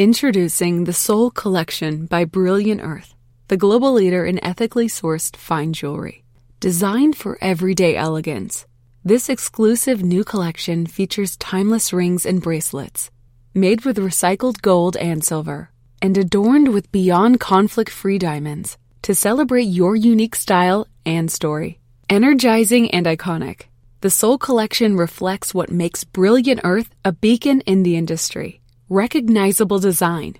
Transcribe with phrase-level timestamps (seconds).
[0.00, 3.14] Introducing the Soul Collection by Brilliant Earth,
[3.48, 6.24] the global leader in ethically sourced fine jewelry.
[6.58, 8.64] Designed for everyday elegance,
[9.04, 13.10] this exclusive new collection features timeless rings and bracelets
[13.52, 15.70] made with recycled gold and silver
[16.00, 21.78] and adorned with beyond conflict free diamonds to celebrate your unique style and story.
[22.08, 23.64] Energizing and iconic,
[24.00, 28.59] the Soul Collection reflects what makes Brilliant Earth a beacon in the industry
[28.90, 30.34] recognizable design,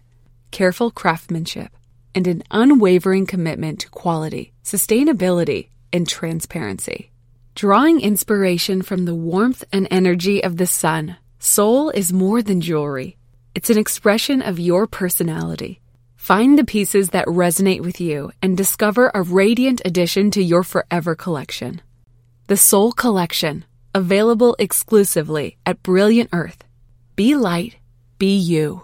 [0.51, 1.71] careful craftsmanship,
[2.17, 7.13] and an unwavering commitment to quality, sustainability, and transparency.
[7.55, 13.17] Drawing inspiration from the warmth and energy of the sun, Soul is more than jewelry.
[13.55, 15.81] It's an expression of your personality.
[16.17, 21.15] Find the pieces that resonate with you and discover a radiant addition to your forever
[21.15, 21.83] collection.
[22.49, 26.65] The Soul Collection, available exclusively at Brilliant Earth.
[27.15, 27.77] Be light
[28.21, 28.83] Be you.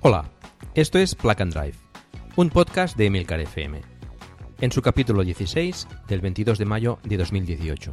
[0.00, 0.24] Hola,
[0.74, 1.74] esto es Plug and Drive,
[2.36, 3.82] un podcast de Emilcar FM,
[4.62, 7.92] en su capítulo 16 del 22 de mayo de 2018.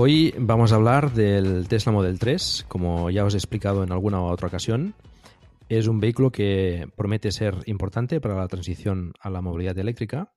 [0.00, 4.22] Hoy vamos a hablar del Tesla Model 3, como ya os he explicado en alguna
[4.22, 4.94] otra ocasión.
[5.68, 10.32] Es un vehículo que promete ser importante para la transición a la movilidad eléctrica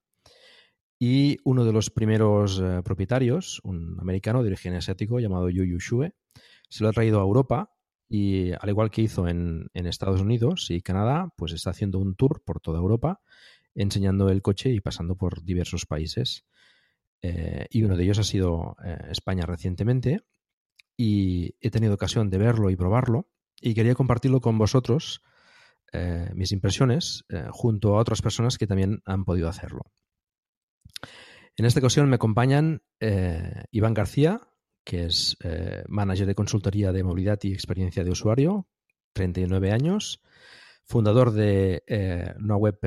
[0.97, 5.77] y uno de los primeros eh, propietarios, un americano de origen asiático llamado Yu Yu
[5.77, 6.15] Shue,
[6.67, 7.71] se lo ha traído a Europa
[8.09, 12.15] y al igual que hizo en, en Estados Unidos y Canadá, pues está haciendo un
[12.15, 13.21] tour por toda Europa
[13.75, 16.45] enseñando el coche y pasando por diversos países.
[17.21, 20.21] Eh, y uno de ellos ha sido eh, España recientemente
[20.97, 25.21] y he tenido ocasión de verlo y probarlo y quería compartirlo con vosotros,
[25.93, 29.83] eh, mis impresiones, junto a otras personas que también han podido hacerlo.
[31.55, 32.81] En esta ocasión me acompañan
[33.71, 34.41] Iván García,
[34.83, 35.37] que es
[35.87, 38.67] manager de consultoría de movilidad y experiencia de usuario,
[39.13, 40.23] 39 años,
[40.85, 41.83] fundador de
[42.39, 42.79] una web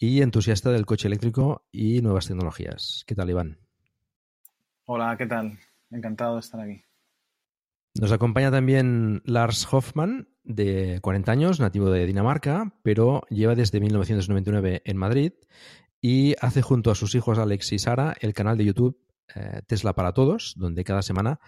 [0.00, 3.04] y entusiasta del coche eléctrico y nuevas tecnologías.
[3.06, 3.58] ¿Qué tal, Iván?
[4.86, 5.58] Hola, ¿qué tal?
[5.90, 6.82] Encantado de estar aquí.
[8.00, 14.80] Nos acompaña también Lars Hoffman, de 40 años, nativo de Dinamarca, pero lleva desde 1999
[14.84, 15.32] en Madrid
[16.00, 18.98] y hace junto a sus hijos Alex y Sara el canal de YouTube
[19.34, 21.40] eh, Tesla para Todos, donde cada semana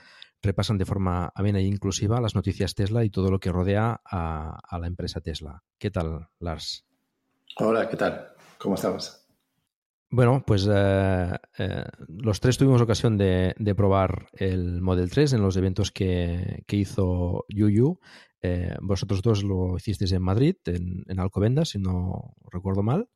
[0.42, 4.60] repasan de forma amena e inclusiva las noticias Tesla y todo lo que rodea a,
[4.62, 5.62] a la empresa Tesla.
[5.78, 6.84] ¿Qué tal, Lars?
[7.56, 8.31] Hola, ¿qué tal?
[8.62, 9.26] ¿Cómo estamos?
[10.08, 15.56] Bueno, pues eh, eh, los tres tuvimos ocasión de, probar el Model 3 en los
[15.56, 17.98] eventos que, hizo Yuyu.
[18.40, 23.08] Eh, vosotros dos lo hicisteis en Madrid, en, Alcobendas, si no recuerdo mal.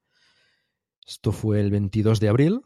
[1.06, 2.62] Esto fue el 22 de abril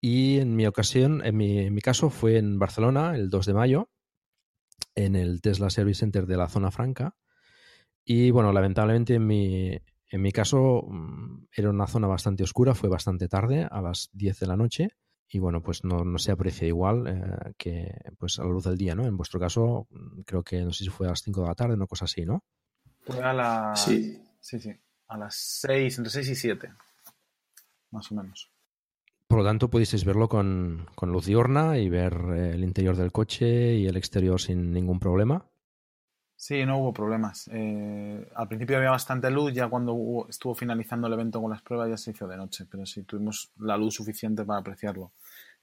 [0.00, 3.54] y en mi ocasión, en mi, en mi caso, fue en Barcelona el 2 de
[3.54, 3.90] mayo,
[4.96, 7.14] en el Tesla Service Center de la Zona Franca.
[8.04, 9.78] Y bueno, lamentablemente en mi,
[10.10, 14.40] en mi caso mm, era una zona bastante oscura, fue bastante tarde, a las 10
[14.40, 14.88] de la noche,
[15.28, 18.94] y bueno, pues no, se aprecia igual eh, que pues a la luz del día,
[18.94, 19.06] ¿no?
[19.06, 21.54] En vuestro caso, mm, creo que no sé si fue a las 5 de la
[21.54, 22.42] tarde, una cosa así, ¿no?
[23.00, 23.84] Fue a las...
[23.84, 24.20] Sí.
[24.40, 24.72] Sí, sí.
[25.08, 26.72] A las 6, entre 6 y 7,
[27.90, 28.50] más o menos.
[29.26, 33.12] Por lo tanto, pudisteis verlo con, con luz diurna y ver eh, el interior del
[33.12, 35.49] coche y el exterior sin ningún problema.
[36.40, 37.50] Sí, no hubo problemas.
[37.52, 41.90] Eh, al principio había bastante luz, ya cuando estuvo finalizando el evento con las pruebas
[41.90, 45.12] ya se hizo de noche, pero sí tuvimos la luz suficiente para apreciarlo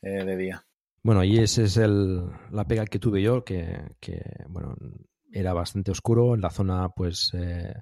[0.03, 0.63] eh, de día.
[1.01, 3.89] Bueno, y esa es el, la pega que tuve yo, que,
[4.49, 4.75] bueno,
[5.31, 6.35] era bastante oscuro.
[6.37, 7.73] La zona, pues, eh,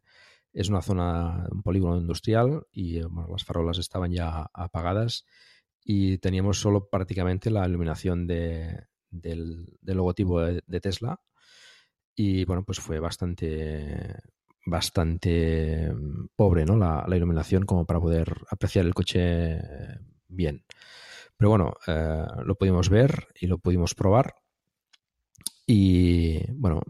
[0.54, 5.26] es una zona, un polígono industrial y las farolas estaban ya apagadas
[5.84, 11.20] y teníamos solo prácticamente la iluminación de, del, logotipo de Tesla
[12.16, 14.22] y bueno, pues fue bastante
[14.66, 16.76] bastante mm, pobre ¿no?
[16.78, 19.60] la, iluminación como para poder apreciar el coche
[20.28, 20.66] bien.
[21.38, 24.36] Pero bueno, eh, lo pudimos ver y lo pudimos probar.
[25.68, 26.82] Y bueno,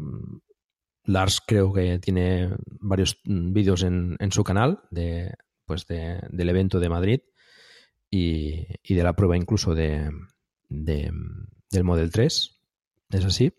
[1.04, 5.34] Lars creo que tiene varios vídeos en, su canal de,
[5.66, 7.20] pues del evento de Madrid
[8.10, 10.12] y, de la prueba incluso de,
[10.70, 12.60] del Model 3.
[13.12, 13.54] ¿Es así?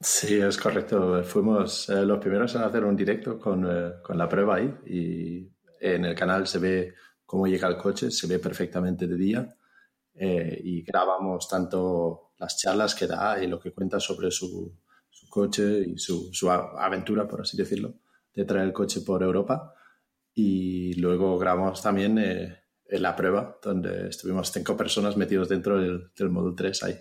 [0.00, 1.22] Sí, es correcto.
[1.24, 5.50] Fuimos eh, los primeros en hacer un directo con, eh, con, la prueba ahí y
[5.80, 6.94] en el canal se ve
[7.24, 9.56] cómo llega el coche, se ve perfectamente de día
[10.14, 14.76] eh, y grabamos tanto las charlas que da y lo que cuenta sobre su,
[15.10, 17.94] su coche y su, su, aventura, por así decirlo,
[18.34, 19.74] de traer el coche por Europa.
[20.34, 26.30] Y luego grabamos también eh, la prueba, donde estuvimos cinco personas metidos dentro del, del
[26.30, 26.98] Model 3 ahí.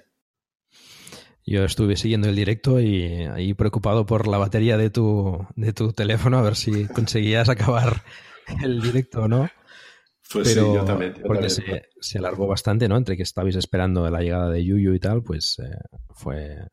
[1.46, 5.92] Yo estuve siguiendo el directo y ahí preocupado por la batería de tu, de tu
[5.92, 8.04] teléfono, a ver si conseguías acabar
[8.64, 9.50] el directo o no.
[10.32, 11.16] Pues sí, yo también.
[11.26, 12.98] porque Se, alargó bastante, ¿no?
[12.98, 15.78] Entre que estabais esperando la llegada de Yuyu y tal, pues eh,
[16.16, 16.68] fue...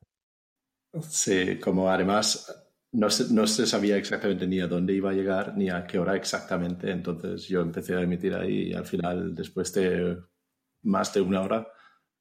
[1.02, 5.56] Sí, como además no se, no se sabía exactamente ni a dónde iba a llegar
[5.56, 9.72] ni a qué hora exactamente, entonces yo empecé a emitir ahí y al final, después
[9.74, 10.16] de
[10.82, 11.68] más de una hora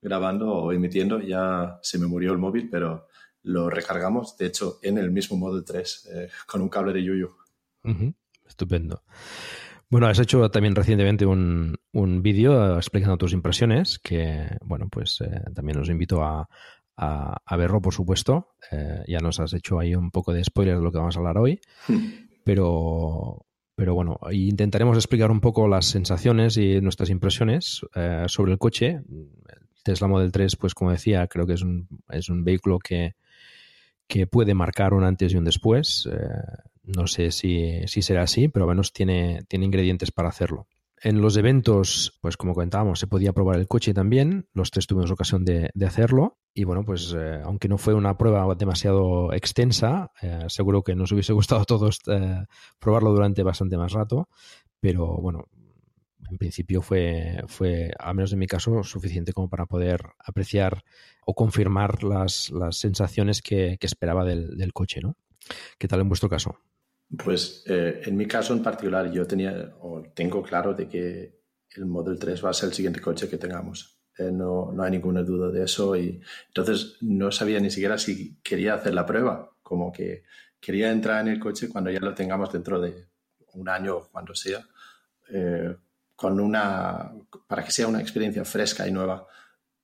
[0.01, 3.07] grabando o emitiendo, ya se me murió el móvil, pero
[3.43, 7.29] lo recargamos, de hecho, en el mismo Model 3, eh, con un cable de Yuyu.
[8.45, 9.03] Estupendo.
[9.89, 15.41] Bueno, has hecho también recientemente un, un vídeo explicando tus impresiones, que, bueno, pues eh,
[15.53, 16.47] también os invito a,
[16.99, 18.49] a, verlo, por supuesto.
[18.71, 21.19] Eh, ya nos has hecho ahí un poco de spoiler de lo que vamos a
[21.19, 21.59] hablar hoy,
[22.43, 28.57] pero, pero bueno, intentaremos explicar un poco las sensaciones y nuestras impresiones eh, sobre el
[28.57, 29.01] coche.
[29.83, 33.15] Tesla Model 3, pues como decía, creo que es un, es un vehículo que,
[34.07, 36.07] que puede marcar un antes y un después.
[36.83, 40.67] No sé si, será así, pero al menos tiene, tiene ingredientes para hacerlo.
[41.01, 44.47] En los eventos, pues como comentábamos, se podía probar el coche también.
[44.53, 46.39] Los tres tuvimos ocasión de, hacerlo.
[46.53, 51.11] Y bueno, pues eh, aunque no fue una prueba demasiado extensa, eh, seguro que nos
[51.11, 52.43] hubiese gustado a todos eh,
[52.79, 54.27] probarlo durante bastante más rato.
[54.81, 55.45] Pero bueno,
[56.29, 60.83] en principio fue, fue, al menos en mi caso, suficiente como para poder apreciar
[61.25, 65.15] o confirmar las, las sensaciones que, esperaba del, del coche, ¿no?
[65.77, 66.59] ¿Qué tal en vuestro caso?
[67.17, 71.39] Pues eh, en mi caso en particular yo tenía o tengo claro de que
[71.75, 73.99] el Model 3 va a ser el siguiente coche que tengamos.
[74.17, 78.39] Eh, no, no, hay ninguna duda de eso y entonces no sabía ni siquiera si
[78.41, 80.23] quería hacer la prueba, como que
[80.59, 83.07] quería entrar en el coche cuando ya lo tengamos dentro de
[83.53, 84.67] un año o cuando sea,
[85.29, 85.75] eh,
[86.19, 87.11] con una,
[87.47, 89.25] para que sea una experiencia fresca y nueva.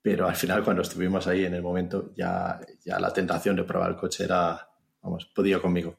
[0.02, 3.92] Pero al final cuando estuvimos ahí en el momento ya, ya la tentación de probar
[3.92, 4.68] el coche era,
[5.02, 5.98] vamos, podía conmigo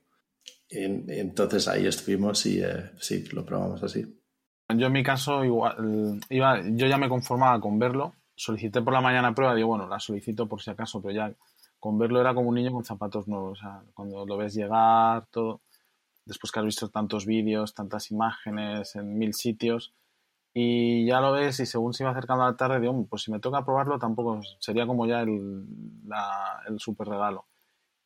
[0.68, 4.04] entonces ahí estuvimos y eh, sí, lo probamos así.
[4.68, 8.14] Yo en mi caso igual, iba, yo ya me conformaba con verlo.
[8.34, 11.32] Solicité por la mañana prueba, digo, bueno, la solicito por si acaso, pero ya
[11.78, 13.58] con verlo era como un niño con zapatos nuevos.
[13.58, 15.60] O sea, cuando lo ves llegar, todo,
[16.24, 19.94] después que has visto tantos vídeos, tantas imágenes en mil sitios,
[20.58, 23.30] y ya lo ves y según se iba acercando a la tarde, digo, pues si
[23.30, 25.66] me toca probarlo tampoco sería como ya el,
[26.66, 27.44] el super regalo.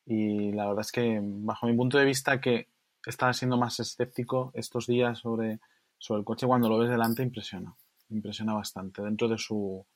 [0.04, 2.66] Y la verdad es que, bajo mi punto de vista, que
[3.06, 5.60] estaba siendo más escéptico estos días sobre,
[5.96, 7.72] sobre el coche, cuando lo ves delante, impresiona.
[8.08, 9.00] Impresiona bastante.
[9.00, 9.86] Dentro de su.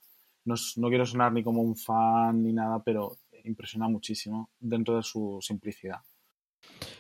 [0.45, 5.03] No, no quiero sonar ni como un fan ni nada, pero impresiona muchísimo dentro de
[5.03, 6.03] su simplicidad.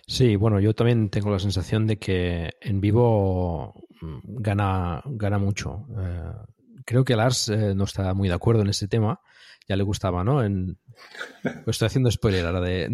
[0.06, 5.86] Sí, bueno, yo también tengo la sensación de que en vivo mm, gana, gana mucho.
[5.98, 6.32] Eh,
[6.84, 9.20] creo que Lars eh, no está muy de acuerdo en este tema,
[9.68, 10.42] ya le gustaba, ¿no?
[10.42, 10.78] En...
[11.64, 12.88] Pues estoy haciendo spoiler ahora de,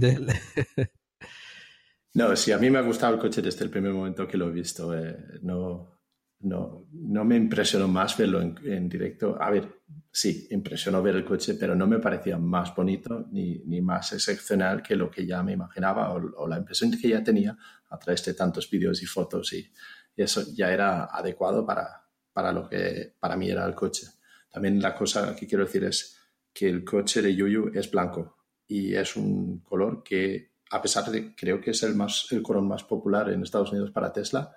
[2.15, 4.49] No, sí, a mí me ha gustado el coche desde el primer momento que lo
[4.49, 4.97] he visto.
[4.97, 6.00] Eh, no,
[6.41, 9.37] no, no me impresionó más verlo en, directo.
[9.41, 9.81] A ver,
[10.11, 14.83] sí, impresionó ver el coche, pero no me parecía más bonito ni, ni más excepcional
[14.83, 17.57] que lo que ya me imaginaba o, la impresión que ya tenía
[17.89, 19.71] a través de tantos vídeos y fotos y,
[20.17, 24.07] y, eso ya era adecuado para, para lo que para mí era el coche.
[24.51, 26.19] También la cosa que quiero decir es
[26.53, 31.35] que el coche de Yuyu es blanco y es un color que, a pesar de
[31.35, 34.55] creo que es el, más, el color más popular en Estados Unidos para Tesla,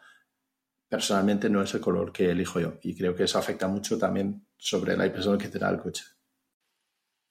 [0.94, 4.46] personalmente no es el color que elijo yo y creo que eso afecta mucho también
[4.56, 6.04] sobre la impresión que te da el coche.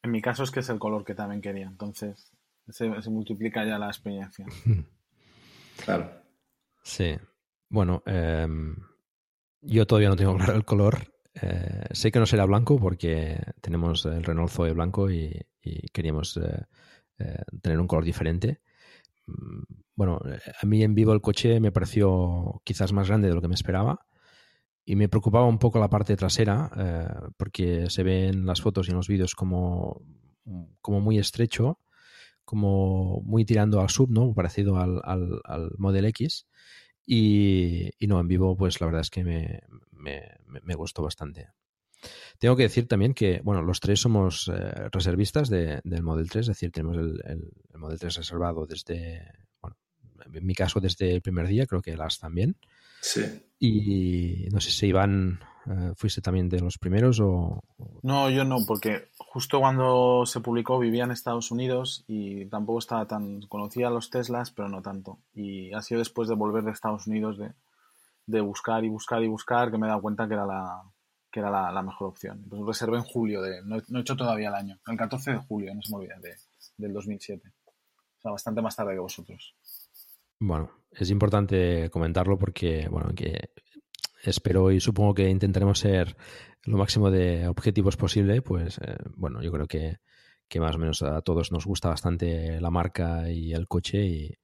[0.02, 2.32] En mi caso es que es el color que también quería, entonces
[2.68, 4.46] se, multiplica ya la experiencia.
[5.84, 6.10] Claro.
[6.82, 7.16] Sí.
[7.68, 8.76] Bueno, em,
[9.60, 10.98] yo todavía no tengo claro el color,
[11.40, 15.40] eh, sé que no será blanco porque tenemos el Renault Zoe blanco y,
[15.92, 16.66] queríamos eh,
[17.18, 18.60] eh, tener un color diferente.
[19.26, 19.62] Mm,
[19.94, 20.20] bueno,
[20.60, 23.54] a mí en vivo el coche me pareció quizás más grande de lo que me
[23.54, 24.06] esperaba.
[24.84, 28.88] y me preocupaba un poco la parte trasera, eh, porque se ve en las fotos
[28.88, 30.02] y en los vídeos como,
[30.80, 31.78] como muy estrecho,
[32.44, 34.34] como muy tirando al sub, ¿no?
[34.34, 36.46] Parecido al, al, al Model X.
[37.06, 39.60] Y, y, no, en vivo, pues la verdad es que me,
[39.92, 41.48] me, me, gustó bastante.
[42.38, 46.42] Tengo que decir también que, bueno, los tres somos eh, reservistas de, del Model 3,
[46.42, 49.26] es decir, tenemos el, el, el, Model 3 reservado desde,
[49.60, 49.76] bueno,
[50.32, 52.56] en mi caso desde el primer día, creo que las también.
[53.00, 53.22] Sí.
[53.58, 57.62] Y no sé si Iván eh, fuiste también de los primeros o...
[58.02, 63.06] No, yo no, porque justo cuando se publicó vivía en Estados Unidos y tampoco estaba
[63.06, 63.42] tan...
[63.42, 65.18] Conocía los Teslas, pero no tanto.
[65.32, 67.52] Y ha sido después de volver de Estados Unidos de,
[68.26, 70.82] de buscar y buscar y buscar que me he dado cuenta que era la,
[71.32, 72.44] que era la, mejor opción.
[72.48, 75.74] Pues reservé en julio, de, no, he hecho todavía el año, el 14 de julio,
[75.74, 76.36] no se me olvide, de,
[76.76, 77.48] del 2007.
[77.48, 79.56] O sea, bastante más tarde que vosotros.
[80.38, 83.50] Bueno, es importante comentarlo porque, bueno, que
[84.22, 86.14] espero y supongo que intentaremos ser
[86.64, 90.00] lo máximo de objetivos posible, pues, eh, bueno, yo creo que,
[90.48, 94.38] que, más o menos a todos nos gusta bastante la marca y el coche y,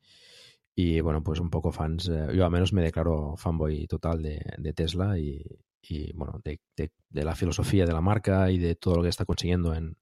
[0.75, 4.41] y bueno, pues un poco fans, eh, yo al menos me declaro fanboy total de,
[4.57, 5.45] de Tesla y,
[5.89, 9.09] y bueno, de, de, de, la filosofía de la marca y de todo lo que
[9.09, 9.97] está consiguiendo en,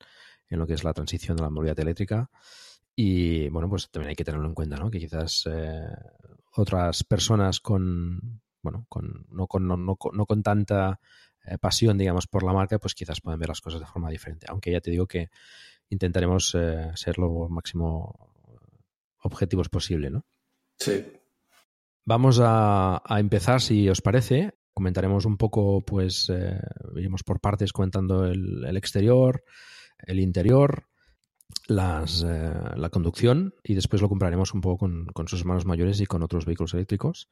[0.49, 2.31] en lo que es la transición de la movilidad eléctrica.
[2.95, 4.91] Y bueno, pues también hay que tenerlo en cuenta, ¿no?
[4.91, 5.87] Que quizás eh,
[6.53, 10.99] otras personas con, bueno, con, no, con, no, no, no con tanta
[11.45, 14.47] eh, pasión, digamos, por la marca, pues quizás pueden ver las cosas de forma diferente.
[14.49, 15.29] Aunque ya te digo que
[15.91, 18.33] intentaremos eh, ser lo máximo
[19.23, 20.25] objetivos posible, ¿no?
[20.79, 21.05] Sí.
[22.05, 24.55] Vamos a, a, empezar, si os parece.
[24.77, 26.61] Comentaremos un poco, pues, eh,
[26.97, 29.43] iremos por partes comentando el, el exterior,
[30.07, 30.85] el interior,
[31.67, 35.99] las, eh, la conducción y después lo compraremos un poco con, con, sus hermanos mayores
[36.03, 37.31] y con otros vehículos eléctricos.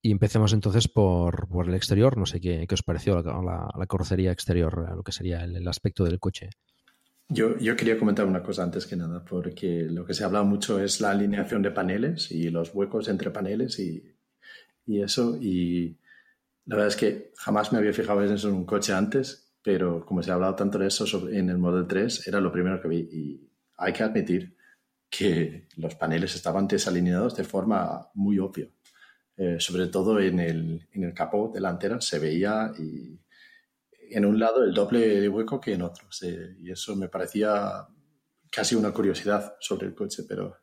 [0.00, 2.16] Y empecemos entonces por, por el exterior.
[2.16, 5.56] No sé qué, qué os pareció la, la, la, carrocería exterior, lo que sería el,
[5.56, 6.50] el aspecto del coche.
[7.28, 10.78] Yo, yo, quería comentar una cosa antes que nada, porque lo que se habla mucho
[10.78, 14.14] es la alineación de paneles y los huecos entre paneles y,
[14.86, 15.36] y eso.
[15.40, 15.98] Y
[16.66, 20.04] la verdad es que jamás me había fijado en eso en un coche antes pero
[20.04, 22.80] como se ha hablado tanto de eso sobre, en el Model 3, era lo primero
[22.80, 23.08] que vi.
[23.12, 24.56] Y hay que admitir
[25.08, 28.68] que los paneles estaban desalineados de forma muy obvia.
[29.36, 33.18] Eh, sobre todo en el, en el capó delantero se veía y
[34.10, 36.10] en un lado el doble de hueco que en otro.
[36.10, 37.86] Se, y eso me parecía
[38.50, 40.58] casi una curiosidad sobre el coche, pero,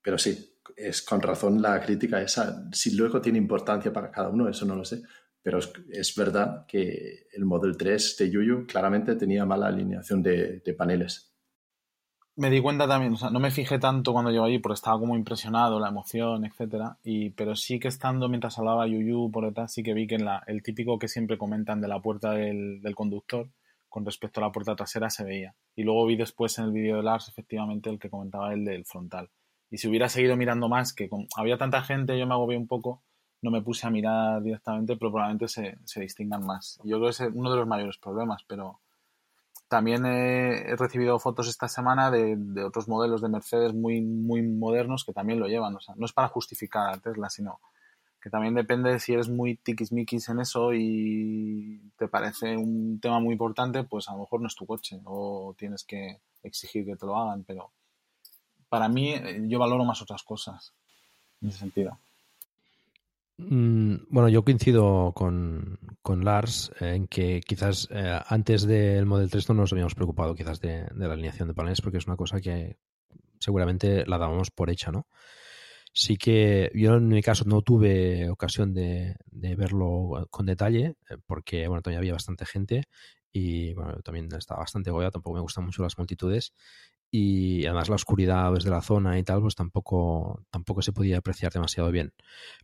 [0.00, 2.64] pero sí, es con razón la crítica esa.
[2.72, 5.02] Si luego tiene importancia para cada uno, eso no lo sé,
[5.42, 10.74] pero es, verdad que el Model 3 de Yuyu claramente tenía mala alineación de, de,
[10.74, 11.34] paneles.
[12.36, 14.98] Me di cuenta también, o sea, no me fijé tanto cuando llego allí porque estaba
[14.98, 19.72] como impresionado, la emoción, etcétera, y, pero sí que estando mientras hablaba Yuyu por detrás,
[19.72, 22.80] sí que vi que en la, el típico que siempre comentan de la puerta del,
[22.80, 23.50] del, conductor
[23.88, 25.54] con respecto a la puerta trasera se veía.
[25.74, 28.86] Y luego vi después en el vídeo de Lars, efectivamente, el que comentaba el del
[28.86, 29.28] frontal.
[29.72, 33.02] Y si hubiera seguido mirando más, que había tanta gente, yo me agobié un poco,
[33.40, 36.78] no me puse a mirar directamente, pero probablemente se, se distingan más.
[36.84, 38.80] Yo creo que es uno de los mayores problemas, pero
[39.68, 44.42] también he, he recibido fotos esta semana de, de, otros modelos de Mercedes muy, muy
[44.42, 45.74] modernos que también lo llevan.
[45.74, 47.58] O sea, no es para justificar a Tesla, sino
[48.20, 53.20] que también depende de si eres muy tiquismiquis en eso y te parece un tema
[53.20, 56.96] muy importante, pues a lo mejor no es tu coche o tienes que exigir que
[56.96, 57.72] te lo hagan, pero
[58.72, 60.72] para mí eh, yo valoro más otras cosas
[61.42, 62.00] en ese sentido.
[63.36, 69.50] Mm, bueno, yo coincido con, con Lars en que quizás eh, antes del Model 3
[69.50, 72.78] no nos habíamos preocupado quizás de, la alineación de paneles porque es una cosa que
[73.40, 75.06] seguramente la dábamos por hecha, ¿no?
[75.92, 81.18] Sí que yo en mi caso no tuve ocasión de, de verlo con detalle eh,
[81.26, 82.84] porque, bueno, todavía había bastante gente
[83.30, 86.54] y, bueno, también estaba bastante goya, tampoco me gustan mucho las multitudes
[87.14, 91.52] y además la oscuridad desde la zona y tal, pues tampoco, tampoco se podía apreciar
[91.52, 92.14] demasiado bien.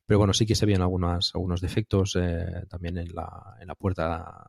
[0.06, 3.74] Pero bueno, sí que se veían algunas, algunos defectos eh, también en la, en la
[3.74, 4.48] puerta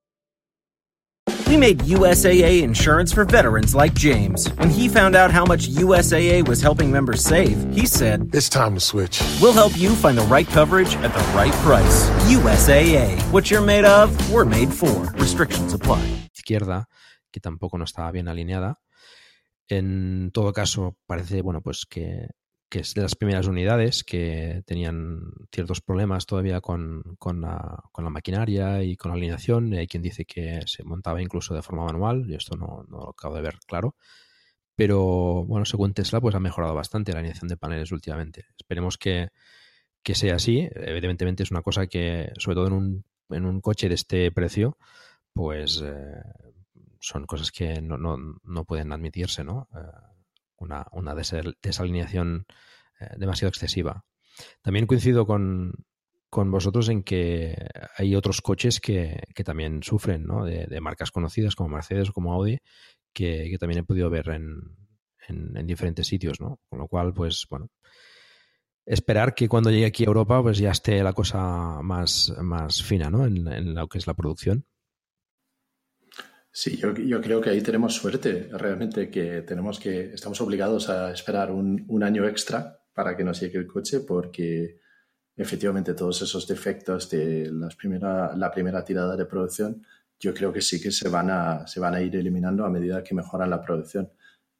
[1.51, 4.47] We made USAA insurance for veterans like James.
[4.55, 8.73] When he found out how much USAA was helping members save, he said, It's time
[8.75, 9.21] to switch.
[9.41, 12.09] We'll help you find the right coverage at the right price.
[12.31, 13.21] USAA.
[13.33, 15.11] What you're made of, we're made for.
[15.19, 16.01] Restrictions apply.
[16.33, 16.87] Izquierda,
[17.33, 18.79] que tampoco no estaba bien alineada.
[19.67, 22.29] En todo caso, parece, bueno, pues que
[22.71, 28.05] que es de las primeras unidades que tenían ciertos problemas todavía con, con, la, con
[28.05, 29.73] la, maquinaria y con la alineación.
[29.73, 33.09] Hay quien dice que se montaba incluso de forma manual, yo esto no, no, lo
[33.09, 33.97] acabo de ver claro.
[34.73, 38.45] Pero bueno, según Tesla, pues ha mejorado bastante la alineación de paneles últimamente.
[38.57, 39.31] Esperemos que,
[40.01, 40.69] que sea así.
[40.73, 44.77] Evidentemente es una cosa que, sobre todo en un, en un coche de este precio,
[45.33, 46.23] pues eh,
[47.01, 49.67] son cosas que no, no, no pueden admitirse, ¿no?
[49.75, 50.10] Eh,
[50.61, 52.45] una, una desalineación
[52.99, 54.05] eh, demasiado excesiva.
[54.61, 55.73] También coincido con,
[56.29, 57.55] con, vosotros en que
[57.97, 60.45] hay otros coches que, que también sufren, ¿no?
[60.45, 62.59] de, marcas conocidas como Mercedes o como Audi,
[63.13, 64.61] que, que también he podido ver en,
[65.27, 66.59] en, diferentes sitios, ¿no?
[66.69, 67.67] Con lo cual, pues bueno,
[68.85, 73.09] esperar que cuando llegue aquí a Europa, pues ya esté la cosa más, más fina,
[73.09, 73.25] ¿no?
[73.25, 74.65] En, en lo que es la producción.
[76.53, 81.11] Sí, yo, yo, creo que ahí tenemos suerte, realmente, que tenemos que, estamos obligados a
[81.11, 84.81] esperar un, un, año extra para que nos llegue el coche, porque
[85.35, 89.81] efectivamente todos esos defectos de las primera, la primera tirada de producción,
[90.19, 93.03] yo creo que sí que se van, a, se van a ir eliminando a medida
[93.03, 94.11] que mejoran la producción.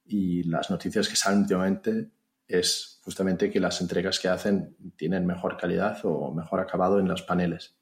[0.06, 2.10] Y las noticias que salen últimamente
[2.48, 7.22] es justamente que las entregas que hacen tienen mejor calidad o mejor acabado en los
[7.22, 7.76] paneles.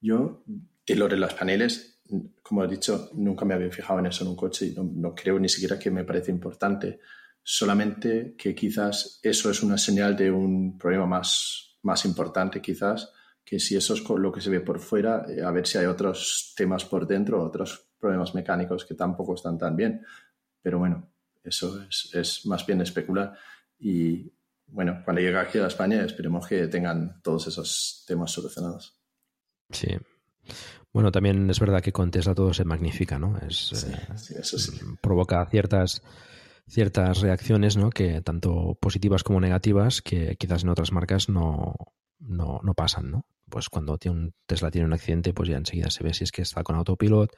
[0.00, 0.44] Yo,
[0.86, 1.99] de lo de los paneles,
[2.42, 5.38] como he dicho, nunca me había fijado en eso en un coche y no, creo
[5.38, 7.00] ni siquiera que me parece importante.
[7.42, 13.12] Solamente que quizás eso es una señal de un problema más, más importante, quizás,
[13.44, 15.86] que si eso es lo que se ve por fuera, eh, a ver si hay
[15.86, 20.04] otros temas por dentro, otros problemas mecánicos que tampoco están tan bien.
[20.62, 21.10] Pero bueno,
[21.42, 23.34] eso es, es más bien especular.
[23.78, 24.30] Y
[24.66, 29.00] bueno, cuando llegue aquí a España, esperemos que tengan todos esos temas solucionados.
[29.70, 29.96] Sí.
[30.92, 33.38] Bueno, también es verdad que con Tesla todo se magnifica, ¿no?
[33.38, 33.68] Es,
[34.16, 34.84] sí, eso sí.
[34.84, 36.02] Mm, provoca ciertas,
[36.66, 37.90] ciertas reacciones, ¿no?
[37.90, 41.74] Que tanto positivas como negativas, que quizás en otras marcas no,
[42.18, 43.26] no, no pasan, ¿no?
[43.48, 46.32] Pues cuando tiene un Tesla tiene un accidente, pues ya enseguida se ve si es
[46.32, 47.36] que está con autopilot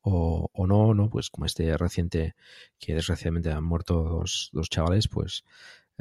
[0.00, 1.10] o, o no, ¿no?
[1.10, 2.34] Pues como este reciente,
[2.78, 5.44] que desgraciadamente han muerto dos, dos chavales, pues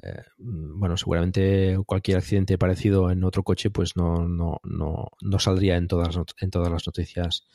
[0.01, 5.77] eh, bueno, seguramente cualquier accidente parecido en otro coche pues no, no, no, no saldría
[5.77, 7.45] en todas, en todas las noticias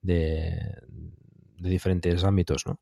[0.00, 0.60] de,
[1.58, 2.78] de, diferentes ámbitos, ¿no?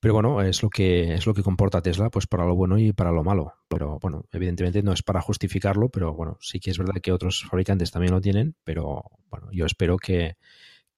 [0.00, 2.92] Pero bueno, es lo que es lo que comporta Tesla, pues para lo bueno y
[2.92, 3.54] para lo malo.
[3.68, 7.46] Pero bueno, evidentemente no es para justificarlo, pero bueno, sí que es verdad que otros
[7.48, 10.36] fabricantes también lo tienen, pero bueno, yo espero que,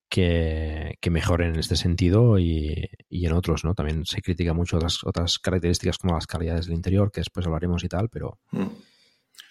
[0.09, 3.75] que, mejoren en este sentido y, en otros, ¿no?
[3.75, 7.85] También se critica mucho otras, otras características como las calidades del interior, que después hablaremos
[7.85, 8.67] y tal, pero mm.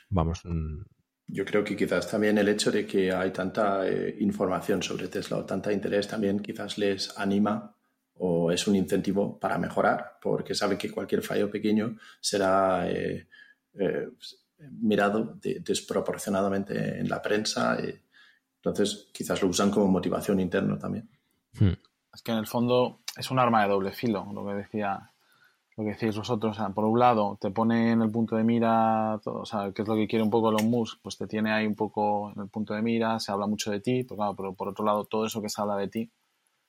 [0.09, 0.41] vamos.
[0.43, 0.83] Mm.
[1.29, 5.37] Yo creo que quizás también el hecho de que hay tanta eh, información sobre Tesla
[5.37, 7.75] o tanta interés también quizás les anima
[8.19, 13.27] o es un incentivo para mejorar, porque saben que cualquier fallo pequeño será eh,
[13.73, 14.07] eh,
[14.57, 17.77] mirado desproporcionadamente en la prensa.
[18.69, 21.09] Entonces, quizás lo usan como motivación interna también.
[21.59, 21.73] Hmm.
[22.13, 25.11] Es que en el fondo es un arma de doble filo, lo que decía,
[25.75, 26.57] lo que decís vosotros.
[26.73, 29.87] por un lado, te pone en el punto de mira, todo, o sea, qué es
[29.87, 32.49] lo que quiere un poco Elon Musk, pues te tiene ahí un poco en el
[32.49, 35.25] punto de mira, se habla mucho de ti, pero claro, pero por otro lado, todo
[35.25, 36.11] eso que se habla de ti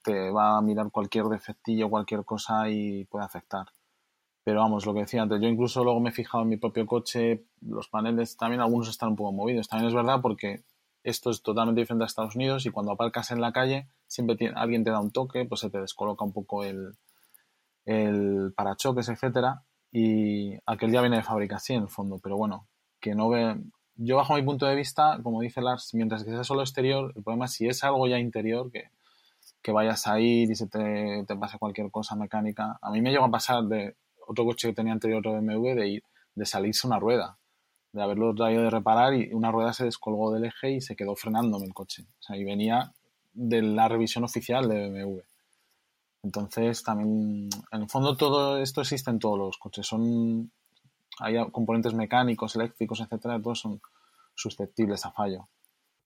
[0.02, 3.66] te va a mirar cualquier defectillo, cualquier cosa y puede afectar.
[4.44, 6.86] Pero vamos, lo que decía antes, yo incluso luego me he fijado en mi propio
[6.86, 9.68] coche, los paneles también algunos están un poco movidos.
[9.68, 10.62] También es verdad porque
[11.02, 14.84] esto es totalmente diferente a Estados Unidos y cuando aparcas en la calle siempre alguien
[14.84, 16.94] te da un toque, pues se te descoloca un poco el,
[17.84, 19.64] el parachoques, etcétera.
[19.90, 22.66] Y aquel día viene de fábrica así en el fondo, pero bueno,
[23.00, 23.56] que no ve.
[23.96, 27.22] Yo bajo mi punto de vista, como dice Lars, mientras que sea solo exterior, el
[27.22, 28.90] problema es si es algo ya interior, que,
[29.62, 32.78] que vayas a ir y se te, te pase cualquier cosa mecánica.
[32.80, 35.88] A mí me llegó a pasar de otro coche que tenía anterior, otro BMW, de
[35.88, 36.02] ir,
[36.34, 37.38] de salirse una rueda
[37.98, 41.16] de haberlo traído de reparar y una rueda se descolgó del eje y se quedó
[41.16, 42.04] frenándome el coche.
[42.20, 42.92] O sea, y venía
[43.34, 45.18] de la revisión oficial de BMW.
[46.22, 49.86] Entonces, también, en el fondo, todo esto existe en todos los coches.
[49.86, 50.50] Son,
[51.20, 53.80] hay componentes mecánicos, eléctricos, etcétera, todos son
[54.34, 55.48] susceptibles a fallo.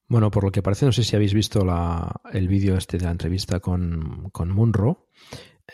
[0.09, 3.05] Bueno, por lo que parece, no sé si habéis visto la, el vídeo este de
[3.05, 5.09] la entrevista con, con Munro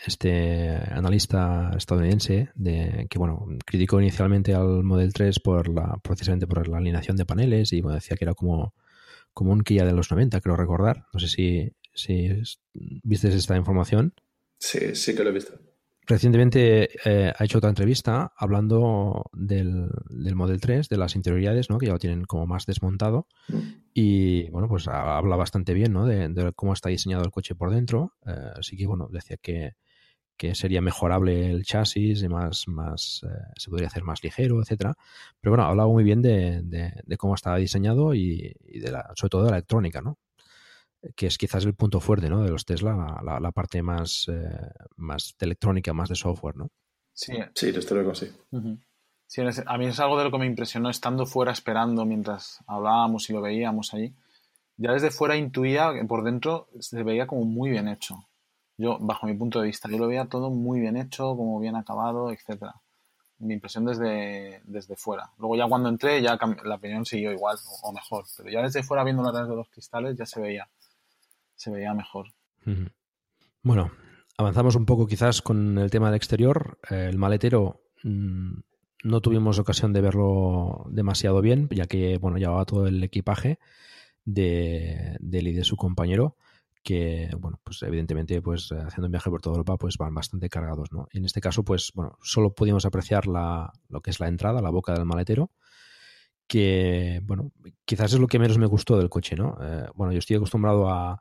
[0.05, 6.67] este analista estadounidense de, que bueno criticó inicialmente al Model 3 por la precisamente por
[6.67, 8.73] la alineación de paneles y decía que era como
[9.33, 12.29] como un Kia de los 90 creo recordar no sé si, si
[13.03, 14.13] viste esta información.
[14.57, 15.59] Sí, sí que lo he visto.
[16.09, 21.77] Recientemente eh, ha hecho otra entrevista hablando del, del, Model 3, de las interioridades, ¿no?
[21.77, 23.27] que ya lo tienen como más desmontado.
[23.47, 23.59] Mm.
[23.93, 26.07] Y bueno, pues habla bastante bien ¿no?
[26.07, 28.15] de, cómo está diseñado el coche por dentro.
[28.25, 29.73] Eh, así que bueno, decía que,
[30.39, 34.95] que, sería mejorable el chasis, y más, más eh, se podría hacer más ligero, etcétera.
[35.39, 39.29] Pero bueno, hablaba muy bien de, de cómo estaba diseñado y, y, de la, sobre
[39.29, 40.17] todo de la electrónica, ¿no?
[41.15, 42.43] que es quizás el punto fuerte ¿no?
[42.43, 46.69] de los Tesla, la, la, parte más, eh, más de electrónica, más de software, ¿no?
[47.13, 48.31] Sí, sí desde luego sí.
[49.27, 49.41] sí.
[49.65, 53.33] A mí es algo de lo que me impresionó estando fuera esperando mientras hablábamos y
[53.33, 54.13] lo veíamos allí.
[54.77, 58.28] Ya desde fuera intuía que por dentro se veía como muy bien hecho.
[58.79, 61.75] Yo, bajo mi punto de vista, yo lo veía todo muy bien hecho, como bien
[61.75, 62.75] acabado, etcétera.
[63.37, 65.29] Mi impresión desde, desde fuera.
[65.37, 68.25] Luego ya cuando entré, ya la opinión siguió igual o mejor.
[68.37, 70.67] Pero ya desde fuera, viendo a través de los cristales, ya se veía
[71.59, 72.27] se veía mejor.
[73.61, 73.91] Bueno,
[74.37, 76.79] avanzamos un poco quizás con el tema del exterior.
[76.89, 78.59] El maletero mm,
[79.03, 83.59] no tuvimos ocasión de verlo demasiado bien, ya que bueno, llevaba todo el equipaje
[84.23, 86.37] de, él y de su compañero,
[86.83, 90.91] que bueno, pues evidentemente, pues haciendo un viaje por toda Europa, pues van bastante cargados,
[90.91, 91.07] ¿no?
[91.11, 94.69] En este caso, pues bueno, solo pudimos apreciar la, lo que es la entrada, la
[94.69, 95.51] boca del maletero,
[96.47, 97.51] que bueno,
[97.85, 99.57] quizás es lo que menos me gustó del coche, ¿no?
[99.61, 101.19] Eh, bueno, yo estoy acostumbrado a,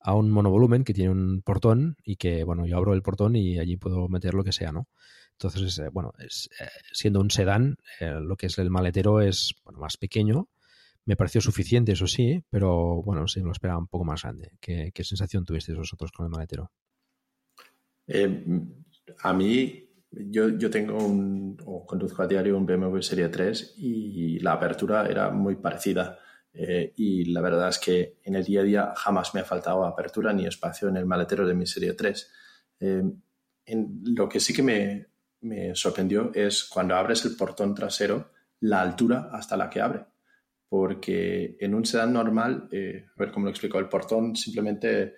[0.00, 3.58] a un monovolumen que tiene un portón y que, bueno, yo abro el portón y
[3.58, 4.88] allí puedo meter lo que sea, ¿no?
[5.32, 9.54] Entonces, eh, bueno, es, eh, siendo un sedán, eh, lo que es el maletero es
[9.64, 10.48] bueno, más pequeño.
[11.10, 14.52] Me pareció suficiente, eso sí, pero bueno, sí, me lo esperaba un poco más grande.
[14.60, 16.70] ¿Qué, sensación tuvisteis vosotros con el maletero?
[19.18, 24.52] a mí, yo, tengo un, o conduzco a diario un BMW Serie 3 y la
[24.52, 26.16] apertura era muy parecida
[26.52, 29.84] eh, y la verdad es que en el día a día jamás me ha faltado
[29.84, 32.32] apertura ni espacio en el maletero de mi serie 3.
[32.78, 33.02] Eh,
[33.66, 35.08] en, lo que sí que me,
[35.40, 40.09] me, sorprendió es cuando abres el portón trasero, la altura hasta la que abre.
[40.70, 45.14] Porque en un sedán normal, eh, a ver cómo lo explico, el portón simplemente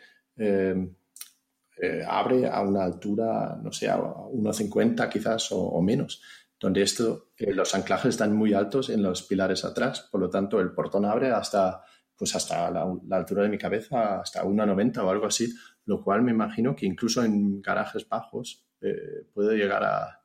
[2.09, 6.23] abre a una altura, no sé, a 1,50 quizás o, menos
[6.63, 10.61] donde esto, eh, los anclajes están muy altos en los pilares atrás, por lo tanto
[10.61, 11.83] el portón abre hasta,
[12.17, 15.53] pues hasta la, altura de mi cabeza, hasta 1,90 o algo así,
[15.87, 20.21] lo cual me imagino que incluso en garajes bajos eh, puede llegar a,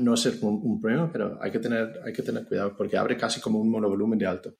[0.00, 3.40] no ser un, problema, pero hay que, tener, hay que tener cuidado porque abre casi
[3.40, 4.56] como un monovolumen de alto.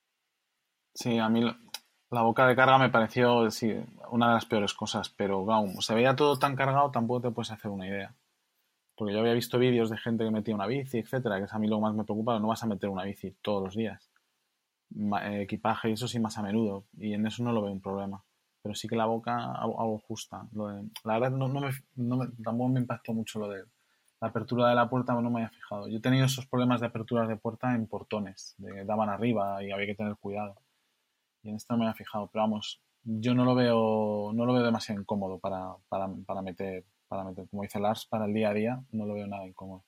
[0.97, 1.43] Sí, a mí
[2.11, 3.71] la boca de carga me pareció sí,
[4.11, 7.51] una de las peores cosas, pero como se veía todo tan cargado, tampoco te puedes
[7.51, 8.15] hacer una idea.
[8.97, 11.59] Porque yo había visto vídeos de gente que metía una bici, etcétera, que es a
[11.59, 14.11] mí lo más me preocupa, no vas a meter una bici todos los días.
[15.23, 16.87] Eh, equipaje y eso sí más a menudo.
[16.97, 18.25] Y en eso no lo veo un problema.
[18.63, 20.49] Pero sí que la boca algo justa.
[21.05, 23.65] la verdad no, me, no tampoco me impactó mucho lo de
[24.21, 25.89] la apertura de la puerta, no me había fijado.
[25.89, 29.63] Yo he tenido esos problemas de aperturas de puerta en portones, de que daban arriba
[29.63, 30.57] y había que tener cuidado.
[31.47, 32.29] Y en esto no me había fijado.
[32.33, 36.85] Pero vamos, yo no lo veo, no lo veo demasiado incómodo para, para, para meter
[37.09, 39.85] para meter, como dice Lars, para el día a día, no lo veo nada incómodo.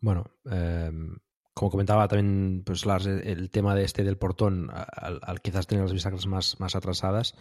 [0.00, 1.18] Bueno, em,
[1.54, 5.92] como comentaba también pues Lars, el tema de este del portón, al, quizás tener las
[5.92, 7.34] bisagras más, más atrasadas,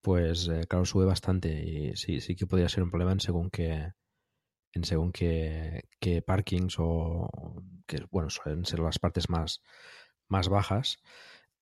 [0.00, 3.50] pues eh, claro, sube bastante y sí, sí que podría ser un problema en según
[3.50, 3.92] qué
[4.74, 5.84] en según qué,
[6.26, 7.28] parkings o
[7.86, 9.62] que bueno suelen ser las partes más,
[10.28, 10.98] más bajas.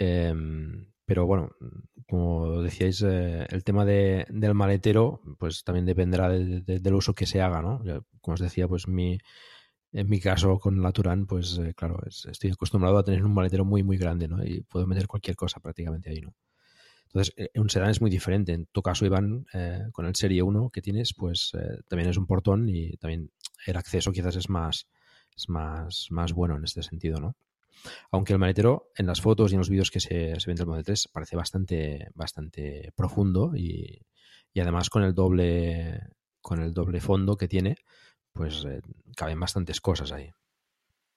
[0.01, 1.51] Em, pero bueno,
[2.09, 7.43] como decíais, eh, el tema de, del maletero, pues también dependerá del uso que se
[7.43, 7.83] haga, ¿no?
[8.23, 9.19] Como os decía, pues mi,
[9.93, 13.67] en mi caso con la Turán, pues eh, claro, estoy acostumbrado a tener un maletero
[13.67, 14.43] muy, muy grande, ¿no?
[14.43, 16.35] Y puedo meter cualquier cosa prácticamente ahí, ¿no?
[17.09, 18.53] Entonces, eh, un sedán es muy diferente.
[18.55, 19.45] En tu caso, Iván,
[19.93, 21.53] con el Serie 1 que tienes, pues
[21.89, 23.31] también es un portón y también
[23.67, 24.89] el acceso quizás es más,
[25.37, 27.37] es más, más bueno en este sentido, ¿no?
[28.11, 30.85] Aunque el maletero, en las fotos y en los vídeos que se, ven del Model
[30.85, 34.07] 3, parece bastante, bastante profundo y,
[34.57, 36.01] además con el doble
[36.41, 37.77] con el doble fondo que tiene,
[38.33, 38.81] pues eh,
[39.15, 40.31] caben bastantes cosas ahí.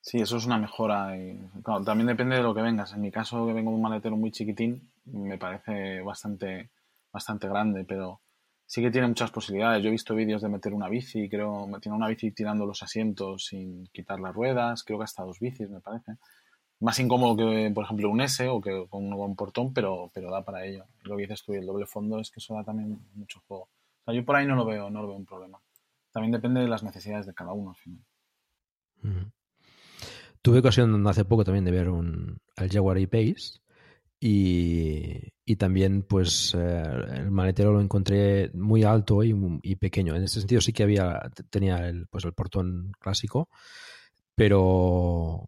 [0.01, 1.17] Sí, eso es una mejora.
[1.17, 1.39] Y,
[1.85, 2.93] también depende de lo que vengas.
[2.93, 6.71] En mi caso, que vengo de un maletero muy chiquitín, me parece bastante,
[7.11, 8.21] bastante grande, pero
[8.65, 9.81] sí que tiene muchas posibilidades.
[9.81, 13.45] Yo he visto vídeos de meter una bici, creo, tiene una bici tirando los asientos
[13.45, 16.17] sin quitar las ruedas, creo que hasta dos bicis, me parece
[16.83, 20.43] más incómodo que, por ejemplo, un S o que con un portón, pero, pero da
[20.43, 20.85] para ello.
[21.03, 23.63] Lo que dices tú, y el doble fondo es que eso da también mucho juego.
[23.63, 25.61] O sea, yo por ahí no lo veo, no lo veo un problema.
[26.11, 28.03] También depende de las necesidades de cada uno al final.
[30.41, 33.61] Tuve ocasión hace poco también de ver un, el Jaguar E-Pace
[34.19, 36.83] y, también pues eh,
[37.15, 40.15] el maletero lo encontré muy alto y, y, pequeño.
[40.15, 43.47] En ese sentido sí que había tenía el, pues el portón clásico,
[44.35, 45.45] pero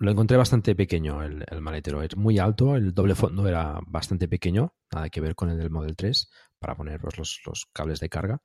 [0.00, 2.02] lo encontré bastante pequeño el, maletero.
[2.02, 5.70] Es muy alto, el doble fondo era bastante pequeño, nada que ver con el del
[5.70, 8.42] Model 3 para poner pues, los, los cables de carga.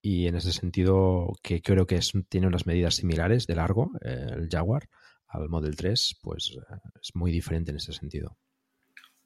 [0.00, 4.26] Y en ese sentido, que creo que es, tiene unas medidas similares de largo, eh,
[4.32, 4.88] el Jaguar,
[5.26, 8.36] al Model 3, pues eh, es muy diferente en ese sentido.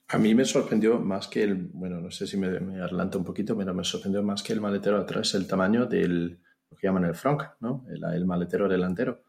[0.09, 3.25] A mí me sorprendió más que el, bueno, no sé si me, me adelanto un
[3.25, 7.05] poquito, pero me sorprendió más que el maletero atrás el tamaño del, lo que llaman
[7.05, 7.85] el front, ¿no?
[7.89, 9.23] El, maletero delantero.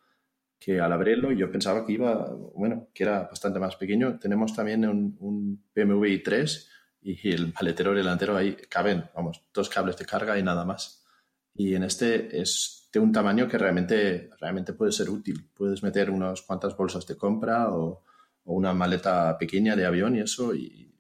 [0.60, 4.20] Que al abrirlo yo pensaba que iba, bueno, que era bastante más pequeño.
[4.20, 6.68] Tenemos también un, un BMW i3
[7.02, 11.06] y el maletero delantero ahí caben, vamos, dos cables de carga y nada más.
[11.54, 15.50] Y en este es de un tamaño que realmente, realmente puede ser útil.
[15.54, 18.04] Puedes meter unas cuantas bolsas de compra o,
[18.46, 20.56] una maleta pequeña de avión y eso.
[20.56, 20.92] Y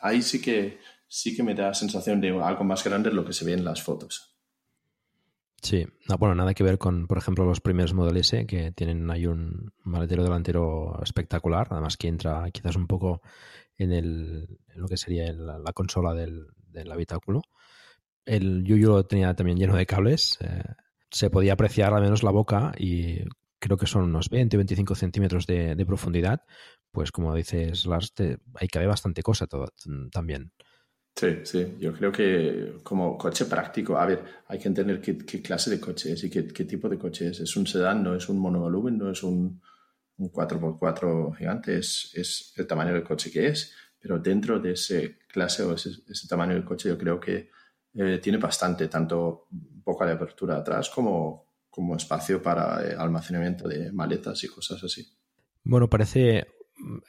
[0.00, 3.32] ahí sí que, sí que me da sensación de algo más grande de lo que
[3.32, 4.33] se ve en las fotos.
[5.64, 9.10] Sí, no, bueno, nada que ver con, por ejemplo, los primeros Model S que tienen
[9.10, 13.22] ahí un maletero delantero espectacular, además que entra quizás un poco
[13.78, 16.46] en, el, lo que sería la consola del,
[16.92, 17.42] habitáculo
[18.26, 20.38] el Yuyu lo tenía también lleno de cables.
[20.40, 20.62] Eh,
[21.10, 23.20] se podía apreciar al menos la boca y
[23.58, 26.42] creo que son unos 20 25 centímetros de, profundidad.
[26.90, 30.52] Pues como dices, Lars, hay que ver bastante cosa todo, mm, también.
[31.16, 35.70] Sí, sí, yo creo que como coche práctico, a ver, hay que entender qué, clase
[35.70, 37.38] de coche es y qué, tipo de coche es.
[37.38, 39.60] Es un sedán, no es un monovolumen, no es un,
[40.18, 45.74] 4x4 gigante, es, el tamaño del coche que es, pero dentro de ese clase o
[45.74, 47.50] ese, tamaño del coche yo creo que
[47.94, 53.92] eh, tiene bastante, tanto boca de apertura atrás como, como espacio para eh, almacenamiento de
[53.92, 55.06] maletas y cosas así.
[55.62, 56.46] Bueno, parece.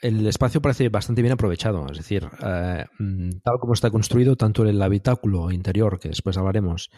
[0.00, 4.64] El espacio parece bastante bien aprovechado, es decir, eh, mm, tal como está construido, tanto
[4.64, 6.90] el habitáculo interior, que después hablaremos,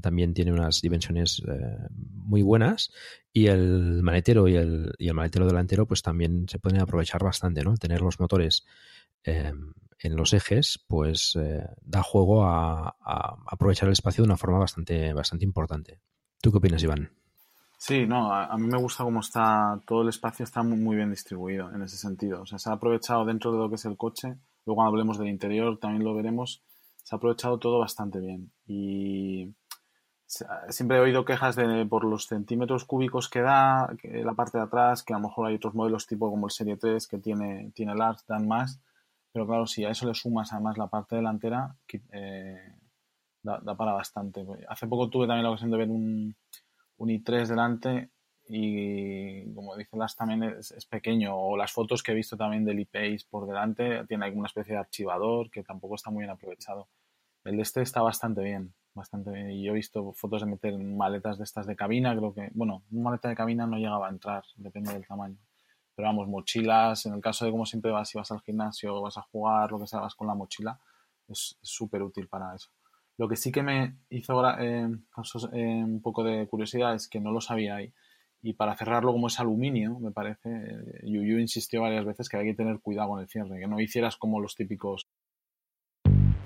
[0.00, 1.42] también tiene unas dimensiones
[1.98, 2.90] muy buenas,
[3.32, 7.62] y el maletero y el, y el maletero delantero, pues también se pueden aprovechar bastante,
[7.62, 7.74] ¿no?
[7.76, 8.64] Tener los motores
[10.04, 12.94] en los ejes, pues eh, da juego a,
[13.46, 16.00] aprovechar el espacio de una forma bastante, bastante importante.
[16.42, 17.10] ¿Tú qué opinas, Iván?
[17.86, 21.70] Sí, no, a, mí me gusta cómo está, todo el espacio está muy, bien distribuido
[21.70, 22.40] en ese sentido.
[22.40, 24.28] O sea, se ha aprovechado dentro de lo que es el coche,
[24.64, 26.62] luego cuando hablemos del interior también lo veremos,
[27.02, 28.50] se ha aprovechado todo bastante bien.
[28.66, 29.54] Y
[30.70, 34.64] siempre he oído quejas de, por los centímetros cúbicos que da que la parte de
[34.64, 37.70] atrás, que a lo mejor hay otros modelos tipo como el Serie 3 que tiene,
[37.74, 38.80] tiene Lars, dan más
[39.34, 41.76] pero claro, si a eso le sumas además la parte delantera,
[42.12, 42.72] eh,
[43.42, 44.46] da, para bastante.
[44.68, 46.36] Hace poco tuve también la ocasión de ver un,
[46.96, 48.10] un i3 delante
[48.46, 51.36] y como dice Las también es, pequeño.
[51.36, 54.80] O las fotos que he visto también del iPace por delante, tiene alguna especie de
[54.80, 56.88] archivador que tampoco está muy bien aprovechado.
[57.44, 59.50] El de este está bastante bien, bastante bien.
[59.50, 62.84] Y yo he visto fotos de meter maletas de estas de cabina, creo que, bueno,
[62.90, 65.38] una maleta de cabina no llegaba a entrar, depende del tamaño.
[65.94, 69.18] Pero vamos, mochilas, en el caso de como siempre vas, si vas al gimnasio, vas
[69.18, 70.80] a jugar, lo que sea, vas con la mochila,
[71.28, 72.70] es súper útil para eso.
[73.16, 77.40] Lo que sí que me hizo eh, un poco de curiosidad es que no lo
[77.40, 77.92] sabía ahí.
[78.42, 82.44] Y para cerrarlo como es aluminio, me parece, eh, Yuyu insistió varias veces que hay
[82.44, 85.06] que tener cuidado con el cierre, que no hicieras como los típicos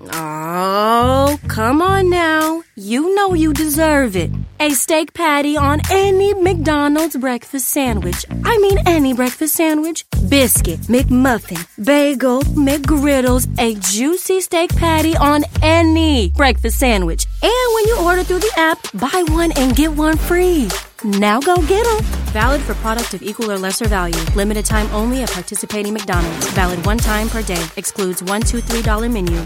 [0.00, 2.62] Oh, come on now.
[2.76, 4.30] You know you deserve it.
[4.60, 8.24] A steak patty on any McDonald's breakfast sandwich.
[8.44, 10.04] I mean, any breakfast sandwich.
[10.28, 17.26] Biscuit, McMuffin, bagel, McGriddles, a juicy steak patty on any breakfast sandwich.
[17.42, 20.68] And when you order through the app, buy one and get one free.
[21.04, 22.04] Now go get them.
[22.32, 24.18] Valid for product of equal or lesser value.
[24.34, 26.50] Limited time only at participating McDonald's.
[26.54, 27.62] Valid one time per day.
[27.76, 29.40] Excludes $1, $2, $3 menu.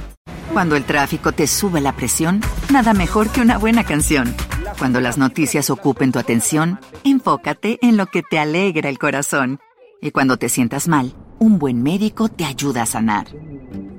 [0.52, 4.34] Cuando el tráfico te sube la presión, nada mejor que una buena canción.
[4.78, 9.60] Cuando las noticias ocupen tu atención, enfócate en lo que te alegra el corazón.
[10.00, 13.26] Y cuando te sientas mal, un buen médico te ayuda a sanar.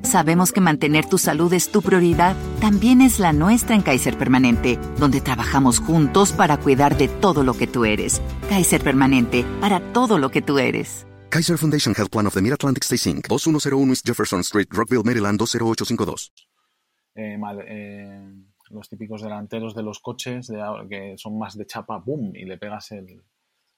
[0.01, 4.79] Sabemos que mantener tu salud es tu prioridad, también es la nuestra en Kaiser Permanente,
[4.97, 8.21] donde trabajamos juntos para cuidar de todo lo que tú eres.
[8.47, 11.05] Kaiser Permanente, para todo lo que tú eres.
[11.29, 15.37] Kaiser Foundation Health Plan of the Mid-Atlantic Stay Inc., 2101 East Jefferson Street, Rockville, Maryland,
[15.37, 16.31] 20852.
[17.15, 18.33] Eh, eh,
[18.69, 20.49] los típicos delanteros de los coches
[20.89, 23.21] que son más de chapa, boom, y le pegas el,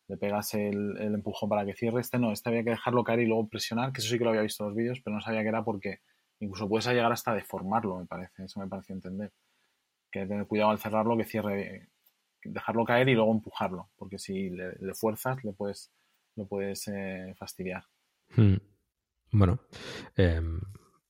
[0.08, 2.02] le pegas el, empujón para que cierre.
[2.02, 4.32] Este no, este había que dejarlo caer y luego presionar, que eso sí que lo
[4.32, 6.00] había visto en los vídeos, pero no sabía que era porque
[6.40, 8.44] Incluso puedes llegar hasta deformarlo, me parece.
[8.44, 9.32] Eso me pareció entender.
[10.12, 11.90] Que tener cuidado al cerrarlo, que cierre,
[12.44, 13.90] dejarlo caer y luego empujarlo.
[13.96, 15.92] Porque si le, fuerzas, le puedes,
[16.36, 17.84] lo puedes eh, fastidiar.
[18.36, 18.56] Hmm.
[19.32, 19.60] Bueno,
[20.16, 20.60] em,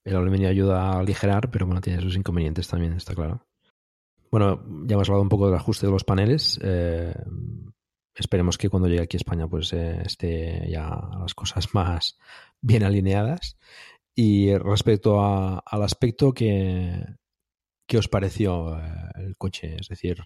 [0.04, 3.46] el aluminio ayuda a aligerar, pero bueno, tiene sus inconvenientes también, está claro.
[4.30, 6.58] Bueno, ya hemos hablado un poco del ajuste de los paneles.
[6.62, 7.14] Eh,
[8.18, 10.88] esperemos que cuando llegue aquí a España pues eh, esté ya
[11.20, 12.18] las cosas más
[12.60, 13.56] bien alineadas.
[14.14, 17.04] Y respecto al aspecto que,
[17.86, 18.82] ¿qué os pareció eh,
[19.16, 19.76] el coche?
[19.78, 20.24] Es decir,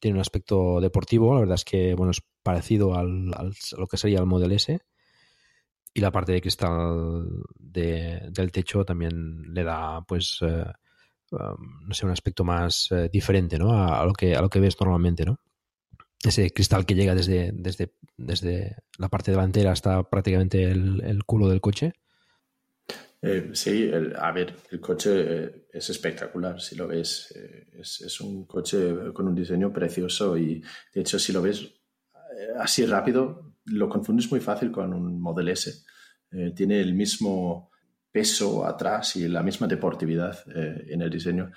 [0.00, 3.96] tiene un aspecto deportivo, la verdad es que bueno, es parecido al, a lo que
[3.96, 4.80] sería el Model S.
[5.94, 10.64] Y la parte de cristal del techo también le da, pues, eh,
[11.32, 13.72] um, no sé, un aspecto más diferente, ¿no?
[13.72, 15.38] A, lo que, a lo que ves normalmente, ¿no?
[16.22, 21.60] Ese cristal que llega desde, desde, desde la parte delantera hasta prácticamente el culo del
[21.60, 21.94] coche
[23.24, 27.32] eh, sí, a ver, el coche eh, es espectacular, si lo ves.
[27.36, 30.60] Eh, es, un coche con un diseño precioso y,
[30.92, 31.72] de hecho, si lo ves
[32.58, 35.84] así rápido, lo confundes muy fácil con un Model S.
[36.56, 37.70] tiene el mismo
[38.10, 41.52] peso atrás y la misma deportividad en el diseño.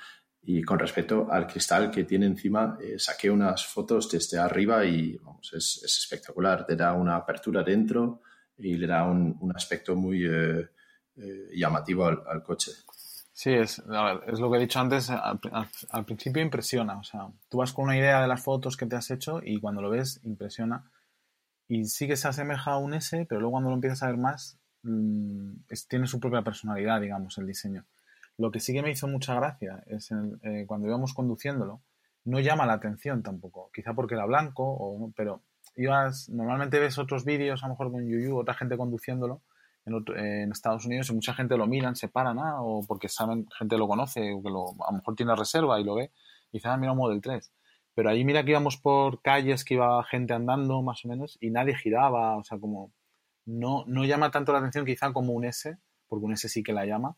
[0.48, 5.52] Y con respecto al cristal que tiene encima, saqué unas fotos desde arriba y vamos,
[5.54, 6.66] es, espectacular.
[6.66, 8.22] Te da una apertura dentro
[8.58, 10.70] y le da un, aspecto muy eh,
[11.56, 12.72] llamativo al, coche.
[13.34, 13.80] Sí, es,
[14.28, 17.98] es lo que he dicho antes, al, principio impresiona, o sea, tú vas con una
[17.98, 20.90] idea de las fotos que te has hecho y cuando lo ves impresiona
[21.68, 24.18] y sí que se asemeja a un S, pero luego cuando lo empiezas a ver
[24.18, 25.54] más, mm,
[25.90, 27.86] tiene su propia personalidad, digamos, el diseño.
[28.38, 31.82] Lo que sí que me hizo mucha gracia es eh, cuando íbamos conduciéndolo,
[32.26, 35.44] no llama la atención tampoco, quizá porque era blanco, o, pero
[35.76, 39.42] ibas, normalmente ves otros vídeos, a lo mejor con Yuyu, otra gente conduciéndolo,
[39.86, 42.62] en, Estados Unidos y mucha gente lo miran, se paran, ¿ah?
[42.62, 45.84] o porque saben, gente lo conoce, o que lo, a lo mejor tiene reserva y
[45.84, 46.12] lo ve,
[46.52, 47.52] y dice, ah, mira un Model 3.
[47.94, 51.50] Pero ahí mira que íbamos por calles que iba gente andando más o menos y
[51.50, 52.92] nadie giraba, o sea, como
[53.46, 56.74] no, no llama tanto la atención quizá como un S, porque un S sí que
[56.74, 57.16] la llama.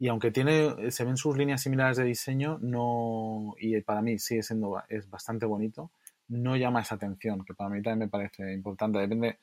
[0.00, 4.42] Y aunque tiene, se ven sus líneas similares de diseño, no, y para mí sigue
[4.42, 5.92] siendo, es bastante bonito,
[6.28, 8.98] no llama esa atención, que para mí también me parece importante.
[8.98, 9.40] Depende,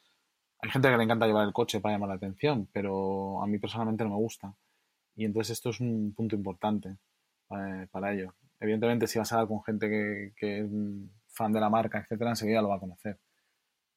[0.59, 3.59] hay gente que le encanta llevar el coche para llamar la atención, pero a mí
[3.59, 4.55] personalmente no me gusta.
[5.15, 6.97] Y entonces esto es un punto importante
[7.51, 8.33] eh, para ello.
[8.59, 9.87] Evidentemente, si vas a hablar con gente
[10.35, 10.67] que, es
[11.27, 13.19] fan de la marca, etcétera, enseguida lo va a conocer.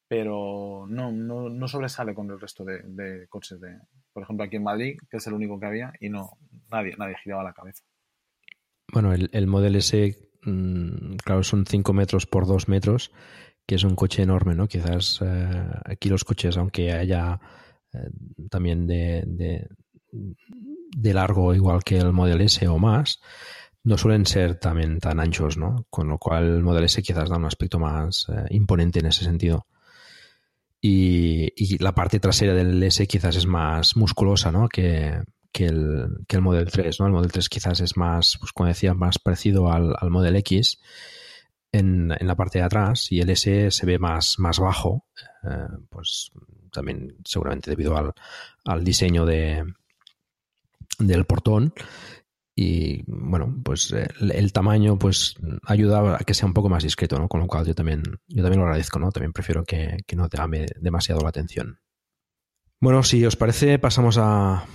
[0.07, 3.79] Pero no, no, sobresale con el resto de, coches de,
[4.13, 6.37] por ejemplo, aquí en Madrid, que es el único que había, y no,
[6.71, 7.83] nadie, nadie giraba la cabeza.
[8.91, 13.11] Bueno, el, el Model S, mm, claro, son 5 metros por 2 metros
[13.65, 14.67] que es un coche enorme, ¿no?
[14.67, 17.39] Quizás eh, aquí los coches, aunque haya
[17.93, 18.09] eh,
[18.49, 23.21] también de, de, largo igual que el Model S o más,
[23.83, 25.85] no suelen ser también tan anchos, ¿no?
[25.89, 29.23] Con lo cual el Model S quizás da un aspecto más eh, imponente en ese
[29.23, 29.67] sentido.
[30.81, 34.67] Y, la parte trasera del S quizás es más musculosa, ¿no?
[34.67, 35.21] Que,
[35.53, 37.05] el, que el Model 3, ¿no?
[37.05, 40.79] El Model 3 quizás es más, pues como decía, más parecido al, al Model X
[41.71, 45.05] en, la parte de atrás y el S se ve más, más bajo,
[45.43, 46.31] eh, pues
[46.71, 48.13] también seguramente debido al,
[48.65, 49.63] al diseño de,
[50.99, 51.73] del portón
[52.55, 57.29] y bueno pues el, tamaño pues ayuda a que sea un poco más discreto ¿no?
[57.29, 60.37] con lo cual yo también yo también lo agradezco no también prefiero que, no te
[60.37, 61.79] llame demasiado la atención
[62.79, 64.65] bueno si os parece pasamos a,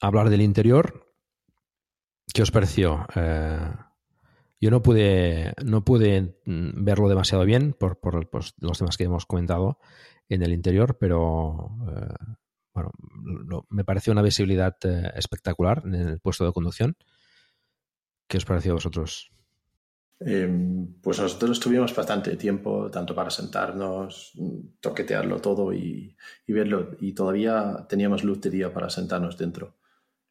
[0.00, 1.14] hablar del interior
[2.32, 3.70] qué os pareció eh,
[4.60, 9.04] yo no pude, no pude mm, verlo demasiado bien por, por pues, los temas que
[9.04, 9.78] hemos comentado
[10.28, 12.14] en el interior, pero eh,
[12.74, 12.90] bueno,
[13.68, 16.96] me pareció una visibilidad eh, espectacular en el puesto de conducción.
[18.26, 19.30] ¿Qué os pareció a vosotros?
[20.18, 24.32] Em, pues nosotros tuvimos bastante tiempo, tanto para sentarnos,
[24.80, 26.16] toquetearlo todo y,
[26.48, 29.76] verlo, y todavía teníamos luz de día para sentarnos dentro.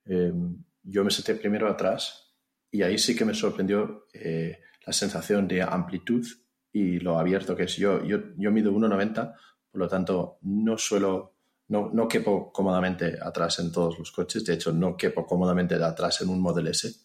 [0.05, 2.33] Em, yo me senté primero atrás
[2.71, 6.25] y ahí sí que me sorprendió eh, la sensación de amplitud
[6.71, 7.75] y lo abierto que es.
[7.77, 9.35] Yo, yo, yo mido 1,90,
[9.71, 11.35] por lo tanto no suelo,
[11.67, 14.43] no, no quepo cómodamente atrás en todos los coches.
[14.43, 17.04] De hecho, no quepo cómodamente de atrás en un Model S.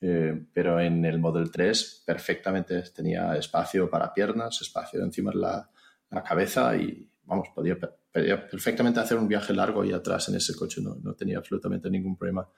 [0.00, 5.70] Eh, pero en el Model 3 perfectamente tenía espacio para piernas, espacio encima de la,
[6.10, 10.80] la cabeza y, vamos, podía, perfectamente hacer un viaje largo y atrás en ese coche,
[10.82, 12.48] no, no tenía absolutamente ningún problema.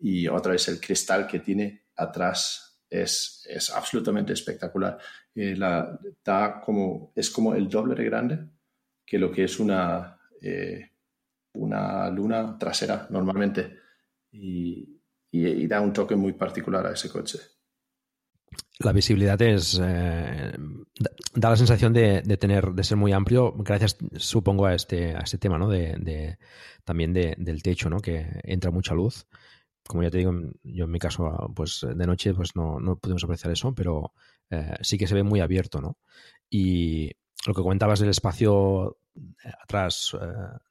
[0.00, 4.98] Y otra vez el cristal que tiene atrás es, es absolutamente espectacular.
[5.34, 8.38] Eh, la, da como, es como el doble de grande
[9.04, 10.90] que lo que es una, eh,
[11.54, 13.78] una luna trasera normalmente
[14.30, 14.97] y,
[15.30, 17.38] y, da un toque muy particular a ese coche.
[18.80, 20.52] la visibilidad es eh,
[21.34, 25.38] da la sensación de, tener de ser muy amplio gracias supongo a este a este
[25.38, 26.38] tema no de,
[26.84, 29.26] también del techo no que entra mucha luz.
[29.86, 33.24] Como ya te digo yo en mi caso pues de noche pues no, no pudimos
[33.24, 34.12] apreciar eso pero
[34.50, 35.98] eh, sí que se ve muy abierto no
[36.50, 37.10] y
[37.46, 38.98] lo que comentabas del espacio
[39.62, 40.16] atrás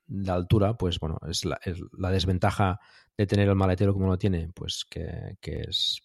[0.07, 2.79] de altura pues bueno es la, es la, desventaja
[3.17, 6.01] de tener el maletero como lo tiene pues que, que es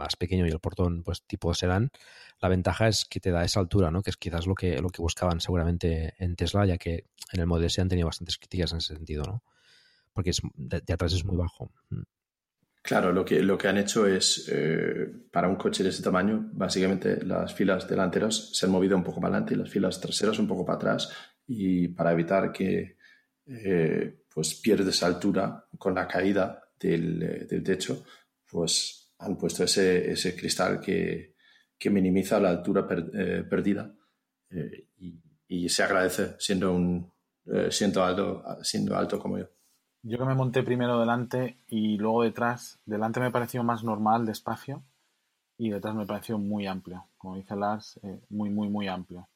[0.00, 1.90] más pequeño y el portón pues tipo sedán,
[2.40, 4.02] la ventaja es que te da esa altura, ¿no?
[4.02, 7.46] Que es quizás lo que, lo que buscaban seguramente en Tesla, ya que en el
[7.46, 9.42] Model S han tenido bastantes críticas en ese sentido, ¿no?
[10.12, 11.70] Porque es, de, atrás es muy bajo.
[11.90, 12.02] Mm.
[12.82, 16.48] Claro, lo que, lo que han hecho es, eh, para un coche de ese tamaño,
[16.54, 20.38] básicamente las filas delanteras se han movido un poco para adelante y las filas traseras
[20.38, 21.12] un poco para atrás
[21.52, 22.96] y para evitar que
[23.46, 28.04] eh, pues pierdes altura con la caída del, eh, del techo,
[28.48, 31.34] pues han puesto ese, ese cristal que,
[31.76, 33.92] que, minimiza la altura eh, perdida
[34.50, 37.10] eh, y, y, se agradece siendo, un,
[37.46, 39.46] eh, siendo, alto, siendo alto como yo.
[40.02, 44.84] Yo que me monté primero delante y luego detrás, delante me pareció más normal, despacio,
[45.58, 49.28] y detrás me pareció muy amplio, como dice Lars, muy, muy, muy amplio.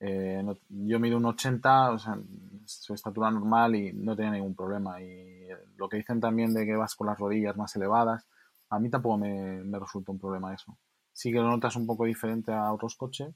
[0.00, 2.18] Yo mido un 80, o sea,
[2.64, 5.00] su estatura normal y no tenía ningún problema.
[5.02, 5.46] Y
[5.76, 8.26] lo que dicen también de que vas con las rodillas más elevadas,
[8.70, 10.78] a mí tampoco me, resulta un problema eso.
[11.12, 13.34] Sí que lo notas un poco diferente a otros coches,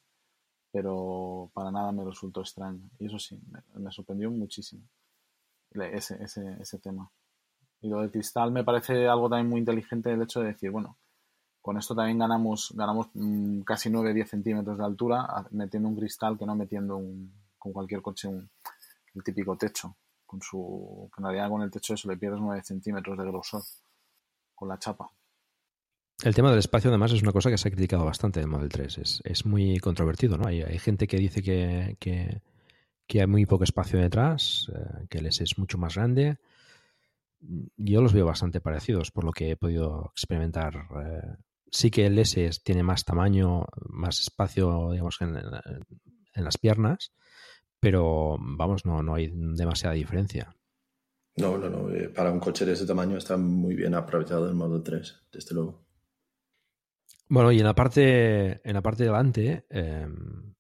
[0.73, 2.89] pero para nada me resultó extraño.
[2.99, 3.39] Y eso sí,
[3.75, 4.89] me, sorprendió muchísimo
[5.73, 7.11] ese, ese, ese tema.
[7.81, 10.97] Y lo del cristal me parece algo también muy inteligente el hecho de decir, bueno,
[11.65, 16.45] con esto también ganamos, ganamos mm, casi 9-10 centímetros de altura metiendo un cristal que
[16.45, 18.51] no metiendo un, con cualquier coche un,
[19.15, 19.97] el típico techo.
[20.27, 23.63] Con su, en realidad con el techo eso le pierdes 9 centímetros de grosor
[24.55, 25.11] con la chapa.
[26.23, 28.69] El tema del espacio, además, es una cosa que se ha criticado bastante del Model
[28.69, 29.23] 3.
[29.25, 30.47] Es, muy controvertido, ¿no?
[30.47, 35.27] Hay, hay gente que dice que, que, hay muy poco espacio detrás, eh, que el
[35.29, 36.37] S es mucho más grande.
[37.41, 40.89] Yo los veo bastante parecidos, por lo que he podido experimentar.
[41.03, 41.37] Eh,
[41.75, 47.13] sí que el S tiene más tamaño, más espacio, digamos, en, en las piernas,
[47.81, 50.55] pero vamos, no, no hay demasiada diferencia.
[51.37, 51.91] No, no, no.
[51.91, 55.55] Eh, para un coche de ese tamaño está muy bien aprovechado el Model 3, desde
[55.55, 55.85] luego.
[57.29, 60.55] Bueno, y en la parte, en la parte de delante, em,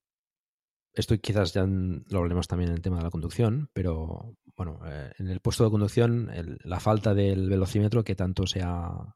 [0.93, 5.12] esto quizás ya lo hablemos también en el tema de la conducción, pero bueno, eh,
[5.19, 6.31] en el puesto de conducción,
[6.65, 9.15] la falta del velocímetro que tanto se ha,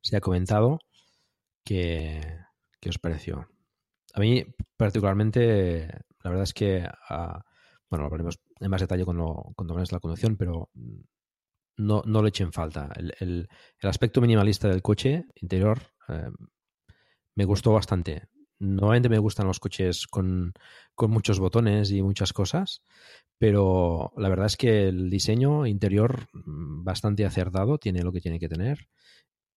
[0.00, 0.78] se ha comentado,
[1.64, 2.20] ¿qué,
[2.86, 3.48] os pareció?
[4.14, 4.44] A mí,
[4.76, 5.88] particularmente,
[6.22, 7.44] la verdad es que, ah,
[7.90, 10.70] bueno, lo hablaremos en más detalle cuando, cuando la conducción, pero
[11.76, 12.90] no, no le echen falta.
[12.96, 13.48] El, el,
[13.82, 16.34] aspecto minimalista del coche interior em,
[17.34, 18.28] me gustó bastante.
[18.60, 20.52] Normalmente me gustan los coches con,
[20.96, 22.82] muchos botones y muchas cosas,
[23.38, 28.38] pero la verdad es que el diseño interior mm, bastante acertado, tiene lo que tiene
[28.38, 28.88] que tener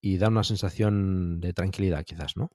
[0.08, 2.50] y da una sensación de tranquilidad quizás, ¿no?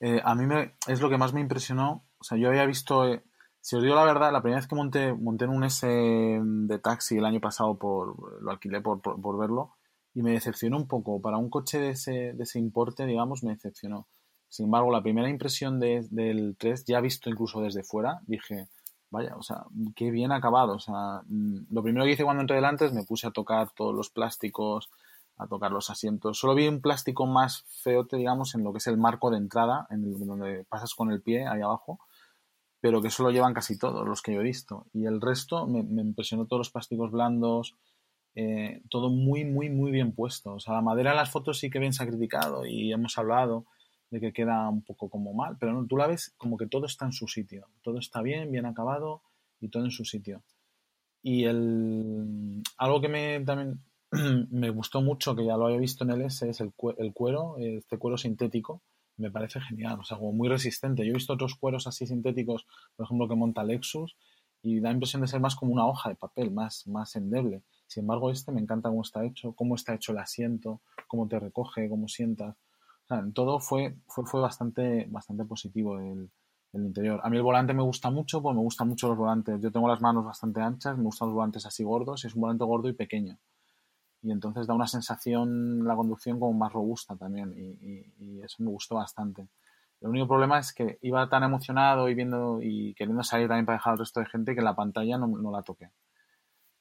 [0.00, 2.04] Eh, a mí me, es lo que más me impresionó.
[2.18, 3.22] O sea, yo había visto, eh,
[3.60, 6.78] si os digo la verdad, la primera vez que monté, monté en un S de
[6.80, 9.76] taxi el año pasado, por, lo alquilé por, por verlo,
[10.12, 11.22] y me decepcionó un poco.
[11.22, 14.06] Para un coche de ese, de ese importe, digamos, me decepcionó.
[14.48, 18.68] Sin embargo, la primera impresión de, del 3, ya visto incluso desde fuera, dije,
[19.08, 19.64] vaya, o sea,
[19.96, 20.74] qué bien acabado.
[20.74, 23.70] O sea, mm, lo primero que hice cuando entré delante es me puse a tocar
[23.70, 24.90] todos los plásticos,
[25.36, 26.38] a tocar los asientos.
[26.38, 29.86] Solo vi un plástico más feote, digamos, en lo que es el marco de entrada,
[29.90, 31.98] en donde pasas con el pie ahí abajo,
[32.80, 34.86] pero que solo llevan casi todos los que yo he visto.
[34.92, 37.76] Y el resto me, me impresionó todos los plásticos blandos,
[38.36, 40.54] eh, todo muy, muy, muy bien puesto.
[40.54, 43.16] O sea, la madera en las fotos sí que bien se ha criticado y hemos
[43.18, 43.66] hablado
[44.10, 46.86] de que queda un poco como mal, pero no, tú la ves como que todo
[46.86, 49.22] está en su sitio, todo está bien, bien acabado
[49.60, 50.42] y todo en su sitio.
[51.22, 53.80] Y el, algo que me, también
[54.50, 57.56] me gustó mucho, que ya lo había visto en el S, es el, el cuero,
[57.58, 58.82] este cuero sintético,
[59.16, 61.04] me parece genial, o sea, como muy resistente.
[61.04, 64.16] Yo he visto otros cueros así sintéticos, por ejemplo, que monta Lexus,
[64.62, 67.62] y da la impresión de ser más como una hoja de papel, más, más endeble.
[67.86, 71.38] Sin embargo, este me encanta cómo está hecho, cómo está hecho el asiento, cómo te
[71.38, 72.56] recoge, cómo sientas.
[73.04, 76.30] O sea, en todo fue, fue, fue bastante, bastante positivo el,
[76.72, 77.20] el, interior.
[77.22, 79.60] A mí el volante me gusta mucho, pues me gustan mucho los volantes.
[79.60, 82.40] Yo tengo las manos bastante anchas, me gustan los volantes así gordos, y es un
[82.40, 83.38] volante gordo y pequeño.
[84.24, 88.96] Y entonces da una sensación la conducción como más robusta también, y, eso me gustó
[88.96, 89.48] bastante.
[90.00, 93.78] El único problema es que iba tan emocionado y viendo y queriendo salir también para
[93.78, 95.90] dejar al resto de gente que la pantalla no, no la toqué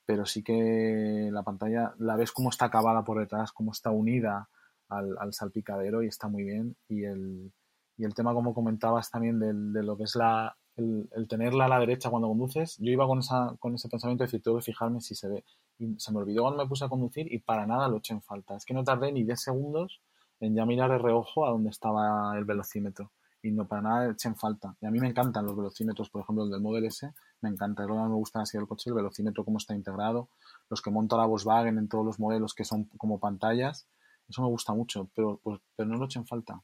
[0.05, 4.49] pero sí que la pantalla la ves cómo está acabada por detrás, cómo está unida
[4.89, 6.75] al, salpicadero y está muy bien.
[6.87, 7.51] Y el,
[7.97, 11.79] Y el tema, como comentabas también, de, lo que es la, el, tenerla a la
[11.79, 15.01] derecha cuando conduces, yo iba con, esa, con ese pensamiento de decir, tengo que fijarme
[15.01, 15.45] si se ve.
[15.79, 18.21] Y se me olvidó cuando me puse a conducir y para nada lo eché en
[18.21, 18.55] falta.
[18.55, 20.01] Es que no tardé ni 10 segundos
[20.39, 23.11] en ya mirar de reojo a donde estaba el velocímetro.
[23.41, 24.75] Y no para nada eché en falta.
[24.81, 27.11] Y a mí me encantan los velocímetros, por ejemplo, el del Model S,
[27.41, 27.83] me encanta.
[27.83, 30.29] Es lo que me gusta así del coche, el velocímetro, cómo está integrado.
[30.69, 33.87] Los que monta la Volkswagen en todos los modelos que son como pantallas,
[34.29, 36.61] eso me gusta mucho, pero, pues, pero no lo eché en falta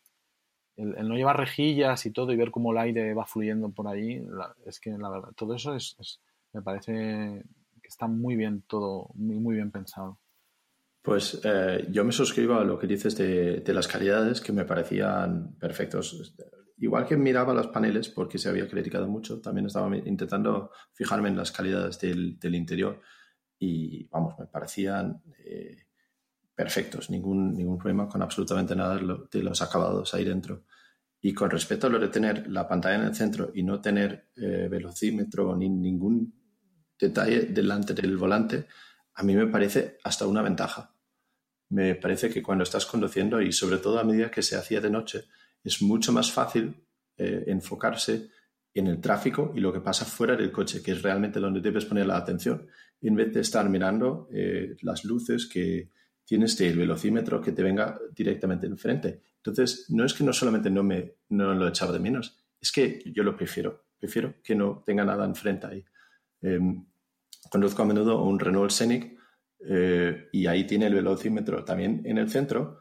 [0.80, 4.26] el, no llevar rejillas y todo y ver cómo el aire va fluyendo por ahí,
[4.66, 6.22] es que la verdad, todo eso es,
[6.54, 7.44] me parece
[7.90, 10.20] está muy bien todo, muy, muy bien pensado.
[11.02, 15.56] Pues eh, yo me suscribo a lo que dices de, las calidades que me parecían
[15.56, 16.36] perfectos.
[16.78, 21.38] Igual que miraba los paneles, porque se había criticado mucho, también estaba intentando fijarme en
[21.38, 23.02] las calidades del, interior
[23.58, 25.88] y, vamos, me parecían eh,
[26.54, 28.98] perfectos, ningún, ningún problema con absolutamente nada
[29.32, 30.64] de los acabados ahí dentro.
[31.22, 34.30] Y con respecto a lo de tener la pantalla en el centro y no tener
[34.38, 36.34] eh, velocímetro ni ningún
[37.00, 38.68] detalle delante del volante,
[39.16, 40.94] a mí me parece hasta una ventaja.
[41.70, 44.90] Me parece que cuando estás conduciendo y sobre todo a medida que se hacía de
[44.90, 45.26] noche,
[45.64, 46.76] es mucho más fácil
[47.18, 48.30] eh, enfocarse
[48.74, 51.86] en el tráfico y lo que pasa fuera del coche, que es realmente donde debes
[51.86, 52.68] poner la atención,
[53.02, 55.90] en vez de estar mirando eh, las luces que,
[56.30, 59.20] tienes el velocímetro que te venga directamente enfrente.
[59.38, 63.02] Entonces, no es que no solamente no, me, no lo echaba de menos, es que
[63.04, 63.86] yo lo prefiero.
[63.98, 65.84] Prefiero que no tenga nada enfrente ahí.
[66.44, 66.86] Em,
[67.50, 69.18] conduzco a menudo un Renault Scenic
[69.68, 72.80] eh, y ahí tiene el velocímetro también en el centro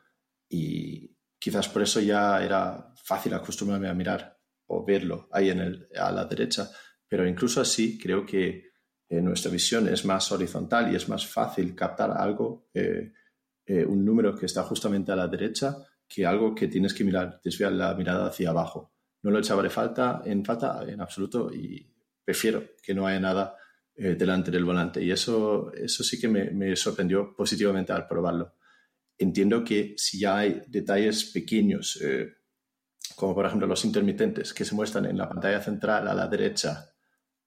[0.49, 5.89] y quizás por eso ya era fácil acostumbrarme a mirar o verlo ahí en el,
[5.99, 6.71] a la derecha,
[7.07, 8.71] pero incluso así creo que
[9.09, 13.13] eh, nuestra visión es más horizontal y es más fácil captar algo eh,
[13.87, 15.77] un número que está justamente a la derecha
[16.09, 18.95] que algo que tienes que mirar, desviar la mirada hacia abajo.
[19.23, 21.87] No lo echaré falta, en falta en absoluto y
[22.25, 23.57] prefiero que no haya nada
[24.01, 25.03] eh, delante del volante.
[25.03, 28.55] Y eso, eso sí que me, sorprendió positivamente al probarlo.
[29.19, 32.29] Entiendo que si ya hay detalles pequeños, eh,
[33.17, 36.93] como por ejemplo los intermitentes que se muestran en la pantalla central a la derecha,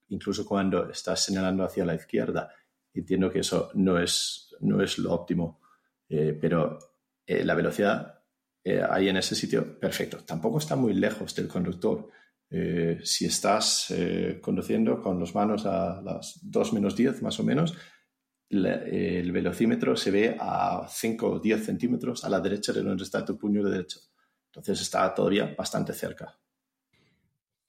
[0.10, 2.54] incluso cuando estás señalando hacia la izquierda,
[2.94, 5.62] entiendo que eso no es, no es lo óptimo.
[6.10, 6.78] Eh, pero
[7.28, 8.26] la velocidad
[8.90, 10.18] ahí en ese sitio, perfecto.
[10.26, 12.10] Tampoco está muy lejos del conductor.
[13.04, 13.94] Si estás
[14.42, 17.76] conduciendo con las manos a las 2 menos 10 más o menos,
[18.50, 23.24] el velocímetro se ve a 5 o 10 centímetros a la derecha de donde está
[23.24, 24.00] tu puño derecho.
[24.48, 26.38] Entonces está todavía bastante cerca.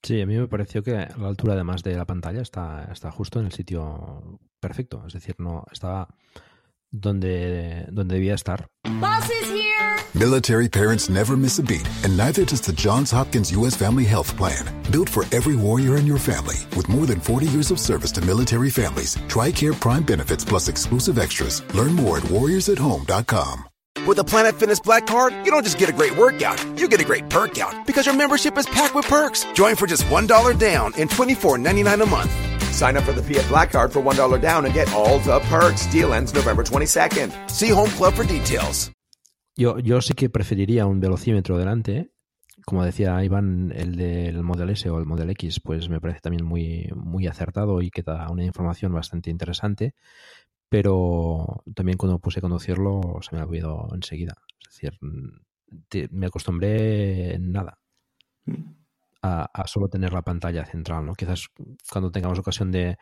[0.05, 3.39] Sí, a mí me pareció que la altura además de la pantalla está, está justo
[3.39, 5.05] en el sitio perfecto.
[5.07, 6.13] Es decir, no estaba
[6.91, 8.67] donde, donde debía estar.
[8.99, 9.62] Boss is here.
[10.15, 13.75] Military parents never miss a beat, and neither does the Johns Hopkins U.S.
[13.75, 14.63] Family Health Plan.
[14.91, 18.21] Built for every warrior in your family, with more than 40 years of service to
[18.21, 21.63] military families, TRICARE Prime benefits plus exclusive extras.
[21.73, 23.63] Learn more at warriorsathome.com.
[24.05, 27.01] With the Planet Fitness Black Card, you don't just get a great workout, you get
[27.01, 29.45] a great perk out because your membership is packed with perks.
[29.55, 32.31] Join for just $1 down and $24.99 a month.
[32.71, 35.87] Sign up for the Fiat Black Card for $1 down and get all the perks.
[35.87, 37.49] Deal ends November 22nd.
[37.49, 38.91] See Home Club for details.
[39.55, 42.11] Yo, yo sí que preferiría un velocímetro delante.
[42.65, 46.45] Como decía Iván, el del Model S o el Model X, pues me parece también
[46.45, 49.95] muy, muy acertado y que da una información bastante interesante.
[50.69, 54.35] Pero también cuando puse a conducirlo se me ha olvidado enseguida.
[54.67, 57.79] Es decir, me acostumbré nada.
[59.21, 61.13] A, solo tener la pantalla central, ¿no?
[61.13, 61.47] Quizás
[61.91, 62.97] cuando tengamos ocasión de,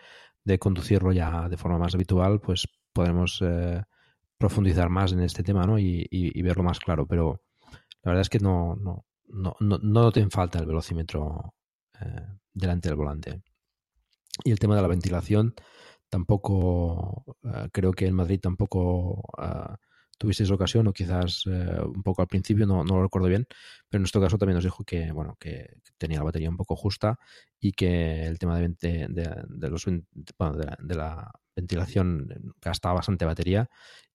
[0.60, 3.82] conducirlo ya de forma más habitual, pues podremos eh,
[4.42, 5.80] profundizar más en este tema, ¿no?
[5.80, 7.06] Y, verlo más claro.
[7.08, 7.42] Pero
[8.04, 11.54] la verdad es que no, no, no, no, no te falta el velocímetro
[12.02, 13.42] eh, delante del volante.
[14.44, 15.54] Y el tema de la ventilación,
[16.10, 19.24] tampoco eh, creo que en Madrid tampoco
[20.18, 23.48] tuvisteis ocasión o quizás eh, un poco al principio, no, no, lo recuerdo bien,
[23.90, 26.76] pero en nuestro caso también nos dijo que, bueno, que tenía la batería un poco
[26.76, 27.18] justa
[27.60, 28.76] y que el tema de,
[29.10, 33.68] de, los, de, la, ventilación gastaba bastante batería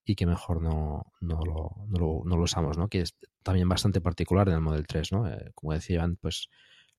[0.06, 2.88] y que mejor no, no, lo, no, lo, usamos, ¿no?
[2.88, 5.12] que es también bastante particular en el Model 3.
[5.12, 5.28] ¿no?
[5.28, 6.48] Eh, como decían, pues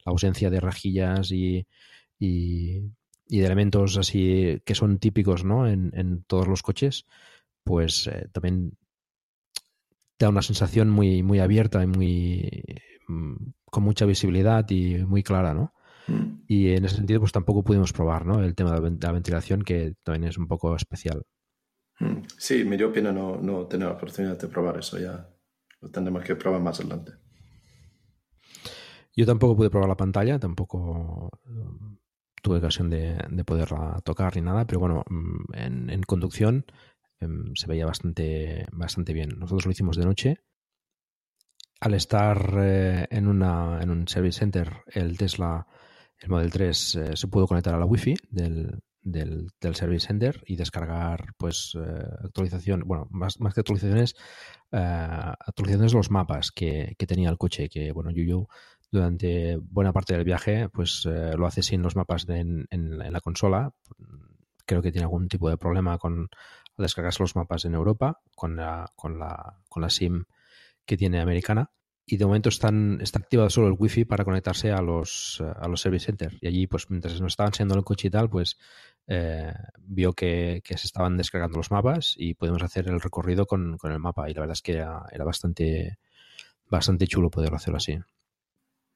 [0.05, 1.65] la ausencia de rejillas y,
[2.19, 2.81] y,
[3.29, 5.67] de elementos así que son típicos ¿no?
[5.67, 7.05] en, en todos los coches,
[7.63, 8.77] pues eh, también
[10.19, 12.63] da una sensación muy, muy abierta y muy
[13.07, 13.35] mm,
[13.65, 15.73] con mucha visibilidad y muy clara, ¿no?
[16.07, 16.41] Mm.
[16.47, 18.43] Y en ese sentido, pues tampoco pudimos probar, ¿no?
[18.43, 21.23] El tema de la ventilación, que también es un poco especial.
[21.99, 22.23] Mm.
[22.37, 25.29] Sí, me dio pena no, no tener la oportunidad de probar eso, ya
[25.81, 27.13] lo tendremos que probar más adelante.
[29.15, 31.97] Yo tampoco pude probar la pantalla, tampoco um,
[32.41, 35.53] tuve ocasión de, poderla tocar ni nada, pero bueno, mm,
[35.89, 36.65] en, conducción
[37.19, 39.29] em, se veía bastante, bastante bien.
[39.39, 40.37] Nosotros lo hicimos de noche.
[41.79, 45.65] Al estar eh, en, una, en un service center, el Tesla,
[46.19, 50.55] el Model 3, eh, se pudo conectar a la Wi-Fi del, del, Service Center y
[50.55, 54.15] descargar pues eh, actualización, bueno, más, más que actualizaciones,
[54.71, 58.47] actualizaciones de los mapas que, que, tenía el coche, que bueno, yo
[58.91, 63.73] durante buena parte del viaje, pues eh, lo hace sin los mapas en, la consola.
[64.65, 66.29] Creo que tiene algún tipo de problema con
[66.77, 70.25] descargarse los mapas en Europa con la, con la, con la SIM
[70.85, 71.71] que tiene americana.
[72.09, 75.81] Y de momento están, está activado solo el wifi para conectarse a los, a los
[75.81, 76.37] service centers.
[76.39, 78.57] Y allí, pues mientras nos estaban enseñando el coche y tal, pues
[79.07, 83.99] eh, vio que, se estaban descargando los mapas y podemos hacer el recorrido con, el
[83.99, 84.29] mapa.
[84.29, 85.97] Y la verdad es que era, era bastante,
[86.69, 87.97] bastante chulo poderlo hacerlo así.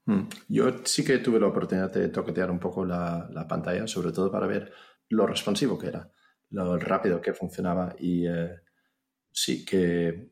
[0.05, 0.21] Mm.
[0.49, 4.47] Yo sí que tuve la oportunidad de toquetear un poco la, pantalla, sobre todo para
[4.47, 4.71] ver
[5.09, 6.09] lo responsivo que era,
[6.49, 8.61] lo rápido que funcionaba y eh,
[9.31, 10.31] sí que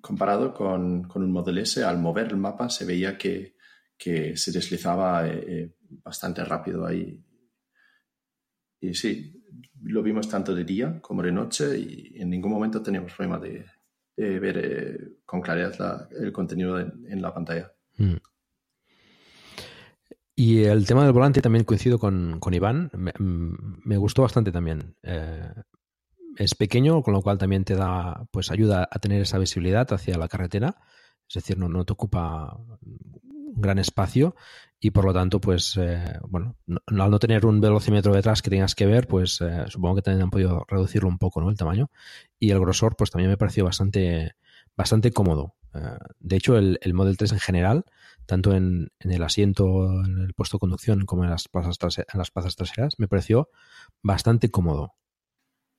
[0.00, 3.54] comparado con, un Model S, al mover el mapa se veía que,
[3.98, 7.20] se deslizaba eh, eh, bastante rápido ahí.
[8.80, 9.42] Y sí,
[9.82, 13.64] lo vimos tanto de día como de noche y en ningún momento teníamos problema de,
[14.16, 17.72] ver con claridad el contenido en, la pantalla.
[17.96, 18.16] Mm.
[20.34, 22.90] Y el tema del volante también coincido con, Iván.
[22.92, 24.94] Mm, me, gustó bastante también.
[25.02, 25.52] Eh,
[26.36, 30.16] es pequeño, con lo cual también te da, pues ayuda a tener esa visibilidad hacia
[30.16, 30.76] la carretera.
[31.28, 32.56] Es decir, no, no te ocupa
[33.60, 34.34] gran espacio
[34.80, 36.56] y por lo tanto, pues, eh, bueno,
[36.86, 40.22] al no tener un velocímetro detrás que tengas que ver, pues eh, supongo que también
[40.22, 41.50] han podido reducirlo un poco, ¿no?
[41.50, 41.90] El tamaño.
[42.38, 44.34] Y el grosor, pues también me pareció bastante,
[44.76, 45.54] bastante cómodo.
[46.20, 47.84] de hecho, el, el Model 3 en general
[48.28, 51.78] tanto en, el asiento, en el puesto de conducción como en las plazas,
[52.12, 53.48] las plazas traseras, me pareció
[54.02, 54.96] bastante cómodo.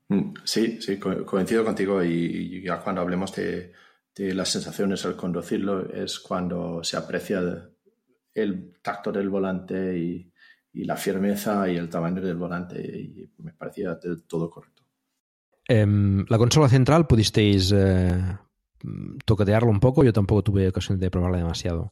[0.07, 3.71] Mm, sí, sí, coincido contigo y ya cuando hablemos de,
[4.19, 7.69] las sensaciones al conducirlo es cuando se aprecia
[8.33, 10.31] el, tacto del volante y,
[10.71, 14.83] la firmeza y el tamaño del volante y me parecía todo correcto.
[15.67, 18.37] Em, la consola central pudisteis eh,
[18.85, 21.91] un poco, yo tampoco tuve ocasión de probarla demasiado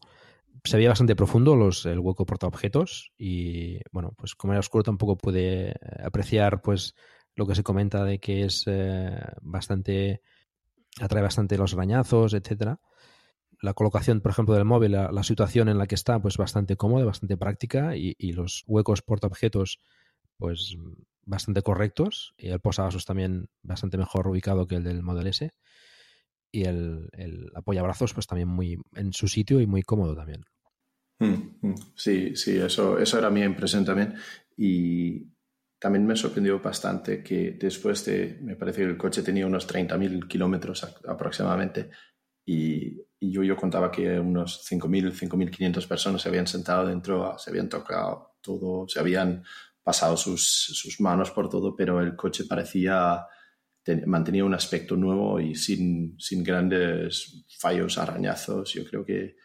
[0.67, 5.17] se veía bastante profundo los, el hueco portaobjetos y bueno, pues como era oscuro tampoco
[5.17, 5.73] pude
[6.03, 6.95] apreciar pues
[7.35, 10.21] lo que se comenta de que es eh, bastante
[11.01, 12.79] atrae bastante los arañazos, etcétera.
[13.61, 17.05] La colocación, por ejemplo, del móvil, la, situación en la que está, pues bastante cómoda,
[17.05, 19.79] bastante práctica y, los huecos portaobjetos,
[20.37, 20.77] pues
[21.23, 25.51] bastante correctos y el posavasos también bastante mejor ubicado que el del Model S
[26.51, 30.45] y el, el apoyabrazos pues también muy en su sitio y muy cómodo también.
[31.19, 31.75] Mm, mm.
[31.95, 34.15] Sí, sí, eso, eso era mi impresión también.
[34.55, 35.27] Y
[35.79, 40.27] también me sorprendió bastante que después de, me parece que el coche tenía unos 30.000
[40.27, 41.89] kilómetros aproximadamente
[42.45, 47.67] y, yo, yo contaba que unos 5.000, 5.500 personas se habían sentado dentro, se habían
[47.67, 49.43] tocado todo, se habían
[49.83, 53.25] pasado sus, sus manos por todo, pero el coche parecía,
[54.05, 58.73] mantenía un aspecto nuevo y sin, sin grandes fallos, arañazos.
[58.73, 59.35] Yo creo que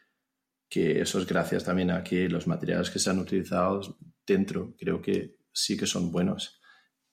[0.72, 5.02] que eso es gracias también a que los materiales que se han utilizado dentro creo
[5.02, 6.60] que sí que son buenos.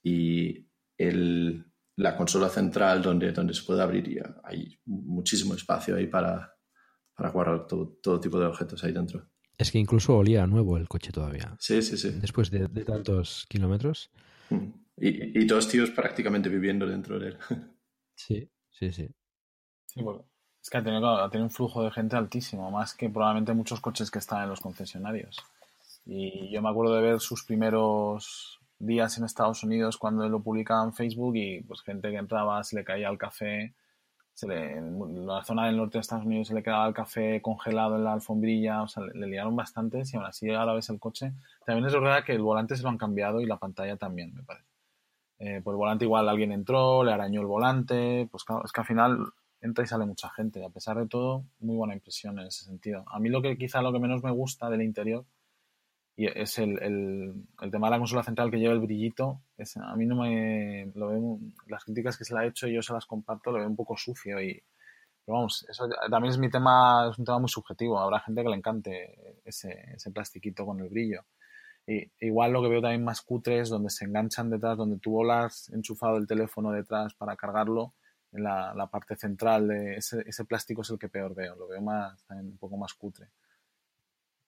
[0.02, 0.68] Y
[0.98, 1.66] el,
[1.96, 6.54] la consola central donde, donde se puede abrir, hay muchísimo espacio ahí para,
[7.14, 9.30] para guardar todo, todo, tipo de objetos ahí dentro.
[9.58, 11.56] Es que incluso olía nuevo el coche todavía.
[11.60, 12.12] Sí, sí, sí.
[12.12, 14.10] Después de, tantos kilómetros.
[14.50, 14.68] Mm.
[14.98, 17.38] Y, y, dos tíos prácticamente viviendo dentro de él.
[18.16, 19.08] Sí, sí, sí.
[19.86, 20.30] Sí, bueno,
[20.62, 24.20] es que ha tenido, un flujo de gente altísimo, más que probablemente muchos coches que
[24.20, 25.38] están en los concesionarios.
[26.12, 30.84] Y yo me acuerdo de ver sus primeros días en Estados Unidos cuando lo publicaba
[30.84, 33.76] en Facebook y pues gente que entraba, se le caía el café,
[34.34, 37.39] se le, en la zona del norte de Estados Unidos se le quedaba el café
[37.43, 40.99] congelado en la alfombrilla, o sea, le, liaron bastantes y aún así ahora ves el
[40.99, 41.34] coche.
[41.64, 44.41] También es verdad que el volante se lo han cambiado y la pantalla también, me
[44.41, 44.66] parece.
[45.38, 48.82] Eh, por el volante igual alguien entró, le arañó el volante, pues claro, es que
[48.82, 49.20] al final
[49.62, 50.66] entra y sale mucha gente.
[50.66, 53.05] A pesar de todo, muy buena impresión en ese sentido.
[53.12, 55.26] A mí lo que quizá lo que menos me gusta del interior
[56.20, 59.39] y es el, el, tema de la consola central que lleva el brillito.
[59.57, 62.82] Es, a mí no me lo veo, las críticas que se le ha hecho yo
[62.82, 64.61] se las comparto, lo veo un poco sucio y
[65.26, 67.97] pero vamos, eso también es mi tema, es un tema muy subjetivo.
[67.97, 71.22] Habrá gente que le encante ese, ese plastiquito con el brillo.
[71.88, 75.11] Y, igual lo que veo también más cutre es donde se enganchan detrás, donde tú
[75.11, 77.93] volas enchufado el teléfono detrás para cargarlo
[78.34, 81.82] en la, parte central de ese, ese, plástico es el que peor veo, lo veo
[81.82, 83.30] más un poco más cutre.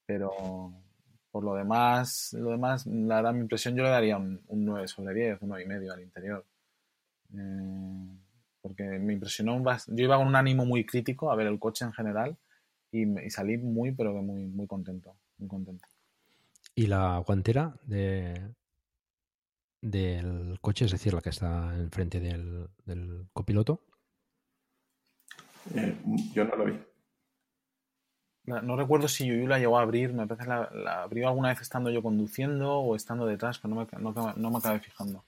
[0.05, 0.73] Pero
[1.31, 5.13] por lo demás, lo demás, la verdad, mi impresión yo le daría un, 9 sobre
[5.13, 6.45] 10, un 9 y medio al interior.
[7.33, 8.17] Eh,
[8.61, 11.93] porque me impresionó, yo iba con un ánimo muy crítico a ver el coche en
[11.93, 12.37] general
[12.91, 15.87] y, salí muy, pero que muy, muy contento, muy contento.
[16.75, 18.53] ¿Y la guantera de,
[19.81, 23.85] del coche, es decir, la que está enfrente del, del copiloto?
[25.75, 25.97] Eh,
[26.33, 26.90] yo no lo vi.
[28.43, 31.61] No, recuerdo si Yuyu la llegó a abrir, me parece la, la abrió alguna vez
[31.61, 35.23] estando yo conduciendo o estando detrás, pero no me, no, me acabé fijando.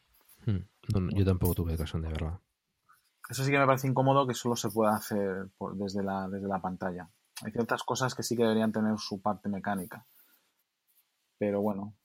[0.46, 2.40] Hmm, yo tampoco tuve ocasión de verla.
[3.30, 6.60] Eso sí que me parece incómodo que solo se pueda hacer desde, la, desde la
[6.60, 7.08] pantalla.
[7.44, 10.06] Hay ciertas cosas que sí que deberían tener su parte mecánica.
[11.38, 11.96] Pero bueno.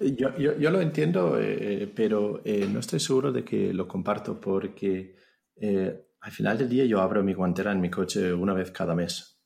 [0.00, 5.14] Yo, yo, lo entiendo, eh, pero eh, no estoy seguro de que lo comparto porque
[5.56, 8.94] eh, al final del día yo abro mi guantera en mi coche una vez cada
[8.94, 9.38] mes.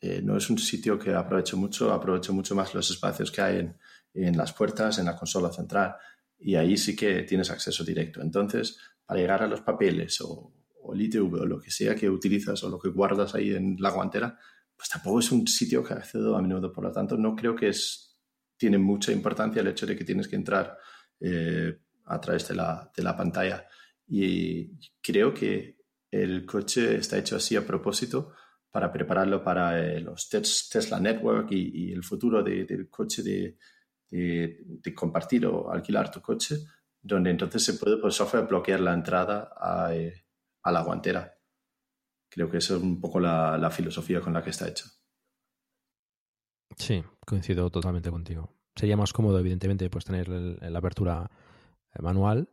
[0.00, 3.58] Eh, no es un sitio que aprovecho mucho, aprovecho mucho más los espacios que hay
[3.58, 3.76] en,
[4.14, 5.94] en, las puertas, en la consola central,
[6.38, 8.22] y ahí sí que tienes acceso directo.
[8.22, 12.08] Entonces, para llegar a los papeles o, o el ITV o lo que sea que
[12.08, 14.38] utilizas o lo que guardas ahí en la guantera,
[14.76, 16.72] pues tampoco es un sitio que accedo a menudo.
[16.72, 18.18] Por lo tanto, no creo que es,
[18.56, 20.78] tiene mucha importancia el hecho de que tienes que entrar
[21.20, 23.66] eh, a través de la, de la pantalla.
[24.06, 25.79] Y creo que
[26.10, 28.32] el coche está hecho así a propósito
[28.70, 33.56] para prepararlo para eh, los Tesla Network y, el futuro del coche de,
[34.94, 36.56] compartir o alquilar tu coche,
[37.00, 40.24] donde entonces se puede por software bloquear la entrada a, eh,
[40.64, 41.34] la guantera.
[42.28, 44.86] Creo que esa es un poco la, filosofía con la que está hecho.
[46.76, 48.54] Sí, coincido totalmente contigo.
[48.76, 51.28] Sería más cómodo, evidentemente, pues tener la apertura
[51.92, 52.48] eh, manual,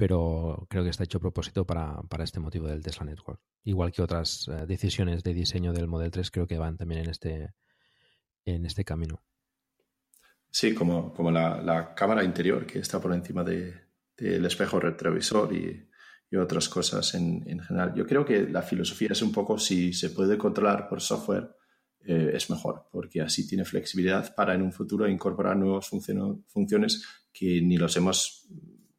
[0.00, 3.38] pero creo que está hecho a propósito para, este motivo del Tesla Network.
[3.64, 7.10] Igual que otras eh, decisiones de diseño del Model 3 creo que van también en
[7.10, 7.52] este,
[8.46, 9.22] en este camino.
[10.50, 15.86] Sí, como, como la, cámara interior que está por encima del espejo retrovisor y,
[16.34, 17.92] otras cosas en, general.
[17.94, 21.50] Yo creo que la filosofía es un poco si se puede controlar por software,
[22.06, 27.60] eh, es mejor, porque así tiene flexibilidad para en un futuro incorporar nuevas funciones que
[27.60, 28.48] ni los hemos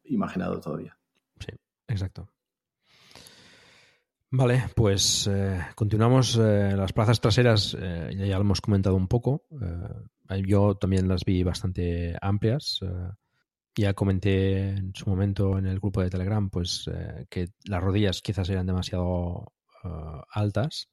[0.04, 0.98] imaginado todavía.
[1.38, 1.52] Sí,
[1.88, 2.28] exacto.
[4.34, 6.38] Vale, pues eh, continuamos.
[6.40, 9.44] Eh, las plazas traseras eh, ya, lo hemos comentado un poco.
[10.46, 12.80] yo también las vi bastante amplias.
[13.74, 16.90] ya comenté en su momento en el grupo de Telegram pues
[17.28, 19.52] que las rodillas quizás eran demasiado
[20.30, 20.88] altas.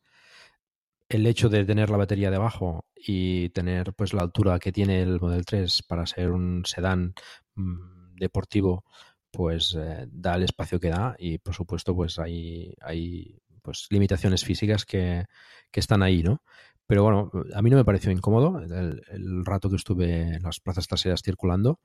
[1.07, 5.20] El hecho de tener la batería debajo y tener pues la altura que tiene el
[5.22, 7.14] Model 3 para ser un sedán
[7.55, 8.84] mm, deportivo
[9.32, 14.43] pues eh, da el espacio que da y por supuesto pues hay, hay pues limitaciones
[14.43, 15.26] físicas que,
[15.74, 16.41] están ahí, ¿no?
[16.88, 20.88] Pero bueno, a mí no me pareció incómodo el, rato que estuve en las plazas
[20.88, 21.80] traseras circulando,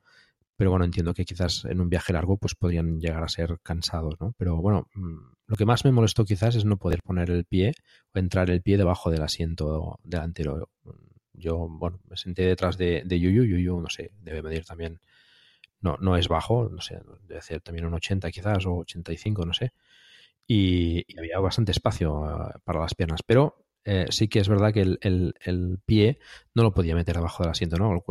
[0.57, 4.15] pero bueno, entiendo que quizás en un viaje largo pues podrían llegar a ser cansados,
[4.19, 4.33] ¿no?
[4.37, 5.17] Pero bueno, mm,
[5.47, 7.73] lo que más me molestó quizás es no poder poner el pie
[8.13, 10.69] o entrar el pie debajo del asiento delantero.
[11.33, 14.99] Yo, bueno, me senté detrás de, de Yuyu, Yuyu, no sé, debe medir también
[15.85, 19.53] no, no es bajo, no sé, debe ser también un 80 quizás o 85, no
[19.53, 19.71] sé.
[20.47, 24.81] Y, había bastante espacio eh, para las piernas, pero eh, sí que es verdad que
[24.81, 26.17] el, pie
[26.55, 28.03] no lo podía meter debajo del asiento, ¿no?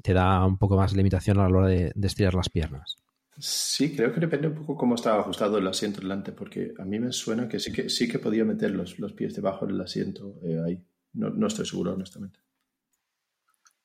[0.00, 2.96] Te da un poco más limitación a la hora de, estirar las piernas.
[3.36, 7.00] Sí, creo que depende un poco cómo estaba ajustado el asiento delante, porque a mí
[7.00, 10.60] me suena que sí que, sí que podía meter los, pies debajo del asiento eh,
[10.64, 10.84] ahí.
[11.14, 12.38] No, no estoy seguro, honestamente.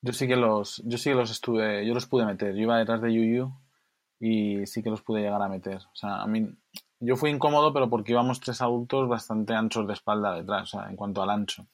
[0.04, 2.54] Yo sí que los, yo sí que los estuve, yo los pude meter.
[2.56, 3.54] Yo iba detrás de Yuyu
[4.20, 5.78] y sí que los pude llegar a meter.
[5.78, 6.46] O sea, a mí,
[7.00, 10.90] yo fui incómodo, pero porque íbamos tres adultos bastante anchos de espalda detrás, o sea,
[10.90, 11.68] en cuanto al ancho.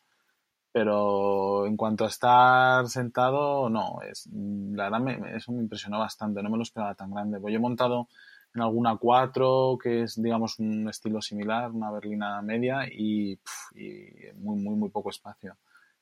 [0.71, 6.43] Pero en cuanto a estar sentado, no, es, la verdad me, eso me impresionó bastante,
[6.43, 7.39] no me lo esperaba tan grande.
[7.39, 8.09] Pues yo he montado
[8.53, 13.39] en alguna 4, que es, digamos, un estilo similar, una berlina media, y,
[13.73, 13.97] y
[14.35, 15.57] muy, muy, muy poco espacio.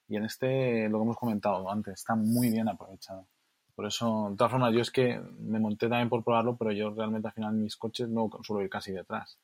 [0.08, 3.28] Y en este, lo que hemos comentado antes, está muy bien aprovechado.
[3.76, 6.89] Por eso, de todas formas, yo es que me monté también por probarlo, pero yo
[6.91, 9.38] realmente al final mis coches no suelo ir casi detrás.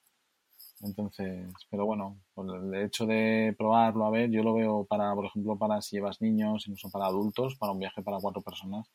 [0.82, 5.26] Entonces, pero bueno, por el hecho de probarlo, a ver, yo lo veo para, por
[5.26, 8.89] ejemplo, para si llevas niños, incluso para adultos, para un viaje para cuatro personas,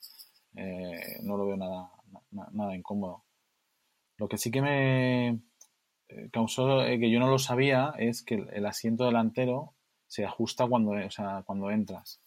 [0.57, 1.91] eh, no lo veo nada,
[2.31, 3.25] nada incómodo.
[4.19, 5.29] Lo que sí que me
[6.09, 9.75] eh, causó eh, que yo no lo sabía es que el asiento delantero
[10.09, 12.21] se ajusta cuando, o sea, cuando entras.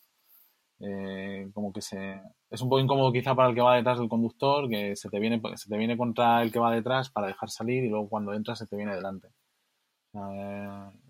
[0.79, 2.19] Eh, como que se
[2.49, 5.19] es un poco incómodo quizá para el que va detrás del conductor que se te
[5.19, 8.33] viene se te viene contra el que va detrás para dejar salir y luego cuando
[8.33, 9.29] entras se te viene delante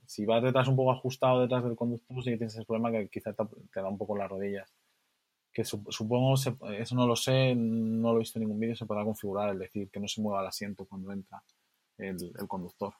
[0.05, 3.07] Si vas detrás un poco ajustado detrás del conductor, sí que tienes ese problema que
[3.07, 3.45] quizá te,
[3.81, 4.69] da un poco las rodillas.
[5.53, 9.03] Que supongo, eso no lo sé, no lo he visto en ningún vídeo, se podrá
[9.05, 11.41] configurar, es decir, que no se mueva el asiento cuando entra
[11.97, 12.93] el, conductor.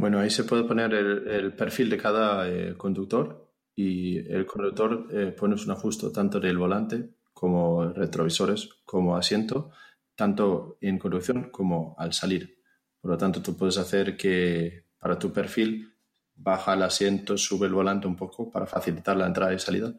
[0.00, 5.26] Bueno, ahí se puede poner el, perfil de cada eh, conductor y el conductor eh,
[5.38, 9.72] pones un ajuste tanto del volante como retrovisores como asiento,
[10.14, 12.62] tanto en conducción como al salir.
[12.98, 15.92] Por lo tanto, tú puedes hacer que para tu perfil
[16.34, 19.92] baja el asiento, sube el volante un poco para facilitar la entrada y salida,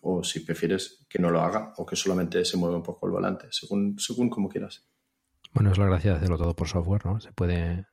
[0.00, 3.12] o si prefieres que no lo haga o que solamente se mueva un poco el
[3.12, 4.86] volante, según, según como quieras.
[5.52, 7.18] Bueno, es la gracia de hacerlo todo por software, ¿no?
[7.18, 7.86] Se puede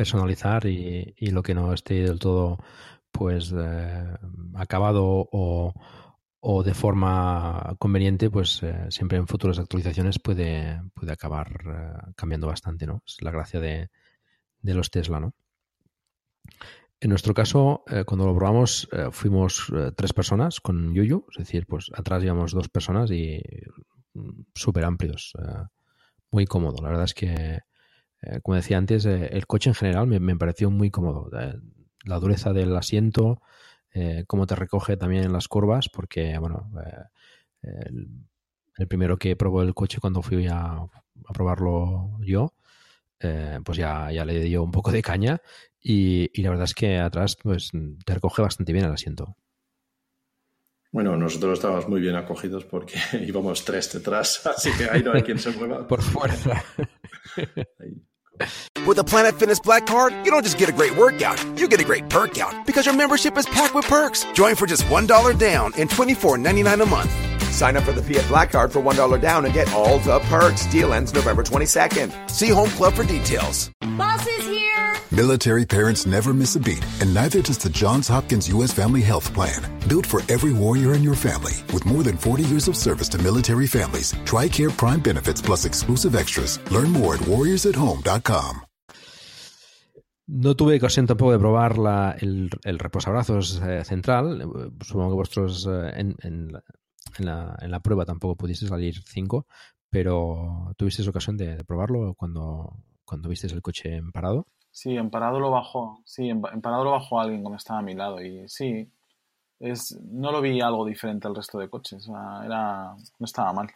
[0.00, 2.56] personalizar y, lo que no esté del todo
[3.12, 4.16] pues eh,
[4.54, 12.12] acabado o, de forma conveniente, pues eh, siempre en futuras actualizaciones puede, puede acabar eh,
[12.16, 13.02] cambiando bastante, ¿no?
[13.06, 13.90] Es la gracia de,
[14.62, 15.34] de los Tesla, ¿no?
[16.98, 22.24] En nuestro caso, cuando lo probamos, fuimos tres personas con Yuyu, es decir, pues atrás
[22.24, 23.42] íbamos dos personas y
[24.14, 25.34] mm, súper amplios
[26.30, 26.82] muy cómodo.
[26.82, 27.60] La verdad es que,
[28.22, 31.30] eh, como decía antes, eh, el coche en general me, pareció muy cómodo.
[31.38, 31.54] Eh,
[32.04, 33.42] la dureza del asiento,
[34.26, 36.70] cómo te recoge también en las curvas, porque, bueno,
[37.62, 40.78] el, primero que probó el coche cuando fui a,
[41.34, 42.54] probarlo yo,
[43.18, 45.42] pues ya, ya le dio un poco de caña
[45.80, 47.70] y, y, la verdad es que atrás pues
[48.04, 49.36] te recoge bastante bien el asiento.
[50.92, 52.94] Bueno, nosotros estábamos muy bien acogidos porque
[53.26, 55.86] íbamos tres detrás, así que ahí no hay quien se mueva.
[55.88, 56.64] Por fuerza.
[58.86, 61.80] With a Planet Fitness Black Card, you don't just get a great workout, you get
[61.80, 64.24] a great perk out because your membership is packed with perks.
[64.32, 67.10] Join for just $1 down and $24.99 a month.
[67.52, 70.66] Sign up for the Fiat Black Card for $1 down and get all the perks.
[70.66, 72.30] Deal ends November 22nd.
[72.30, 73.70] See Home Club for details.
[73.96, 74.49] Boss is here.
[75.12, 78.72] Military parents never miss a beat, and neither does the Johns Hopkins U.S.
[78.72, 79.60] Family Health Plan.
[79.88, 83.18] Built for every warrior in your family, with more than 40 years of service to
[83.18, 86.60] military families, TRICARE Prime benefits plus exclusive extras.
[86.70, 88.60] Learn more at warriorsathome.com.
[90.28, 94.38] No tuve ocasión tampoco de probar la, el, el reposabrazos eh, central.
[94.80, 96.52] Supongo que vosotros eh, en, en,
[97.18, 99.44] en, la, en, la, prueba tampoco pudiese salir 5,
[99.90, 104.46] pero ¿tuvisteis ocasión de, de probarlo cuando, cuando visteis el coche parado?
[104.70, 106.02] Sí, en parado lo bajó.
[106.04, 108.22] Sí, en, parado lo bajó alguien cuando estaba a mi lado.
[108.22, 108.90] Y sí,
[109.58, 112.08] es, no lo vi algo diferente al resto de coches.
[112.08, 113.68] era, no estaba mal.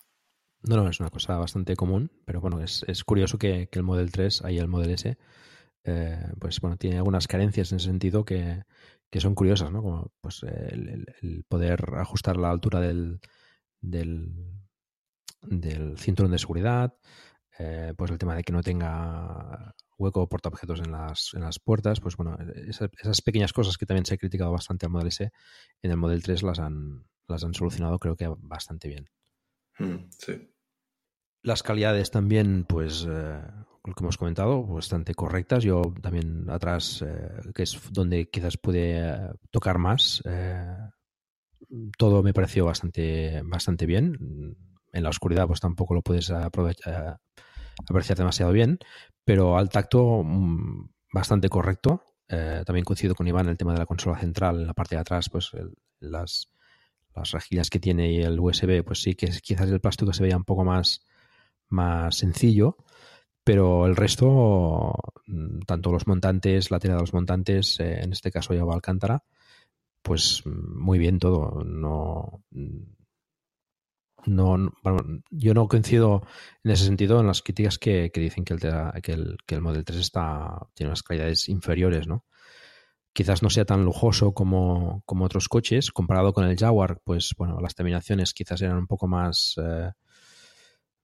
[0.62, 3.84] No, no, es una cosa bastante común, pero bueno, es, es curioso que, que, el
[3.84, 5.18] Model 3, ahí el Model S,
[5.84, 8.62] eh, pues bueno, tiene algunas carencias en ese sentido que,
[9.10, 9.82] que son curiosas, ¿no?
[9.82, 13.20] Como pues el, poder ajustar la altura del,
[13.80, 14.32] del,
[15.42, 16.94] del cinturón de seguridad,
[17.58, 22.00] eh, pues el tema de que no tenga hueco portaobjetos en las, en las puertas,
[22.00, 22.36] pues bueno,
[22.68, 25.30] esas, pequeñas cosas que también se ha criticado bastante al Model S,
[25.82, 29.08] en el Model 3 las han, las han solucionado creo que bastante bien.
[29.78, 30.50] Hmm, sí.
[31.42, 33.42] Las calidades también, pues, eh,
[33.84, 35.62] lo que hemos comentado, bastante correctas.
[35.62, 40.22] Yo también atrás, eh, que es donde quizás puede tocar más,
[41.98, 44.56] todo me pareció bastante, bastante bien
[44.94, 47.18] en la oscuridad pues tampoco lo puedes aprovechar,
[47.88, 48.78] apreciar demasiado bien,
[49.24, 52.02] pero al tacto mm, bastante correcto.
[52.28, 55.00] Eh, también coincido con Iván el tema de la consola central en la parte de
[55.00, 55.52] atrás, pues
[56.00, 56.48] las,
[57.14, 60.36] las rejillas que tiene y el USB, pues sí que quizás el plástico se veía
[60.36, 61.04] un poco más,
[61.68, 62.76] más sencillo,
[63.44, 64.94] pero el resto,
[65.26, 69.22] mm, tanto los montantes, la tela de los montantes, eh, en este caso lleva Alcántara,
[70.02, 71.62] pues mm, muy bien todo.
[71.64, 72.42] No,
[74.26, 74.72] no,
[75.30, 76.22] yo no coincido
[76.62, 78.60] en ese sentido en las críticas que, dicen que el,
[79.02, 82.24] que, el, que el Model 3 está, tiene unas calidades inferiores, ¿no?
[83.12, 85.92] Quizás no sea tan lujoso como, como, otros coches.
[85.92, 89.92] Comparado con el Jaguar, pues bueno, las terminaciones quizás eran un poco más eh,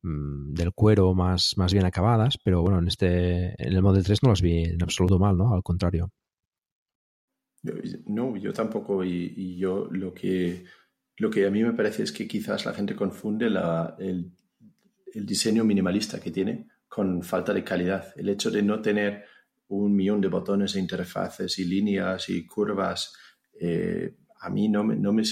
[0.03, 4.25] mm, del cuero, más, más bien acabadas, pero bueno, en este en el Model 3
[4.25, 5.55] no las vi en absoluto mal, ¿no?
[5.55, 6.11] Al contrario.
[8.07, 9.05] No, yo tampoco.
[9.05, 10.65] y yo lo que
[11.21, 13.47] lo que a mí me parece es que quizás la gente confunde
[13.99, 14.33] el,
[15.13, 18.15] diseño minimalista que tiene con falta de calidad.
[18.17, 19.27] El hecho de no tener
[19.69, 23.13] un millón de botones e interfaces y líneas y curvas,
[23.61, 25.23] eh, a mí no me, no, me,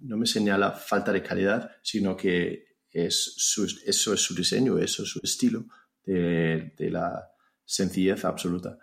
[0.00, 3.36] no me señala falta de calidad, sino que es
[3.84, 5.66] eso es su diseño, eso es su estilo
[6.06, 7.28] de, la
[7.66, 8.78] sencillez absoluta.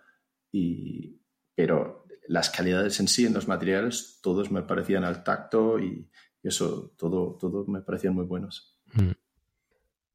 [0.51, 1.19] Y,
[1.55, 6.07] pero las calidades en sí, en los materiales, todos me parecían al tacto y,
[6.43, 8.77] y eso, todo, todo me parecían muy buenos.
[8.93, 9.11] Mm.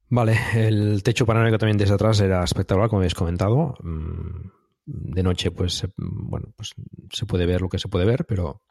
[0.08, 3.74] Vale, el techo panorámico también desde atrás era espectacular, como habéis comentado.
[3.82, 4.50] Mm,
[4.86, 6.74] de noche, pues, bueno, pues
[7.12, 8.62] se puede ver lo que se puede ver, pero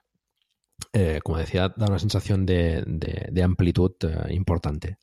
[0.93, 4.97] eh, como decía, da una sensación de, de, amplitud eh, importante.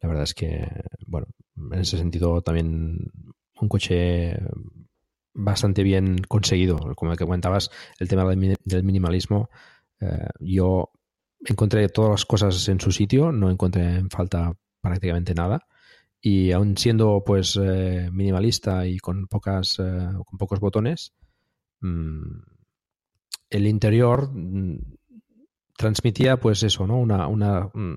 [0.00, 0.68] La verdad es que,
[1.06, 1.26] bueno,
[1.72, 3.10] en ese sentido también
[3.60, 4.38] un coche
[5.34, 6.78] bastante bien conseguido.
[6.94, 9.50] Como que comentabas, el tema del minimalismo,
[10.00, 10.92] eh, yo
[11.44, 15.66] encontré todas las cosas en su sitio, no encontré en falta prácticamente nada.
[16.20, 21.14] Y aún siendo pues minimalista y con pocas con pocos botones,
[21.80, 22.42] mm,
[23.50, 24.96] el interior mm,
[25.76, 26.98] transmitía pues eso, ¿no?
[26.98, 27.96] Una, una, mm,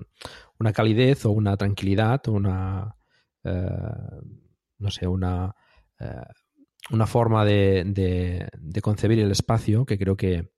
[0.58, 2.96] una calidez o una tranquilidad, una
[3.44, 4.20] eh,
[4.78, 5.54] no sé, una,
[6.00, 6.22] eh,
[6.90, 8.48] una forma de,
[8.82, 10.50] concebir el espacio que creo que,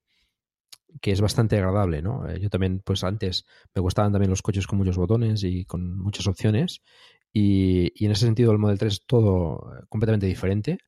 [1.01, 2.29] que es bastante agradable, ¿no?
[2.29, 3.45] Eh, yo también, pues antes
[3.75, 6.83] me gustaban también los coches con muchos botones y con muchas opciones
[7.33, 10.79] y, y en ese sentido el Model 3 es todo completamente diferente,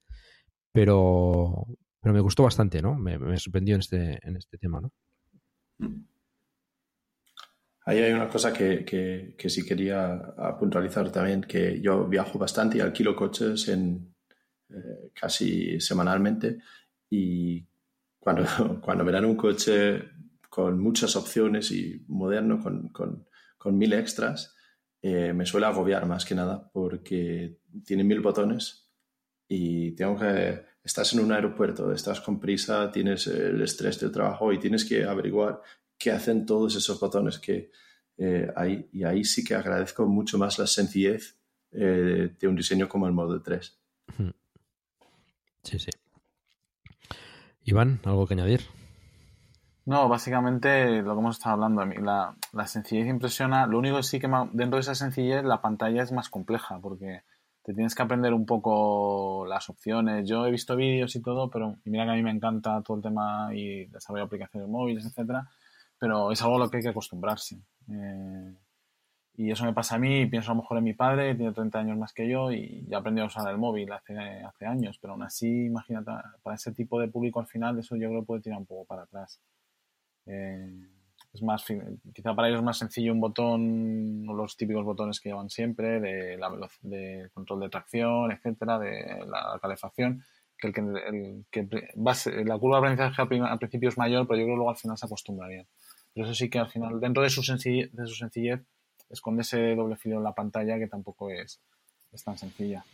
[0.72, 1.66] pero,
[2.00, 2.94] pero me gustó bastante, ¿no?
[2.94, 4.92] Me, sorprendió en este, en este tema, ¿no?
[7.84, 10.20] Ahí hay una cosa que, que, sí quería
[10.58, 14.14] puntualizar también, que yo viajo bastante y alquilo coches en,
[14.70, 16.58] eh, casi semanalmente
[17.08, 17.66] y
[18.28, 18.44] cuando,
[18.82, 20.02] cuando me dan un coche
[20.50, 23.26] con muchas opciones y moderno, con, con,
[23.56, 24.54] con mil extras,
[25.00, 28.90] eh, me suele agobiar más que nada porque tiene mil botones
[29.48, 34.52] y tengo que estás en un aeropuerto, estás con prisa, tienes el estrés del trabajo
[34.52, 35.62] y tienes que averiguar
[35.96, 37.70] qué hacen todos esos botones que
[38.18, 38.88] eh, hay.
[38.92, 41.38] Y ahí sí que agradezco mucho más la sencillez
[41.70, 43.78] eh, de un diseño como el Model 3.
[45.62, 45.90] Sí, sí.
[47.68, 48.62] Iván, ¿algo que añadir?
[49.84, 53.66] No, básicamente lo que hemos estado hablando, la, la sencillez impresiona.
[53.66, 57.24] Lo único que sí que dentro de esa sencillez la pantalla es más compleja porque
[57.62, 60.26] te tienes que aprender un poco las opciones.
[60.26, 63.02] Yo he visto vídeos y todo, pero mira que a mí me encanta todo el
[63.02, 65.46] tema y desarrollo de aplicaciones móviles, etcétera,
[65.98, 67.60] pero es algo a lo que hay que acostumbrarse.
[67.90, 68.54] Eh,
[69.38, 71.78] y eso me pasa a mí, pienso a lo mejor en mi padre, tiene 30
[71.78, 75.22] años más que yo y ya aprendió a usar el móvil hace, años, pero aún
[75.22, 76.10] así, imagínate,
[76.42, 78.84] para ese tipo de público al final, eso yo creo que puede tirar un poco
[78.84, 79.40] para atrás.
[80.26, 80.88] Eh,
[81.32, 81.64] es más,
[82.12, 86.36] quizá para ellos es más sencillo un botón, los típicos botones que llevan siempre, de,
[86.36, 86.50] la
[86.82, 90.24] de control de tracción, etcétera, de la calefacción,
[90.58, 94.46] que el que, el que la curva de aprendizaje al principio es mayor, pero yo
[94.46, 95.66] creo que luego al final se acostumbrarían.
[96.12, 98.62] Pero eso sí que al final, dentro de su sencillez, de su sencillez
[99.10, 101.60] esconde ese doble filo en la pantalla que tampoco es,
[102.12, 102.84] es tan sencilla.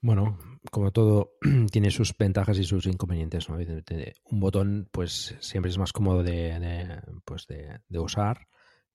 [0.00, 0.38] Bueno,
[0.70, 1.32] como todo,
[1.72, 3.48] tiene sus ventajas y sus inconvenientes.
[3.48, 3.56] ¿no?
[3.56, 8.46] Un botón, pues siempre es más cómodo de, pues de, usar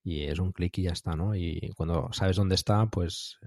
[0.03, 1.35] y es un clic y ya está, ¿no?
[1.35, 3.39] Y cuando sabes dónde está, pues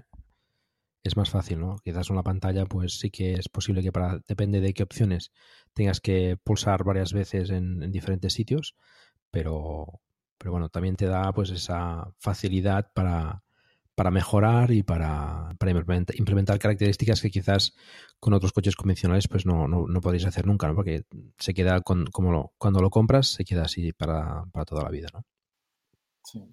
[1.05, 1.79] es más fácil, ¿no?
[1.85, 5.33] Quizás una pantalla, pues sí que es posible que para, depende de qué opciones,
[5.73, 8.77] tengas que pulsar varias veces en, diferentes sitios,
[9.31, 10.01] pero,
[10.43, 13.45] pero bueno, también te da pues esa facilidad para,
[13.95, 17.77] para mejorar y para, para, implementar características que quizás
[18.19, 20.75] con otros coches convencionales pues no, no, no podéis hacer nunca, ¿no?
[20.75, 21.05] Porque
[21.39, 24.91] se queda con, como lo, cuando lo compras, se queda así para, para toda la
[24.91, 25.23] vida, ¿no?
[26.25, 26.45] Sí.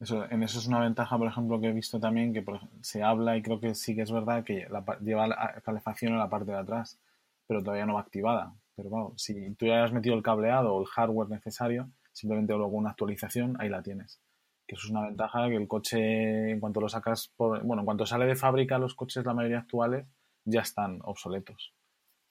[0.00, 2.44] Eso, en eso es una ventaja, por ejemplo, que he visto también, que
[2.80, 4.66] se habla y creo que sí que es verdad que
[5.02, 6.98] lleva la calefacción en la parte de atrás,
[7.46, 8.52] pero todavía no va activada.
[8.74, 12.72] Pero bueno, si tú ya has metido el cableado o el hardware necesario, simplemente luego
[12.78, 14.22] una actualización, ahí la tienes
[14.66, 18.06] que eso es una ventaja que el coche, en cuanto lo sacas, bueno, en cuanto
[18.06, 20.06] sale de fábrica, los coches, la mayoría actuales,
[20.44, 21.74] ya están obsoletos.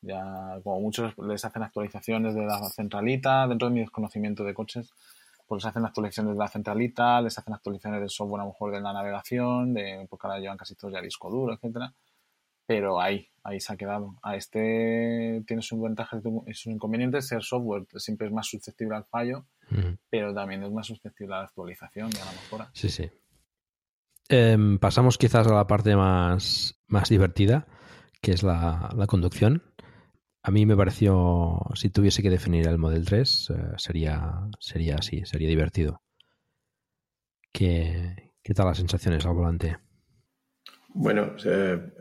[0.01, 4.91] Ya, como muchos les hacen actualizaciones de la centralita, dentro de mi desconocimiento de coches,
[5.47, 8.71] pues les hacen actualizaciones de la centralita, les hacen actualizaciones del software a lo mejor
[8.71, 11.93] de la navegación, de, porque ahora llevan casi todos ya disco duro, etcétera.
[12.65, 14.15] Pero ahí, ahí se ha quedado.
[14.23, 17.27] A este tiene sus ventajas y sus inconvenientes.
[17.27, 19.45] Ser software siempre es más susceptible al fallo
[20.09, 22.69] pero también es más susceptible a la actualización y a la mejora.
[22.73, 23.09] Sí, sí.
[24.29, 27.67] Em, pasamos quizás a la parte más, más divertida,
[28.21, 29.63] que es la, conducción.
[30.41, 35.25] A mí me pareció, si tuviese que definir el Model 3, eh, sería, sería así,
[35.25, 36.01] sería divertido.
[37.51, 39.77] ¿Qué, ¿Qué, tal las sensaciones al volante?
[40.89, 41.93] Bueno, eh,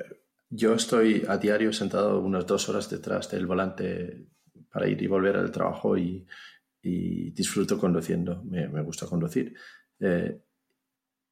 [0.49, 4.27] yo estoy a diario sentado unas dos horas detrás del volante
[4.71, 6.27] para ir y volver al trabajo y
[6.83, 9.55] y disfruto conduciendo, me, me gusta conducir.
[10.01, 10.41] Eh,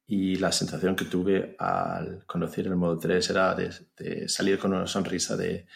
[0.07, 4.87] y la sensación que tuve al conducir el modo 3 era de, salir con una
[4.87, 5.67] sonrisa de,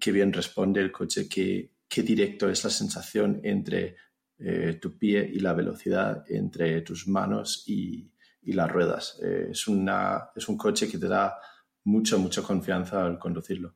[0.00, 3.96] qué bien responde el coche, qué, qué directo es la sensación entre
[4.38, 8.10] eh, tu pie y la velocidad, entre tus manos y,
[8.42, 9.18] y las ruedas.
[9.22, 11.38] Eh, es, una, es un coche que te da
[11.84, 13.74] mucha, mucha confianza al conducirlo.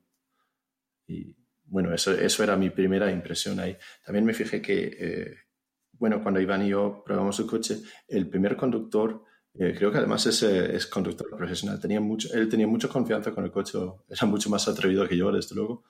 [1.69, 3.77] Bueno, eso, eso era mi primera impresión ahí.
[4.05, 5.35] También me fijé que, eh,
[5.93, 10.27] bueno, cuando Iván y yo probamos el coche, el primer conductor, eh, creo que además
[10.27, 14.51] es, es, conductor profesional, tenía mucho, él tenía mucha confianza con el coche, era mucho
[14.51, 15.85] más atrevido que yo, desde luego.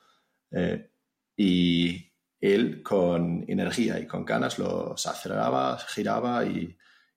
[1.35, 2.09] y
[2.41, 6.75] él con energía y con ganas los aceleraba, giraba y,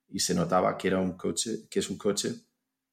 [0.09, 2.29] y se notaba que era un coche, que es un coche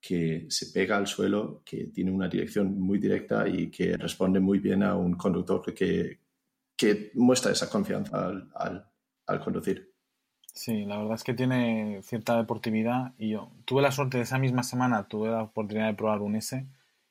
[0.00, 4.58] que se pega al suelo, que tiene una dirección muy directa y que responde muy
[4.58, 6.18] bien a un conductor que,
[6.76, 8.86] que muestra esa confianza al,
[9.26, 9.92] al, conducir.
[10.52, 14.38] Sí, la verdad es que tiene cierta deportividad y yo tuve la suerte de esa
[14.38, 16.66] misma semana, tuve la oportunidad de probar un S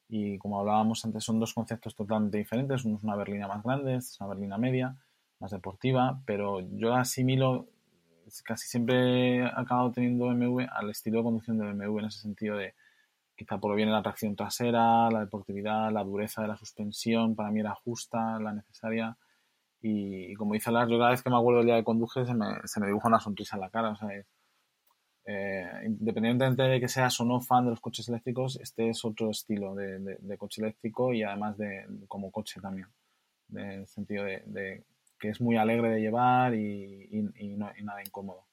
[0.09, 3.95] y como hablábamos antes son dos conceptos totalmente diferentes, uno es una berlina más grande,
[3.95, 4.97] es una berlina media,
[5.39, 7.67] más deportiva, pero yo asimilo
[8.43, 12.57] casi siempre he acabado teniendo BMW al estilo de conducción de BMW en ese sentido
[12.57, 12.73] de
[13.35, 17.73] quizá bien la tracción trasera, la deportividad, la dureza de la suspensión, para mí era
[17.73, 19.17] justa, la necesaria.
[19.81, 22.33] Y, como dice Lars, yo cada vez que me acuerdo del día de conduje se
[22.33, 23.91] me, se me dibuja una sonrisa en la cara.
[23.91, 24.09] O sea,
[25.25, 29.29] eh, independientemente de que seas o no fan de los coches eléctricos, este es otro
[29.29, 32.87] estilo de, de, coche eléctrico y además de como coche también.
[33.53, 34.83] En el sentido de,
[35.19, 38.45] que es muy alegre de llevar y, y, no, y nada incómodo.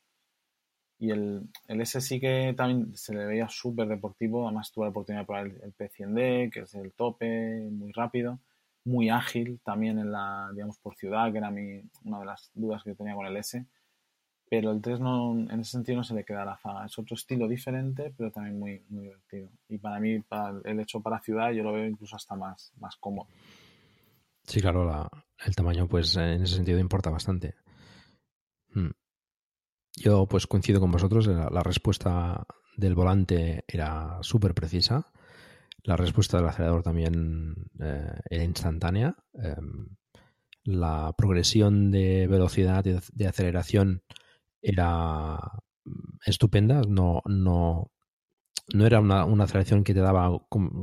[0.99, 4.47] Y el, el S sí que también se le veía súper deportivo.
[4.47, 8.41] Además, tuve la oportunidad de probar el, P100D, que es el tope, muy rápido,
[8.85, 12.83] muy ágil también en la, digamos, por ciudad, que era mi, una de las dudas
[12.83, 13.67] que tenía con el S.
[14.49, 16.87] Pero el 3 no, en ese sentido no se le queda la zaga.
[16.87, 19.51] Es otro estilo diferente, pero también muy, muy divertido.
[19.69, 22.97] Y para mí, para el hecho para ciudad, yo lo veo incluso hasta más, más
[22.97, 23.29] cómodo.
[24.47, 25.11] Sí, claro,
[25.45, 27.57] el tamaño, pues en ese sentido importa bastante.
[28.73, 28.91] Hmm.
[29.97, 35.11] Yo pues coincido con vosotros, la, respuesta del volante era súper precisa,
[35.83, 39.89] la respuesta del acelerador también eh, era instantánea, em,
[40.65, 44.03] la progresión de velocidad de, de, aceleración
[44.61, 45.39] era
[46.27, 47.91] estupenda, no, no,
[48.73, 50.31] no era una, una aceleración que te daba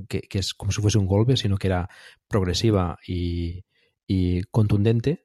[0.07, 1.89] que, que, es como si fuese un golpe, sino que era
[2.27, 3.65] progresiva y,
[4.07, 5.23] y contundente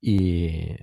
[0.00, 0.74] y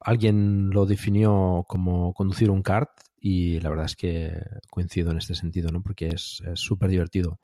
[0.00, 4.32] alguien lo definió como conducir un kart y la verdad es que
[4.70, 5.82] coincido en este sentido, ¿no?
[5.82, 7.40] Porque es súper divertido.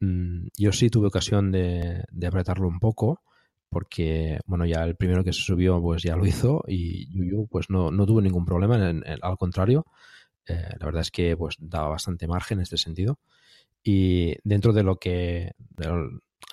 [0.00, 3.22] Mm, yo sí tuve ocasión de, apretarlo un poco
[3.70, 7.68] porque, bueno, ya el primero que se subió pues ya lo hizo y Yuyu pues
[7.70, 9.86] no, no tuvo ningún problema, al contrario,
[10.48, 13.18] eh, la verdad es que pues daba bastante margen en este sentido
[13.82, 15.52] y dentro de lo que,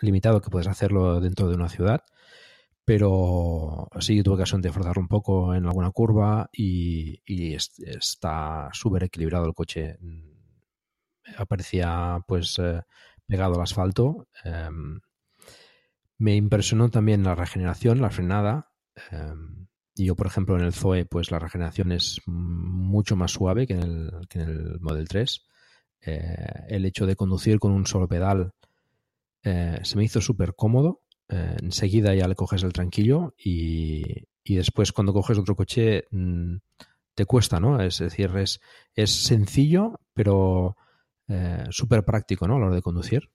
[0.02, 2.04] limitado que puedes hacerlo dentro de una ciudad,
[2.86, 7.22] pero sí tuve ocasión de forzarlo un poco en alguna curva y,
[7.56, 9.98] está súper equilibrado el coche.
[11.38, 12.82] Aparecía pues eh,
[13.28, 14.28] pegado al asfalto.
[14.44, 15.00] Em,
[16.18, 18.72] me impresionó también la regeneración, la frenada.
[19.12, 19.68] Em,
[20.04, 23.82] yo, por ejemplo, en el Zoe, pues la regeneración es mucho más suave que en
[23.82, 25.42] el, que en el Model 3.
[26.02, 28.54] Eh, el hecho de conducir con un solo pedal
[29.44, 31.02] eh, se me hizo súper cómodo.
[31.30, 34.04] Eh, enseguida ya le coges el tranquillo y,
[34.44, 36.58] después cuando coges otro coche mm,
[37.14, 37.82] te cuesta, ¿no?
[37.82, 38.60] Es decir, es,
[38.94, 40.76] es sencillo, pero
[41.28, 42.56] eh, súper práctico, ¿no?
[42.56, 43.30] A la hora de conducir.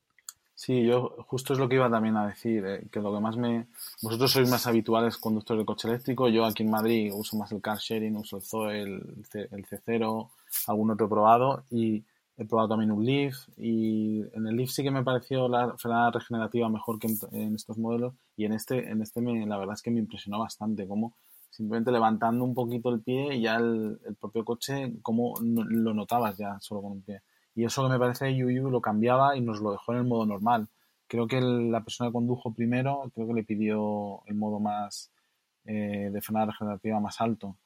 [0.60, 3.34] Sí, yo justo es lo que iba también a decir, eh, que lo que más
[3.38, 3.68] me...
[4.02, 7.62] Vosotros sois más habituales conductores de coche eléctrico, yo aquí en Madrid uso más el
[7.62, 10.28] car sharing, uso el Zoe, el, el C0,
[10.66, 12.04] algún otro probado y
[12.40, 16.10] He probado también un Leaf y en el Leaf sí que me pareció la frenada
[16.10, 19.82] regenerativa mejor que en, estos modelos y en este, en este me, la verdad es
[19.82, 21.12] que me impresionó bastante como
[21.50, 26.80] simplemente levantando un poquito el pie ya el, propio coche, como lo notabas ya solo
[26.80, 27.20] con un pie.
[27.54, 30.26] Y eso que me parece Yu lo cambiaba y nos lo dejó en el modo
[30.26, 30.68] normal.
[31.06, 35.10] Creo que la persona que condujo primero, creo que le pidió el modo más
[35.64, 37.56] eh, de frenada regenerativa más alto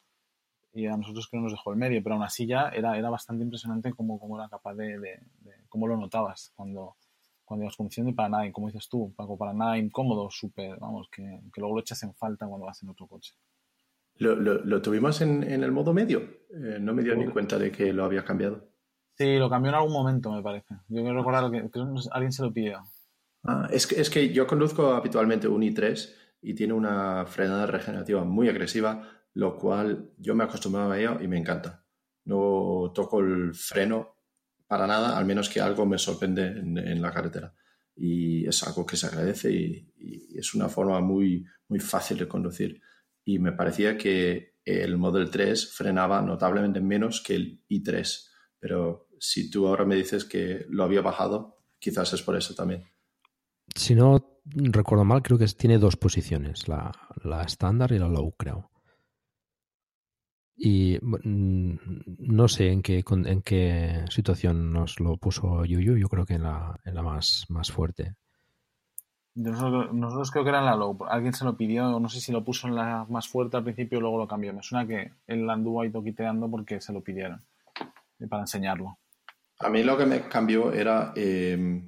[0.74, 3.44] y a nosotros que nos dejó el medio, pero aún así ya era, era bastante
[3.44, 5.20] impresionante cómo, cómo era capaz de, de,
[5.68, 6.96] cómo lo notabas cuando,
[7.44, 11.08] cuando ibas conduciendo y para nada, como dices tú, Paco, para nada incómodo, súper, vamos,
[11.10, 13.34] que, que, luego lo echas en falta cuando vas en otro coche.
[14.16, 16.20] ¿Lo, lo, tuvimos en, en, el modo medio?
[16.50, 18.68] Eh, no me dio ni cuenta de que lo había cambiado.
[19.16, 20.74] Sí, lo cambió en algún momento, me parece.
[20.88, 21.80] Yo quiero recordar que, que
[22.10, 22.82] alguien se lo pidió.
[23.44, 28.24] Ah, es, que, es que yo conduzco habitualmente un i3 y tiene una frenada regenerativa
[28.24, 31.84] muy agresiva lo cual yo me acostumbraba a ello y me encanta.
[32.24, 34.16] No toco el freno
[34.66, 37.52] para nada, al menos que algo me sorprende en, la carretera.
[37.96, 39.90] Y es algo que se agradece y,
[40.36, 42.80] es una forma muy, muy fácil de conducir.
[43.24, 48.28] Y me parecía que el Model 3 frenaba notablemente menos que el i3.
[48.64, 52.82] Pero si tú ahora me dices que lo había bajado, quizás es por eso también.
[53.74, 56.90] Si no recuerdo mal, creo que tiene dos posiciones, la,
[57.22, 58.70] la estándar y la low, creo.
[60.56, 61.74] Y mm,
[62.20, 66.44] no sé en qué, en qué situación nos lo puso Yuyu, yo creo que en
[66.44, 68.14] la, en la más, más fuerte.
[69.34, 70.96] Nosotros, creo que era en la low.
[71.06, 73.98] Alguien se lo pidió, no sé si lo puso en la más fuerte al principio
[73.98, 74.54] y luego lo cambió.
[74.54, 77.42] Me suena que él anduvo ahí toquiteando porque se lo pidieron
[78.26, 78.98] para enseñarlo.
[79.60, 81.82] A mí lo que me cambió era eh,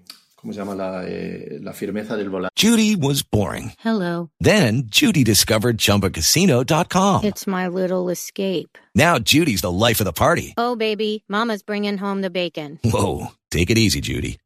[0.47, 2.55] ¿cómo se llama la, eh, la firmeza del volante?
[2.57, 3.73] Judy was boring.
[3.85, 4.31] Hello.
[4.41, 7.25] Then Judy discovered ChumbaCasino.com.
[7.25, 8.79] It's my little escape.
[8.95, 10.55] Now Judy's the life of the party.
[10.57, 12.79] Oh baby, Mama's bringing home the bacon.
[12.85, 14.39] Whoa, take it easy, Judy.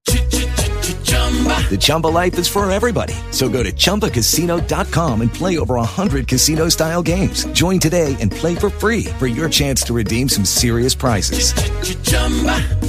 [1.10, 3.14] The Chumba life is for everybody.
[3.30, 7.44] So go to ChumbaCasino.com and play over 100 casino style games.
[7.52, 11.52] Join today and play for free for your chance to redeem some serious prizes.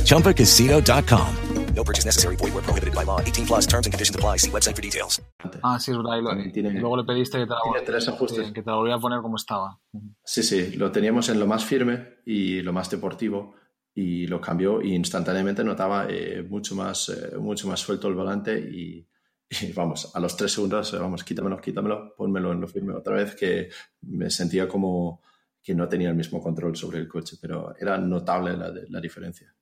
[0.05, 1.35] ChumbaCasino.com.
[1.75, 2.35] No purchase necessary.
[2.35, 3.21] Void where prohibited by law.
[3.21, 4.37] 18 plus terms and conditions apply.
[4.37, 5.21] See website for details.
[5.63, 6.17] Ah, sí, es verdad.
[6.17, 8.51] Y, lo, tiene, y luego le pediste que te, la, tres ajustes.
[8.51, 9.79] que te lo volviera a poner como estaba.
[10.23, 10.71] Sí, sí.
[10.75, 13.55] Lo teníamos en lo más firme y lo más deportivo
[13.93, 18.57] y lo cambió y instantáneamente notaba eh, mucho, más, eh, mucho más suelto el volante
[18.57, 19.07] y,
[19.49, 23.15] y, vamos, a los tres segundos, eh, vamos, quítamelo, quítamelo, pónmelo en lo firme otra
[23.15, 23.69] vez que
[24.01, 25.21] me sentía como
[25.61, 29.53] que no tenía el mismo control sobre el coche, pero era notable la, la diferencia.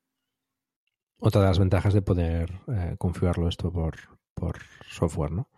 [1.17, 3.95] Otra de las ventajas de poder eh, configurarlo esto por,
[4.33, 5.49] por software, ¿no?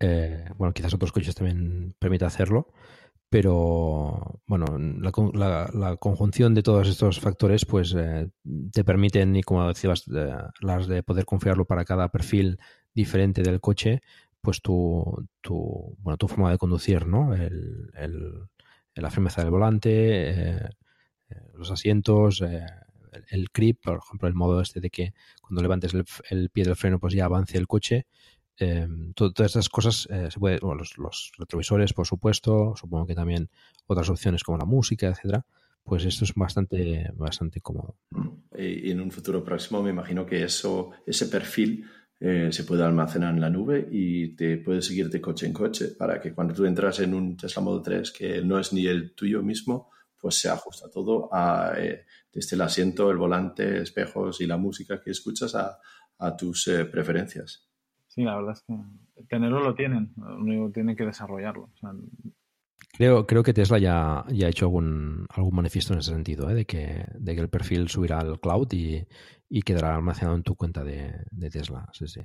[0.00, 2.72] Eh, bueno, quizás otros coches también permita hacerlo,
[3.32, 8.28] pero bueno, la, la, conjunción de todos estos factores pues eh,
[8.70, 10.04] te permiten, y como decías,
[10.60, 12.58] las de poder configurarlo para cada perfil
[12.92, 14.02] diferente del coche,
[14.42, 17.32] pues tu, tu, bueno, tu forma de conducir, ¿no?
[17.32, 18.34] El, el,
[18.96, 20.68] la firmeza del volante,
[21.54, 25.94] los asientos, el, creep, por ejemplo, el modo este de que cuando levantes
[26.28, 28.04] el, pie del freno pues ya avance el coche.
[28.58, 33.48] Em, todas estas cosas eh, se puede, los, retrovisores, por supuesto, supongo que también
[33.86, 35.44] otras opciones como la música, etcétera,
[35.82, 37.96] pues esto es bastante, bastante cómodo.
[38.56, 41.84] Y en un futuro próximo me imagino que eso, ese perfil
[42.20, 45.88] eh, se puede almacenar en la nube y te puede seguir de coche en coche
[45.98, 49.12] para que cuando tú entras en un Tesla Model 3 que no es ni el
[49.12, 54.46] tuyo mismo, pues se ajusta todo a, eh, desde el asiento, el volante, espejos y
[54.46, 55.80] la música que escuchas a,
[56.38, 57.68] tus eh, preferencias.
[58.14, 61.70] Sí, la verdad es que tenerlo lo tienen, lo tienen que desarrollarlo.
[62.92, 66.54] creo, creo que Tesla ya, ya ha hecho algún, algún manifiesto en ese sentido, ¿eh?
[66.54, 69.06] de, que, de que el perfil subirá al cloud y,
[69.62, 71.88] quedará almacenado en tu cuenta de, Tesla.
[71.94, 72.20] Sí, sí.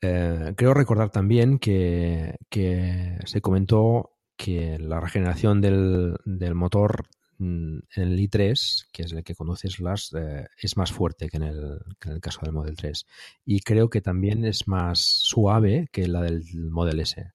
[0.00, 8.18] creo recordar también que, que se comentó que la regeneración del, motor mm, en el
[8.18, 12.40] i3, que es el que conduces las, eh, es más fuerte que en, el, caso
[12.42, 13.06] del Model 3.
[13.46, 17.32] Y creo que también es más suave que la del Model S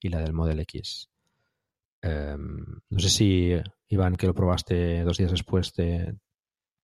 [0.00, 1.08] y la del Model X.
[2.02, 2.58] Em,
[2.90, 3.52] no sé si,
[3.88, 6.14] Iván, que lo probaste dos días después, te,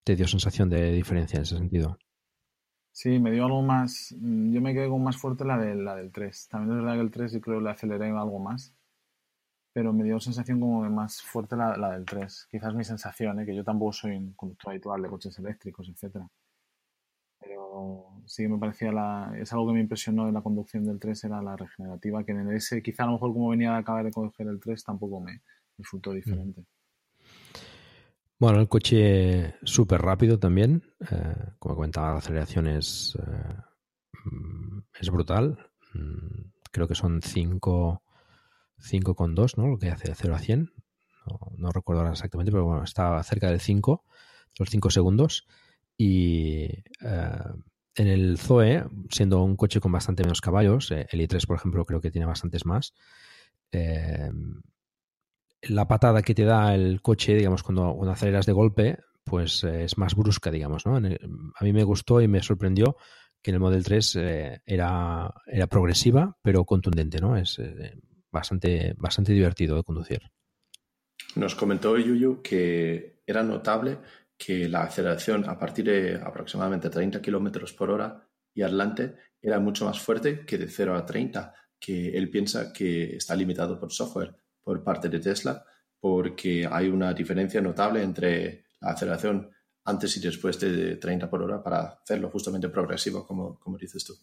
[0.04, 1.98] dio sensación de diferencia en ese sentido.
[2.90, 4.14] Sí, me dio algo más.
[4.18, 6.48] Yo me quedé con más fuerte la, de, la del 3.
[6.48, 8.74] También es verdad que el 3 yo creo que le aceleré algo más
[9.72, 12.48] pero me dio sensación como más fuerte la, la del 3.
[12.50, 13.46] Quizás mi sensación, ¿eh?
[13.46, 16.28] que yo tampoco soy un conductor habitual de coches eléctricos, etcétera.
[17.40, 21.24] Pero sí me parecía la, es algo que me impresionó en la conducción del 3
[21.24, 24.04] era la regenerativa, que en el S, quizá a lo mejor como venía de acabar
[24.04, 25.40] de coger el 3, tampoco me
[25.78, 26.64] resultó diferente.
[28.38, 30.82] Bueno, el coche súper rápido también.
[31.10, 33.54] Eh, como comentaba, la aceleración es, eh,
[34.24, 35.70] mm, es brutal.
[35.94, 38.02] Mm, creo que son 5
[38.82, 39.68] 5,2, ¿no?
[39.68, 40.72] Lo que hace de 0 a 100.
[41.56, 44.04] No, recuerdo ahora exactamente, pero bueno, está cerca del 5,
[44.58, 45.46] los 5 segundos.
[45.96, 47.38] Y eh,
[47.94, 51.84] en el Zoe, siendo un coche con bastante menos caballos, eh, el i3, por ejemplo,
[51.84, 52.94] creo que tiene bastantes más.
[53.70, 54.30] Eh,
[55.62, 59.96] la patada que te da el coche, digamos, cuando, cuando aceleras de golpe, pues es
[59.96, 60.96] más brusca, digamos, ¿no?
[60.96, 62.96] a mí me gustó y me sorprendió
[63.40, 64.16] que en el Model 3
[64.66, 67.36] era, era progresiva, pero contundente, ¿no?
[67.36, 67.60] Es
[68.32, 70.22] bastante, bastante divertido de conducir.
[71.36, 73.98] Nos comentó Yuyu que era notable
[74.36, 79.84] que la aceleración a partir de aproximadamente 30 kilómetros por hora y adelante era mucho
[79.84, 84.34] más fuerte que de 0 a 30, que él piensa que está limitado por software
[84.62, 85.64] por parte de Tesla,
[86.00, 89.50] porque hay una diferencia notable entre la aceleración
[89.84, 94.14] antes y después de 30 por hora para hacerlo justamente progresivo, como, como dices tú.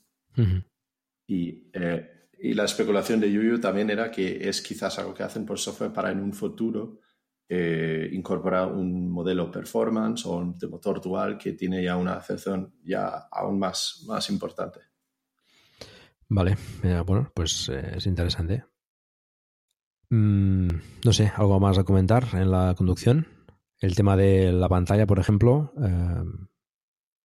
[1.27, 5.45] Y eh, y la especulación de Yuyu también era que es quizás algo que hacen
[5.45, 6.99] por software para en un futuro
[7.49, 12.75] eh, incorporar un modelo performance o un de motor dual que tiene ya una acepción
[12.83, 14.79] ya aún más, más importante.
[16.27, 18.63] Vale, eh, bueno, pues eh, es interesante.
[20.11, 20.67] Mm,
[21.03, 23.27] no sé, algo más a comentar en la conducción.
[23.79, 25.73] El tema de la pantalla, por ejemplo,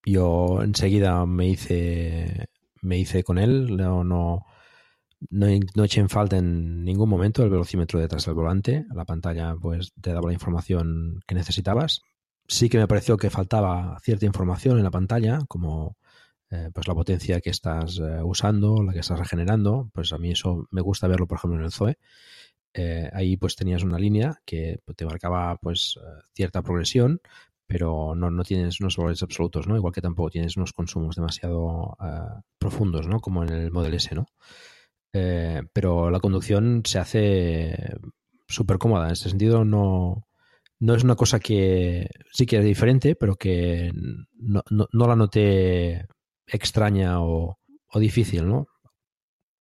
[0.06, 2.48] yo enseguida me hice
[2.84, 4.44] me hice con él, no, no,
[5.30, 8.86] no, eché en falta en ningún momento el velocímetro detrás del volante.
[8.94, 12.02] La pantalla pues te daba la información que necesitabas.
[12.46, 15.96] Sí que me pareció que faltaba cierta información en la pantalla, como
[16.50, 19.90] eh, pues la potencia que estás eh, usando, la que estás regenerando.
[19.92, 21.98] Pues a mí eso me gusta verlo, por ejemplo, en el Zoe.
[22.74, 25.98] Eh, ahí pues tenías una línea que te marcaba pues
[26.34, 27.20] cierta progresión,
[27.66, 29.76] pero no, no, tienes unos valores absolutos, ¿no?
[29.76, 31.96] Igual que tampoco tienes unos consumos demasiado
[32.58, 33.20] profundos, ¿no?
[33.20, 34.26] Como en el Model S, ¿no?
[35.72, 37.76] Pero la conducción se hace
[38.48, 39.06] súper cómoda.
[39.06, 40.26] En ese sentido, no,
[40.80, 43.90] no es una cosa que sí que es diferente, pero que
[44.38, 46.06] no, no, la noté
[46.46, 48.66] extraña o, o, difícil, ¿no?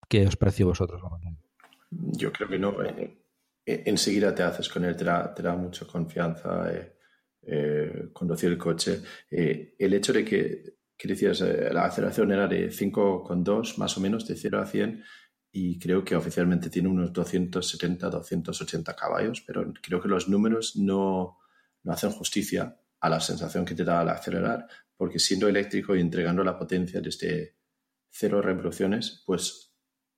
[0.10, 1.02] ¿Qué os pareció vosotros?
[1.92, 2.84] Yo creo que no.
[2.84, 3.18] Eh,
[3.66, 6.70] eh, enseguida te haces con él, te da, te da mucha confianza
[7.42, 9.02] eh, conducir el coche.
[9.30, 14.36] el hecho de que, que decías, la aceleración era de 5,2 más o menos, de
[14.36, 15.04] 0 a 100,
[15.56, 21.38] y creo que oficialmente tiene unos 270, 280 caballos, pero creo que los números no,
[21.84, 24.68] no hacen justicia a la sensación que te da al acelerar,
[24.98, 27.56] porque siendo eléctrico y entregando la potencia desde
[28.10, 29.76] cero revoluciones, pues,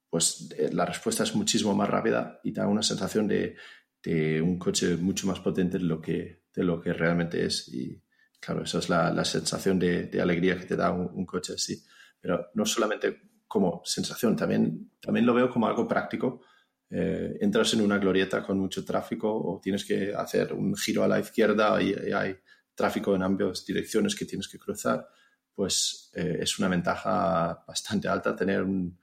[0.10, 3.58] pues eh, la respuesta es muchísimo más rápida y da una sensación de,
[4.02, 7.68] de un coche mucho más potente de lo que, de lo que realmente es.
[7.74, 8.02] Y
[8.40, 11.56] claro, esa es la, la sensación de, de, alegría que te da un, un coche
[11.56, 11.84] así.
[12.22, 16.42] Pero no solamente como sensación, también, también lo veo como algo práctico.
[16.90, 21.08] Eh, entras en una glorieta con mucho tráfico o tienes que hacer un giro a
[21.08, 22.36] la izquierda y, hay
[22.74, 25.08] tráfico en ambas direcciones que tienes que cruzar,
[25.54, 28.98] pues eh, es una ventaja bastante alta tener un,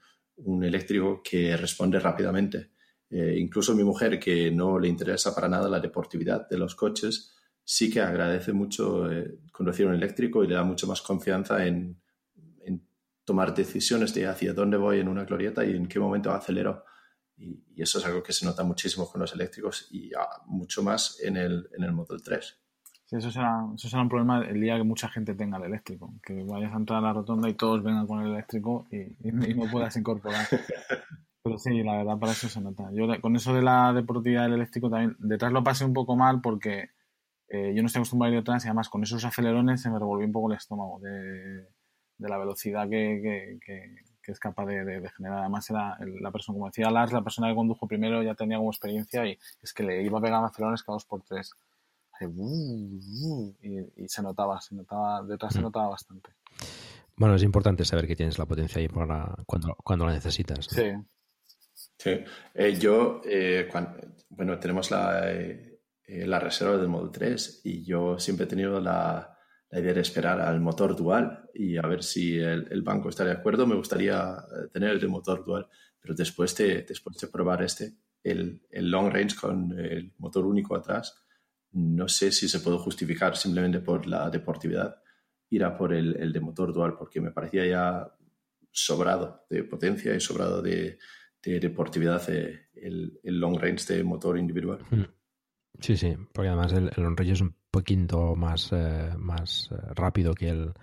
[0.62, 2.72] eléctrico que responde rápidamente.
[3.10, 7.34] Eh, incluso mi mujer, que no le interesa para nada la deportividad de los coches,
[7.62, 9.08] sí que agradece mucho
[9.52, 12.01] conducir un eléctrico y le da mucho más confianza en,
[13.24, 16.84] tomar decisiones de hacia dónde voy en una glorieta y en qué momento acelero.
[17.36, 20.12] Y, eso es algo que se nota muchísimo con los eléctricos y
[20.46, 22.60] mucho más en el, en el Model 3.
[23.04, 26.14] Sí, eso será, eso será un problema el día que mucha gente tenga el eléctrico,
[26.22, 29.70] que vayas a entrar a la rotonda y todos vengan con el eléctrico y, no
[29.70, 30.46] puedas incorporar.
[31.42, 32.88] Pero sí, la verdad, para eso se nota.
[32.92, 36.40] Yo con eso de la deportividad del eléctrico también, detrás lo pasé un poco mal
[36.40, 36.90] porque
[37.48, 39.98] eh, yo no estoy acostumbrado a ir detrás y además con esos acelerones se me
[39.98, 41.00] revolvió un poco el estómago.
[41.00, 41.66] De,
[42.22, 43.58] de la velocidad que,
[44.26, 45.40] es capaz de, generar.
[45.40, 48.70] Además, era la persona, como decía Lars, la persona que condujo primero ya tenía como
[48.70, 51.52] experiencia y es que le iba a pegar acelerones cada dos por tres.
[52.20, 55.62] Y, se notaba, se notaba, detrás se mm.
[55.62, 56.30] notaba bastante.
[57.16, 60.66] Bueno, es importante saber que tienes la potencia ahí para cuando, cuando la necesitas.
[60.66, 60.92] Sí.
[61.98, 62.24] Sí.
[62.54, 63.68] Eh, yo, eh,
[64.30, 69.31] bueno, tenemos la, eh, la reserva del Model 3 y yo siempre he tenido la,
[69.72, 73.32] la idea de esperar al motor dual y a ver si el, banco está de
[73.32, 73.66] acuerdo.
[73.66, 75.66] Me gustaría eh, tener el de motor dual,
[75.98, 80.76] pero después de, después de probar este, el, el long range con el motor único
[80.76, 81.24] atrás,
[81.72, 84.96] no sé si se puede justificar simplemente por la deportividad
[85.48, 88.14] ir a por el, el, de motor dual, porque me parecía ya
[88.70, 90.98] sobrado de potencia y sobrado de,
[91.42, 94.80] de deportividad eh, el, el, long range de motor individual.
[94.90, 95.04] Hmm.
[95.80, 99.76] Sí, sí, porque además el, el long range es un poquito más, eh, más eh,
[99.94, 100.74] rápido que, el,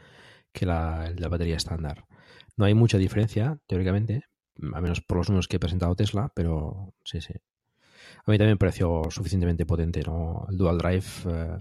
[0.52, 2.06] que la, la, batería estándar.
[2.58, 4.24] No hay mucha diferencia, teóricamente,
[4.74, 7.34] a menos por los números que he presentado Tesla, pero sí, sí.
[8.26, 10.46] A mí también me pareció suficientemente potente, ¿no?
[10.50, 11.60] El dual drive eh,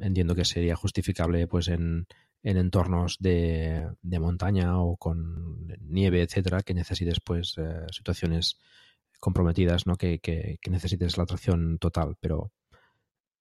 [0.00, 2.06] entiendo que sería justificable pues en,
[2.42, 7.56] en entornos de, de, montaña o con nieve, etcétera, que necesites pues
[7.90, 8.58] situaciones
[9.20, 9.96] comprometidas, ¿no?
[9.96, 12.52] Que, que, que necesites la tracción total, pero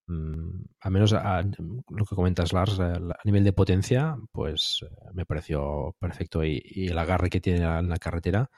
[0.07, 4.95] Mm, al menos a, lo que comentas, Lars, eh, a, nivel de potencia, pues eh,
[5.13, 6.43] me pareció perfecto.
[6.43, 8.49] Y, el agarre que tiene en la carretera,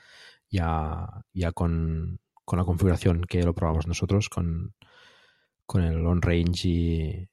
[0.49, 2.19] ya, ya con,
[2.51, 4.75] la configuración que lo probamos nosotros, con,
[5.65, 7.29] con el long range y,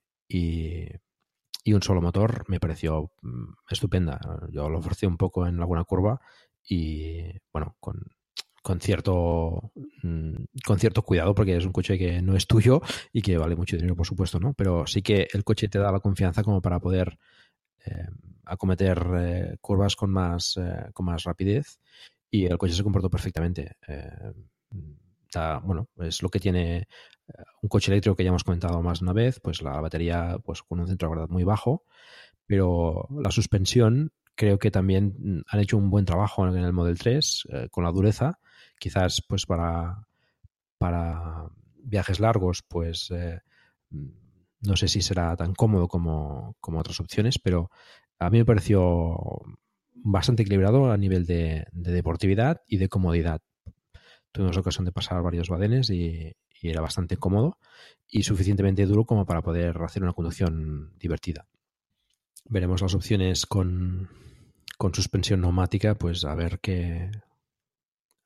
[1.64, 4.20] y, un solo motor, me pareció mm, estupenda.
[4.50, 6.20] Yo lo ofrecí un poco en alguna curva
[6.68, 7.22] y,
[7.52, 8.02] bueno, con,
[8.62, 9.72] con cierto
[10.02, 10.34] mm,
[10.64, 12.80] con cierto cuidado porque es un coche que no es tuyo
[13.12, 15.92] y que vale mucho dinero por supuesto no pero sí que el coche te da
[15.92, 17.18] la confianza como para poder
[17.84, 18.06] eh,
[18.44, 21.80] acometer eh, curvas con más eh, con más rapidez
[22.30, 23.76] y el coche se comportó perfectamente
[25.62, 26.86] bueno es lo que tiene
[27.62, 30.62] un coche eléctrico que ya hemos comentado más de una vez pues la batería pues
[30.62, 31.84] con un centro de gravedad muy bajo
[32.46, 37.48] pero la suspensión creo que también han hecho un buen trabajo en el Model 3
[37.50, 38.38] eh, con la dureza.
[38.82, 40.08] Quizás pues para,
[40.76, 41.46] para
[41.84, 43.38] viajes largos, pues eh,
[44.60, 47.70] no sé si será tan cómodo como, como, otras opciones, pero
[48.18, 49.16] a mí me pareció
[49.94, 53.40] bastante equilibrado a nivel de, de deportividad y de comodidad.
[54.32, 57.58] Tuvimos ocasión de pasar varios badenes y, y era bastante cómodo
[58.08, 61.46] y suficientemente duro como para poder hacer una conducción divertida.
[62.46, 64.10] Veremos las opciones con,
[64.76, 67.12] con suspensión neumática, pues a ver qué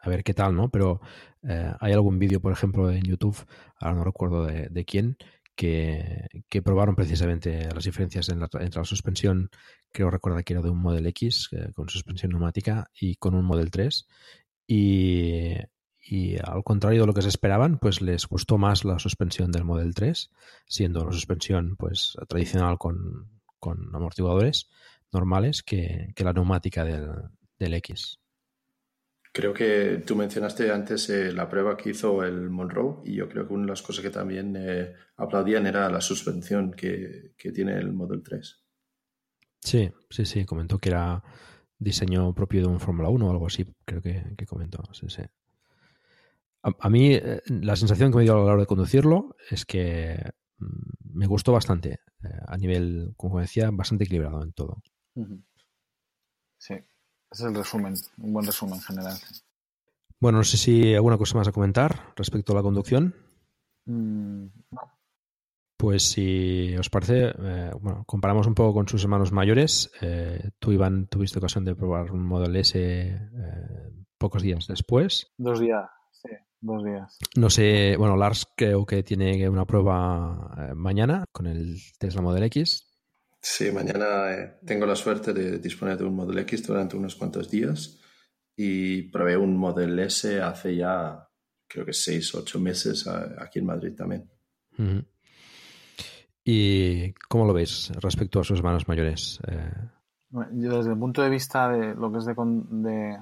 [0.07, 0.71] a ver qué tal, ¿no?
[0.71, 1.01] Pero
[1.43, 3.37] eh, hay algún vídeo, por ejemplo, en YouTube,
[3.81, 5.17] ahora no recuerdo de, quién,
[5.55, 9.51] que, que, probaron precisamente las diferencias entre la suspensión,
[9.93, 13.45] creo recordar que era de un Model X eh, con suspensión neumática y con un
[13.45, 14.07] Model 3.
[14.69, 15.55] Y,
[16.09, 19.65] y al contrario de lo que se esperaban, pues les gustó más la suspensión del
[19.65, 20.31] Model 3,
[20.67, 23.29] siendo la suspensión pues tradicional con,
[23.59, 24.69] con amortiguadores
[25.13, 27.11] normales que, que la neumática del,
[27.59, 28.21] del, X.
[29.37, 33.47] Creo que tú mencionaste antes eh, la prueba que hizo el Monroe y yo creo
[33.47, 37.77] que una de las cosas que también eh, aplaudían era la suspensión que, que tiene
[37.77, 38.65] el Model 3.
[39.61, 41.23] Sí, sí, sí, comentó que era
[41.79, 45.25] diseño propio de un Fórmula 1 o algo así, creo que, que comentó, sí, sí.
[46.63, 50.19] A, mí eh, la sensación que me dio a la hora de conducirlo es que
[50.57, 52.01] mm, me gustó bastante.
[52.25, 54.83] Eh, a nivel, como decía, bastante equilibrado en todo.
[56.57, 56.77] Sí,
[57.37, 59.17] es el resumen, un buen resumen general.
[60.19, 63.15] Bueno, no sé si alguna cosa más a comentar respecto a la conducción.
[63.85, 64.81] Mm, no.
[65.77, 69.91] Pues si os parece, eh, bueno, comparamos un poco con sus hermanos mayores.
[70.01, 73.21] Eh, tú, Iván, tuviste ocasión de probar un Model S eh,
[74.17, 75.35] pocos días después.
[75.37, 76.31] Dos días, sí,
[76.63, 77.19] dos días.
[77.37, 82.96] No sé, bueno, Lars creo que tiene una prueba mañana con el Tesla Model X.
[83.49, 87.97] Sí, mañana tengo la suerte de disponer de un Model X durante unos cuantos días
[88.57, 91.29] y probé un Model S hace ya,
[91.69, 94.29] creo que seis, ocho meses aquí en Madrid también.
[94.77, 95.05] Uh -huh.
[96.43, 99.39] ¿Y cómo lo veis respecto a sus hermanos mayores?
[99.47, 99.91] Eh...
[100.55, 103.17] Yo desde el punto de vista de lo que es de, de,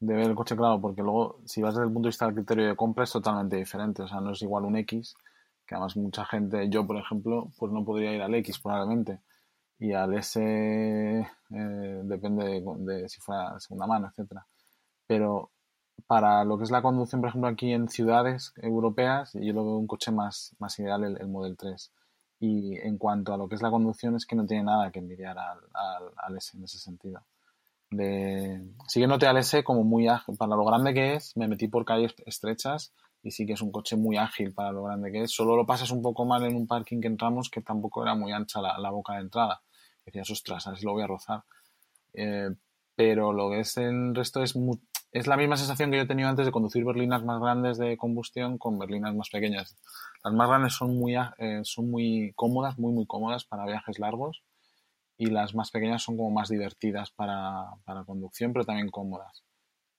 [0.00, 2.34] de, ver el coche, claro, porque luego si vas desde el punto de vista del
[2.34, 4.04] criterio de compra es totalmente diferente.
[4.04, 5.14] O sea, no es igual un X,
[5.66, 9.20] que además mucha gente, yo por ejemplo, pues no podría ir al X probablemente.
[9.78, 14.46] Y al S eh, depende de, de, si fuera segunda mano, etcétera.
[15.06, 15.50] Pero
[16.06, 19.76] para lo que es la conducción, por ejemplo, aquí en ciudades europeas, yo lo veo
[19.76, 21.92] un coche más, más ideal el, el Model 3
[22.38, 24.98] y en cuanto a lo que es la conducción es que no tiene nada que
[24.98, 27.22] envidiar al, al, al S en ese sentido.
[27.90, 31.48] De, sí que noté al S como muy ágil, para lo grande que es, me
[31.48, 32.92] metí por calles estrechas
[33.26, 35.32] y sí que es un coche muy ágil para lo grande que es.
[35.32, 38.30] Solo lo pasas un poco mal en un parking que entramos que tampoco era muy
[38.30, 39.62] ancha la, boca de entrada.
[40.04, 41.42] Decías, ostras, a ver si lo voy a rozar.
[42.14, 42.50] Eh,
[42.94, 44.78] pero lo que es el resto es, muy,
[45.10, 47.96] es la misma sensación que yo he tenido antes de conducir berlinas más grandes de
[47.96, 49.76] combustión con berlinas más pequeñas.
[50.22, 54.44] Las más grandes son muy, eh, son muy cómodas, muy, muy cómodas para viajes largos
[55.18, 59.42] y las más pequeñas son como más divertidas para, para conducción, pero también cómodas.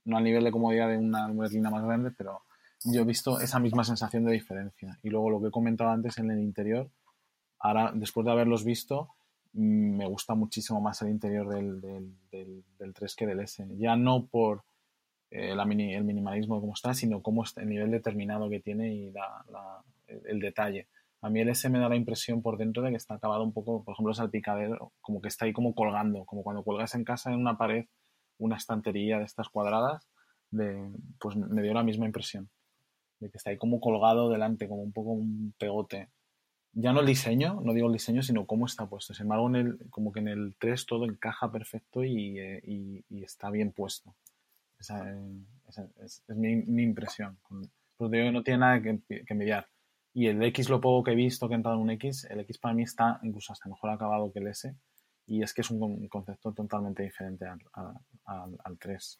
[0.05, 2.43] No al nivel de comodidad de una berlina más grande, pero
[2.83, 4.99] yo he visto esa misma sensación de diferencia.
[5.03, 6.89] Y luego lo que he comentado antes en el interior,
[7.59, 9.09] ahora después de haberlos visto,
[9.53, 13.67] me gusta muchísimo más el interior del, del, del, del 3 que del S.
[13.77, 14.63] Ya no por
[15.31, 18.93] eh, mini, el minimalismo de cómo está, sino cómo está el nivel determinado que tiene
[18.93, 20.87] y la, el detalle.
[21.21, 23.51] A mí el S me da la impresión por dentro de que está acabado un
[23.51, 27.03] poco, por ejemplo, el salpicadero, como que está ahí como colgando, como cuando cuelgas en
[27.03, 27.85] casa en una pared
[28.39, 30.07] una estantería de estas cuadradas,
[30.51, 32.49] de, pues me dio la misma impresión,
[33.19, 36.09] de que está ahí como colgado delante, como un poco un pegote.
[36.73, 39.13] Ya no el diseño, no digo el diseño, sino cómo está puesto.
[39.13, 43.03] Sin embargo, en el, como que en el 3 todo encaja perfecto y, eh, y,
[43.09, 44.15] y está bien puesto.
[44.79, 45.17] Esa,
[45.67, 47.39] esa es, mi, impresión.
[47.97, 49.67] Pues digo, no tiene nada que, que envidiar.
[50.13, 52.39] Y el X, lo poco que he visto que he entrado en un X, el
[52.41, 54.75] X para mí está incluso hasta mejor acabado que el S.
[55.25, 57.59] Y es que es un concepto totalmente diferente al,
[58.25, 59.19] al, al 3.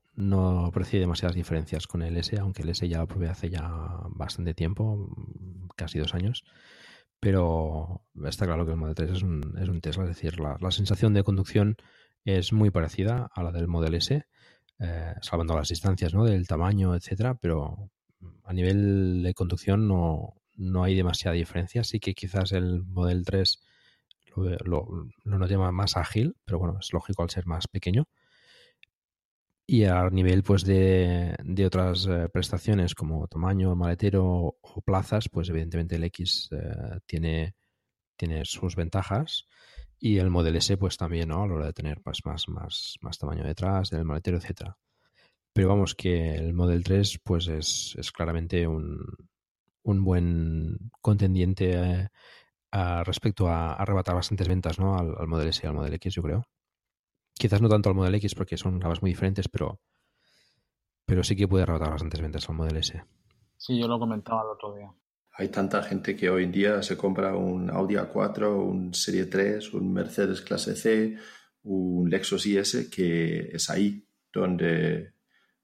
[0.15, 3.69] no aprecié demasiadas diferencias con el S, aunque el S ya lo probé hace ya
[4.09, 5.09] bastante tiempo,
[5.75, 6.43] casi dos años.
[7.19, 10.57] Pero está claro que el Model 3 es un, es un Tesla, es decir, la,
[10.59, 11.77] la sensación de conducción
[12.25, 14.25] es muy parecida a la del Model S,
[14.79, 16.25] eh, salvando las distancias, ¿no?
[16.25, 17.91] Del tamaño, etcétera, pero
[18.43, 21.83] a nivel de conducción no, no hay demasiada diferencia.
[21.83, 23.59] Sí que quizás el Model 3
[24.35, 28.07] lo, lo, lo noté más ágil, pero bueno, es lógico al ser más pequeño.
[29.67, 35.49] Y a nivel pues de, de otras eh, prestaciones como tamaño, maletero o plazas, pues
[35.49, 37.55] evidentemente el X eh, tiene,
[38.17, 39.47] tiene sus ventajas.
[39.99, 41.43] Y el Model S, pues también, ¿no?
[41.43, 44.77] A la hora de tener pues, más, más, más tamaño detrás, del maletero, etcétera.
[45.53, 48.99] Pero vamos, que el Model 3, pues es, es claramente un,
[49.83, 52.09] un buen contendiente
[52.71, 54.97] eh, respecto a, arrebatar bastantes ventas, ¿no?
[54.97, 56.47] Al, al Model S y al Model X, yo creo.
[57.41, 59.79] Quizás no tanto al Model X porque son gamas muy diferentes, pero,
[61.07, 63.03] pero sí que puede arrebatar bastantes ventas al Model S.
[63.57, 64.93] Sí, yo lo comentaba el otro día.
[65.31, 69.73] Hay tanta gente que hoy en día se compra un Audi A4, un Serie 3,
[69.73, 71.17] un Mercedes clase C,
[71.63, 75.13] un Lexus IS, que es ahí donde,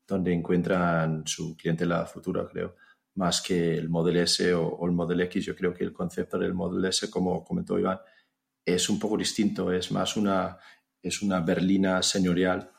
[0.08, 2.76] donde encuentran su clientela futura, creo.
[3.14, 6.40] Más que el Model S o, o el Model X, yo creo que el concepto
[6.40, 8.00] del Model S, como comentó Iván,
[8.66, 10.58] es un poco distinto, es más una,
[11.02, 12.72] es una berlina señorial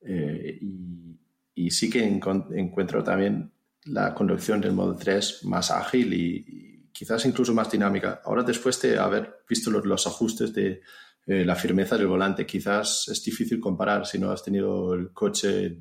[0.00, 3.50] eh, y, sí que encuentro también
[3.86, 8.22] la conducción del Model 3 más ágil y, quizás incluso más dinámica.
[8.24, 10.80] Ahora, después de haber visto los, los ajustes de
[11.26, 15.78] eh, la firmeza del volante, quizás es difícil comparar si no has tenido el coche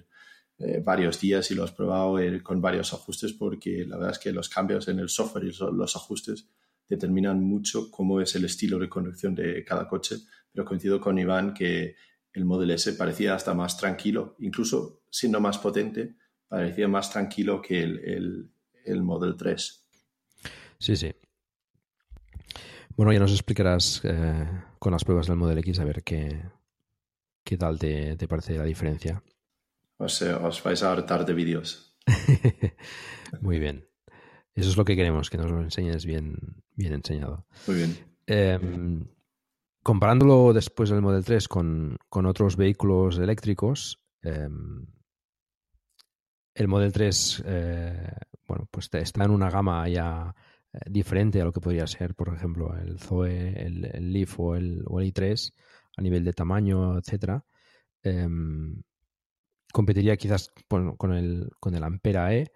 [0.57, 4.31] eh, varios días y lo has probado con varios ajustes, porque la verdad es que
[4.31, 6.47] los cambios en el software y los ajustes
[6.88, 10.17] determinan mucho cómo es el estilo de conducción de cada coche,
[10.56, 11.95] pero coincido con Iván que
[12.32, 16.15] el Model S parecía hasta más tranquilo, incluso siendo más potente,
[16.48, 18.52] parecía más tranquilo que el, el,
[18.86, 19.86] el Model 3.
[20.80, 21.14] Sí, sí.
[22.95, 24.48] Bueno, ya nos explicarás eh,
[24.80, 26.41] con las pruebas del Model X a ver qué,
[27.44, 29.22] qué tal te, te parece la diferencia.
[29.98, 31.98] Os, eh, os vais a hartar de vídeos.
[33.41, 33.90] Muy bien.
[34.53, 37.45] Eso es lo que queremos, que nos lo enseñes bien, bien enseñado.
[37.68, 37.98] Muy bien.
[38.27, 38.57] Eh,
[39.86, 44.49] comparándolo después del Model 3 con, con otros vehículos eléctricos, eh,
[46.56, 48.12] el Model 3 eh,
[48.48, 50.34] bueno, pues está en una gama ya
[50.74, 54.56] eh, diferente a lo que podría ser, por ejemplo, el Zoe, el, el Leaf o
[54.56, 55.53] el, o el, i3
[55.98, 57.45] a nivel de tamaño, etcétera.
[59.72, 62.52] competiría quizás con, el, con el Ampera E,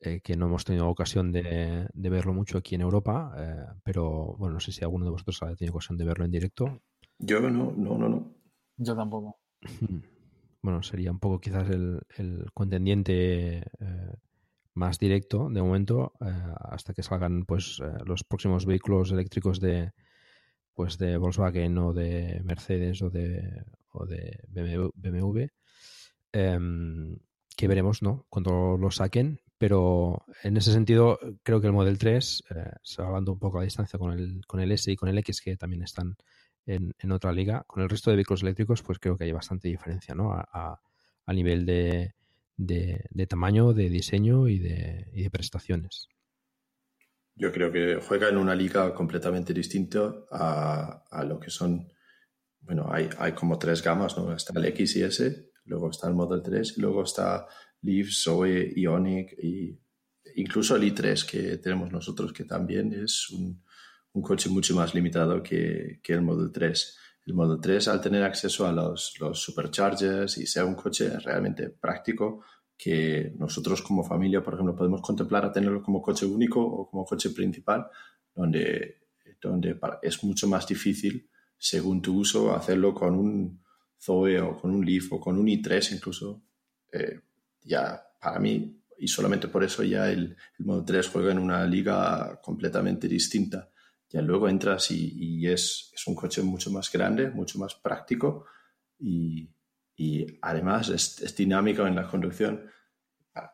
[0.00, 4.34] eh, que no hemos tenido ocasión de, de, verlo mucho aquí en Europa, eh, pero
[4.38, 6.82] bueno, no sé si alguno de vosotros ha tenido ocasión de verlo en directo.
[7.18, 8.34] Yo no, no, no, no.
[8.76, 9.38] Yo tampoco.
[10.62, 14.14] Bueno, sería un poco quizás el, el contendiente eh,
[14.74, 19.92] más directo de momento, eh, hasta que salgan pues eh, los próximos vehículos eléctricos de
[20.74, 24.38] pues de Volkswagen o de Mercedes o de, o de
[24.94, 25.46] BMW.
[26.32, 27.18] Em,
[27.56, 28.26] que veremos, ¿no?
[28.30, 33.38] Cuando lo saquen, pero en ese sentido creo que el Model 3, eh, salvando un
[33.38, 36.16] poco la distancia con el, con el S y con el X, que también están
[36.64, 39.68] en, en, otra liga, con el resto de vehículos eléctricos, pues creo que hay bastante
[39.68, 40.32] diferencia, ¿no?
[40.32, 40.80] A,
[41.26, 42.14] a, nivel de,
[42.56, 46.08] de, de, tamaño, de diseño y de, y de, prestaciones.
[47.34, 51.86] Yo creo que juega en una liga completamente distinta a, a lo que son,
[52.62, 54.32] bueno, hay, hay como tres gamas, ¿no?
[54.32, 57.46] Está el X y S, luego está el Model 3 y luego está
[57.82, 59.78] Leaf, Zoe, Ionic y
[60.36, 63.62] incluso el i3 que tenemos nosotros, que también es un,
[64.12, 66.98] un coche mucho más limitado que, que, el Model 3.
[67.26, 71.70] El Model 3, al tener acceso a los, los superchargers y sea un coche realmente
[71.70, 72.44] práctico,
[72.76, 77.04] que nosotros como familia, por ejemplo, podemos contemplar a tenerlo como coche único o como
[77.04, 77.86] coche principal,
[78.34, 79.02] donde,
[79.40, 81.28] donde es mucho más difícil,
[81.58, 83.62] según tu uso, hacerlo con un
[84.00, 86.42] Zoe o con un Leaf o con un i3 incluso.
[86.90, 87.20] Eh,
[87.62, 91.64] ya para mí, y solamente por eso ya el, el Modo 3 juega en una
[91.66, 93.70] liga completamente distinta.
[94.10, 98.46] Ya luego entras y, y es, un coche mucho más grande, mucho más práctico
[98.98, 99.48] y,
[99.96, 102.70] y además es, dinámico en la conducción.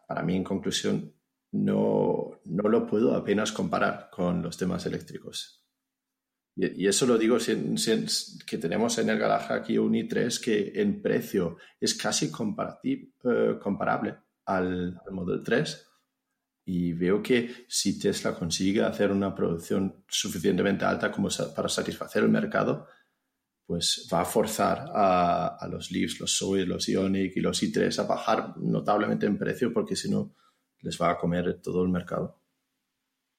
[0.09, 1.12] para mí, en conclusión,
[1.53, 5.66] no, no lo puedo apenas comparar con los temas eléctricos.
[6.57, 7.37] Y, eso lo digo
[8.47, 14.16] que tenemos en el garaje aquí un i3 que en precio es casi eh, comparable
[14.47, 15.87] al, al, Model 3.
[16.69, 22.31] Y veo que si Tesla consigue hacer una producción suficientemente alta como para satisfacer el
[22.31, 22.89] mercado,
[23.66, 28.07] pues va a forzar a, los Leafs, los Zoe, los Ionic y los i3 a
[28.07, 30.35] bajar notablemente en precio porque si no
[30.81, 32.41] les va a comer todo el mercado.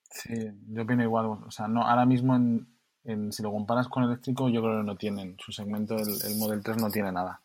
[0.10, 0.34] Sí,
[0.68, 1.26] yo opino igual.
[1.26, 2.77] O sea, no, ahora mismo en,
[3.30, 5.38] si lo comparas con eléctrico, yo creo que no tienen.
[5.40, 7.40] Su segmento, el, Model 3, no tiene nada.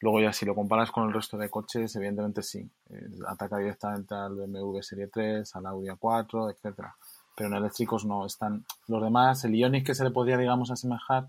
[0.00, 2.68] Luego ya si lo comparas con el resto de coches, evidentemente sí.
[2.90, 6.96] Eh, ataca directamente al BMW Serie 3, al Audi A4, etcétera.
[7.36, 8.64] Pero en eléctricos no están.
[8.88, 11.28] Los demás, el Ioniq que se le podría, digamos, asemejar,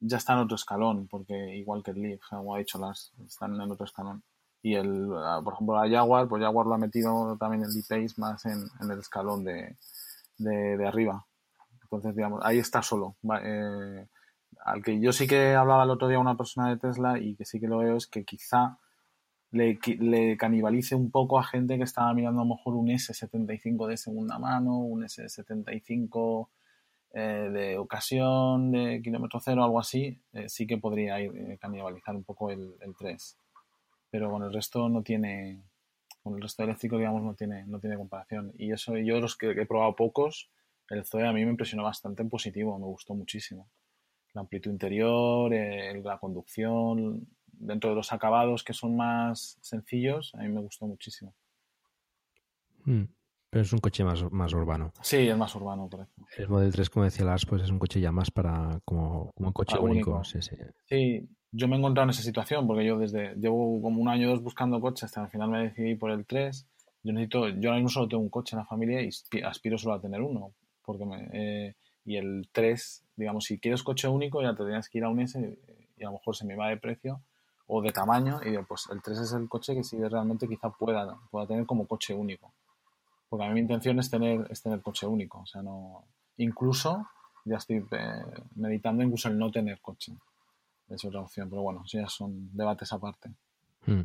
[0.00, 3.60] ya está en otro escalón, porque igual que el Leaf, como ha dicho Lars, están
[3.60, 4.22] en otro escalón.
[4.62, 8.14] Y el, ah, por ejemplo, la Jaguar, pues Jaguar lo ha metido también el D-Pace
[8.16, 9.76] más en, el escalón de,
[10.38, 11.26] de arriba.
[11.96, 13.16] Entonces, digamos, ahí está solo.
[13.42, 14.06] Eh,
[14.64, 17.44] al que yo sí que hablaba el otro día una persona de Tesla y que
[17.44, 18.78] sí que lo veo es que quizá
[19.50, 23.86] le, le canibalice un poco a gente que estaba mirando a lo mejor un S75
[23.86, 26.48] de segunda mano, un S75
[27.16, 32.24] eh, de ocasión, de kilómetro cero, algo así, eh, sí que podría ir canibalizar un
[32.24, 33.38] poco el, el 3.
[34.10, 35.62] Pero con el resto no tiene,
[36.24, 38.52] con el resto eléctrico, digamos, no tiene, no tiene comparación.
[38.58, 40.50] Y eso, yo los que he probado pocos,
[40.90, 43.68] el Zoe a mí me impresionó bastante en positivo, me gustó muchísimo.
[44.32, 50.48] La amplitud interior, la conducción, dentro de los acabados que son más sencillos, a mí
[50.48, 51.34] me gustó muchísimo.
[52.84, 53.04] Hmm,
[53.48, 54.92] pero es un coche más, más urbano.
[55.00, 56.26] Sí, es más urbano, por ejemplo.
[56.36, 59.48] El Model 3, como decía Lars, pues es un coche ya más para como, como
[59.48, 60.22] un coche único.
[60.24, 60.56] Sí, sí.
[60.86, 64.28] sí, yo me he encontrado en esa situación porque yo desde llevo como un año
[64.28, 66.66] o dos buscando coches hasta al final me decidí por el 3.
[67.04, 69.10] Yo necesito, yo ahora mismo solo tengo un coche en la familia y
[69.42, 70.52] aspiro solo a tener uno
[70.84, 71.74] porque eh,
[72.04, 75.20] y el 3, digamos, si quieres coche único ya te tendrías que ir a un
[75.20, 75.58] S
[75.96, 77.20] y a lo mejor se me va de precio
[77.66, 81.16] o de tamaño y pues el 3 es el coche que sí realmente quizá pueda,
[81.30, 82.52] pueda tener como coche único.
[83.28, 86.04] Porque a mí mi intención es tener, es tener coche único, o sea, no...
[86.36, 87.06] Incluso,
[87.44, 88.24] ya estoy eh,
[88.56, 90.12] meditando incluso el no tener coche.
[90.88, 93.30] Es otra opción, pero bueno, ya son debates aparte.
[93.86, 94.02] Hmm.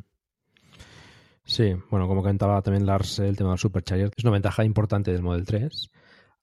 [1.43, 5.23] Sí, bueno, como comentaba también Lars, el tema del Supercharger es una ventaja importante del
[5.23, 5.89] Model 3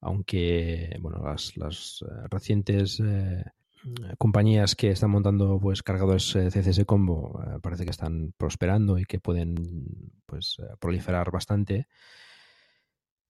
[0.01, 3.45] aunque bueno, las, las eh, recientes eh,
[4.19, 9.21] compañías que están montando pues cargadores eh, CCS combo parece que están prosperando y que
[9.21, 9.55] pueden
[10.27, 11.87] pues proliferar bastante.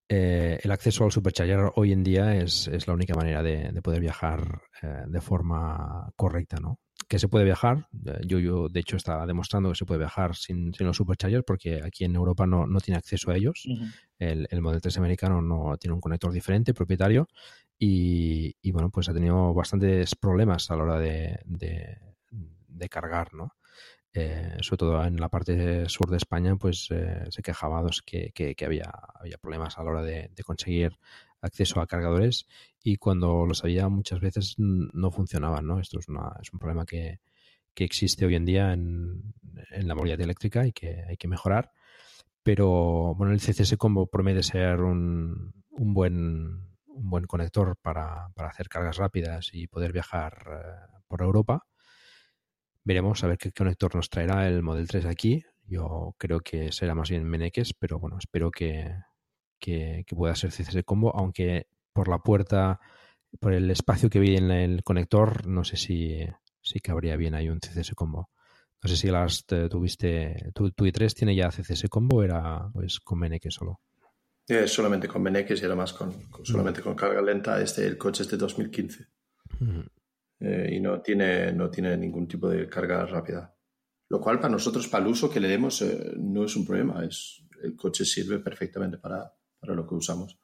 [0.08, 4.62] el acceso al supercharger hoy en día es, la única manera de, de poder viajar
[5.08, 6.78] de forma correcta, ¿no?
[7.08, 7.88] Que se puede viajar.
[8.06, 11.44] Eh, yo, yo, de hecho, estaba demostrando que se puede viajar sin, sin los superchargers
[11.44, 13.66] porque aquí en Europa no, no tiene acceso a ellos.
[14.18, 17.28] el, el, Model 3 americano no tiene un conector diferente, propietario.
[17.78, 23.52] Y, y, bueno, pues ha tenido bastantes problemas a la hora de, de, cargar, ¿no?
[24.14, 28.54] Eh, sobre todo en la parte sur de España, pues eh, se quejaba que, que,
[28.54, 30.96] que, había, había problemas a la hora de, de conseguir
[31.40, 32.46] acceso a cargadores
[32.82, 35.80] y cuando los había muchas veces no funcionaban, ¿no?
[35.80, 37.20] Esto es, una, es un problema que,
[37.74, 39.34] que existe hoy en día en,
[39.70, 41.72] en, la movilidad eléctrica y que hay que mejorar.
[42.42, 48.48] Pero bueno, el CCS Combo promete ser un, un buen un buen conector para, para,
[48.48, 51.66] hacer cargas rápidas y poder viajar eh, por Europa.
[52.84, 55.44] Veremos a ver qué conector nos traerá el Model 3 aquí.
[55.66, 58.94] Yo creo que será más bien Meneques, pero bueno, espero que,
[59.58, 62.80] que, pueda ser CCS Combo, aunque por la puerta,
[63.40, 66.26] por el espacio que vi en el conector, no sé si,
[66.60, 68.30] si cabría bien ahí un CCS Combo.
[68.82, 73.00] No sé si las tuviste, tu, tu i3 tiene ya CCS Combo o era pues
[73.00, 73.80] con Meneque solo.
[74.48, 76.12] Eh, solamente con Meneques y era más con,
[76.44, 77.60] solamente con carga lenta.
[77.60, 79.06] Este, el coche es de 2015.
[80.38, 83.52] Eh, y no tiene, no tiene ningún tipo de carga rápida.
[84.08, 87.04] Lo cual para nosotros, para el uso que le demos, eh, no es un problema.
[87.04, 90.38] Es, el coche sirve perfectamente para, para lo que usamos.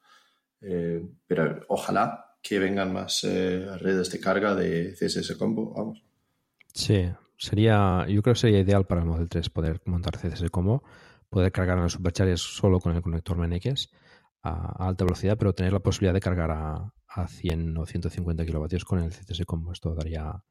[0.61, 6.03] Eh, pero ojalá que vengan más eh, redes de carga de CSS Combo, vamos.
[6.73, 10.83] Sí, sería, yo creo que sería ideal para el Model 3 poder montar CSS Combo,
[11.29, 13.91] poder cargar en los superchargers solo con el conector Meneques
[14.41, 18.85] a, alta velocidad, pero tener la posibilidad de cargar a, a 100 o 150 kilovatios
[18.85, 19.71] con el CSS Combo.
[19.71, 20.43] Esto daría,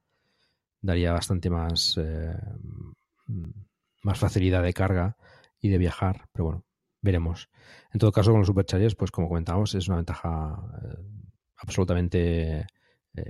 [0.81, 2.35] daría bastante más, eh,
[4.03, 5.17] más facilidad de carga
[5.61, 6.65] y de viajar, pero bueno,
[7.03, 7.51] veremos.
[7.93, 10.97] En todo caso, con los superchargers, pues como comentamos, es una ventaja eh,
[11.57, 12.67] absolutamente eh,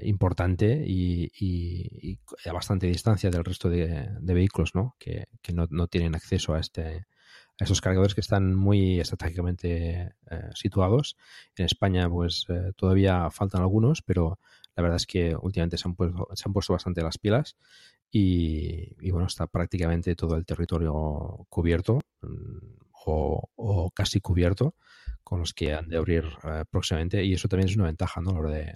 [0.03, 4.95] importante y, a bastante distancia del resto de, vehículos ¿no?
[4.99, 7.07] que, no, tienen acceso a este,
[7.59, 11.17] esos cargadores que están muy estratégicamente eh, situados.
[11.57, 12.47] En España, pues
[12.77, 14.39] todavía faltan algunos, pero
[14.77, 17.57] la verdad es que últimamente se han puesto, se han puesto bastante las pilas
[18.11, 22.01] y, bueno, está prácticamente todo el territorio cubierto
[23.07, 24.75] o, casi cubierto
[25.23, 28.31] con los que han de abrir eh, próximamente y eso también es una ventaja ¿no?
[28.31, 28.73] a la hora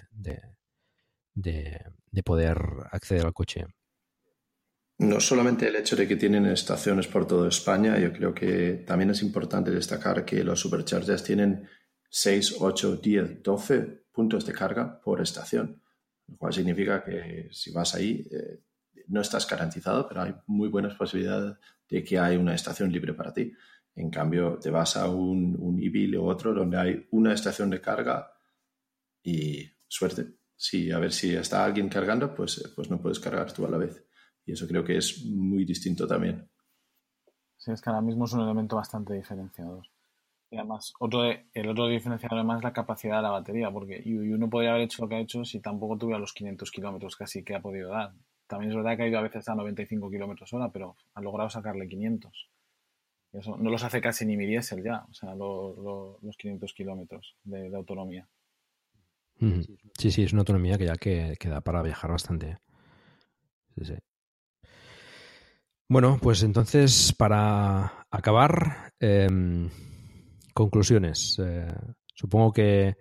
[1.35, 2.59] de poder
[2.91, 3.67] acceder al coche.
[4.99, 9.11] No solamente el hecho de que tienen estaciones por toda España, yo creo que también
[9.11, 11.69] es importante destacar que los superchargers tienen
[12.09, 15.83] 6, 8, 10, 12 puntos de carga por estación,
[16.27, 18.63] lo cual significa que si vas ahí eh,
[19.09, 21.57] no estás garantizado, pero hay muy buenas posibilidades
[21.91, 23.53] de que hay una estación libre para ti.
[23.97, 28.31] En cambio, te vas a un, un o otro donde hay una estación de carga
[29.23, 30.35] y suerte.
[30.55, 33.79] Si a ver si está alguien cargando, pues, pues no puedes cargar tú a la
[33.79, 34.07] vez.
[34.45, 36.49] Y eso creo que es muy distinto también.
[37.57, 39.87] Sí, es que ahora mismo es un elemento bastante diferenciador.
[40.51, 44.37] Y además, otro el otro diferenciador además es la capacidad de la batería, porque UU
[44.37, 47.43] no podría haber hecho lo que ha hecho si tampoco tuviera los 500 kilómetros casi
[47.43, 48.13] que ha podido dar.
[48.47, 51.51] También es verdad que ha ido a veces a 95 kilómetros hora, pero ha logrado
[51.51, 52.49] sacarle 500.
[53.33, 57.75] Eso no los hace casi ni mi diésel ya, o sea, los 500 kilómetros de,
[57.75, 58.29] autonomía.
[59.99, 62.59] Sí, sí, es una autonomía que ya que, que da para viajar bastante.
[63.77, 63.95] Sí, sí.
[65.89, 69.71] Bueno, pues entonces, para acabar, em,
[70.53, 71.39] conclusiones.
[71.39, 71.69] Eh,
[72.13, 72.97] supongo que,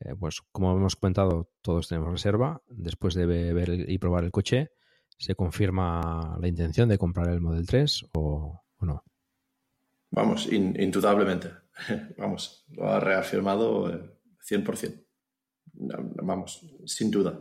[0.00, 2.60] eh, pues como hemos comentado, todos tenemos reserva.
[2.68, 4.70] Después de ver y probar el coche,
[5.16, 9.04] ¿se confirma la intención de comprar el Model 3 o, no?
[10.14, 11.50] Vamos, indudablemente.
[12.18, 13.90] Vamos, lo ha reafirmado
[14.48, 14.88] 100%.
[14.90, 15.04] Eh,
[16.22, 17.40] vamos, sin duda.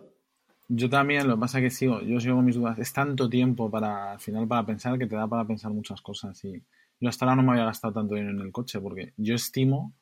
[0.67, 2.79] Yo también, lo que pasa es que sigo, yo sigo con mis dudas.
[2.79, 6.43] Es tanto tiempo para, al final, para pensar que te da para pensar muchas cosas.
[6.45, 6.63] Y
[6.99, 9.93] yo hasta ahora no me había gastado tanto dinero en el coche, porque yo estimo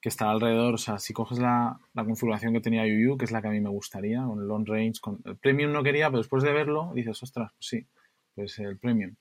[0.00, 3.42] que estará alrededor, o sea, si coges la, configuración que tenía UU, que es la
[3.42, 6.18] que a mí me gustaría, con el long range, con el premium no quería, pero
[6.18, 7.86] después de verlo, dices, ostras, pues sí,
[8.34, 9.14] pues el premium.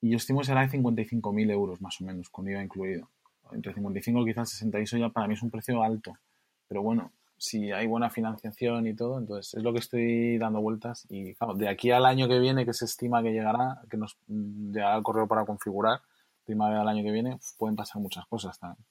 [0.00, 3.08] Y yo estimo que será de 55.000 euros más o menos, con IVA incluido.
[3.52, 6.16] Entre 55 y quizás 60, y eso ya para mí es un precio alto.
[6.68, 11.06] Pero bueno, si hay buena financiación y todo, entonces es lo que estoy dando vueltas
[11.08, 14.72] y de aquí al año que viene que se estima que llegará, que nos mm,
[14.72, 16.00] llegará el correo para configurar,
[16.44, 18.84] primavera del año que viene, pueden pasar muchas cosas también.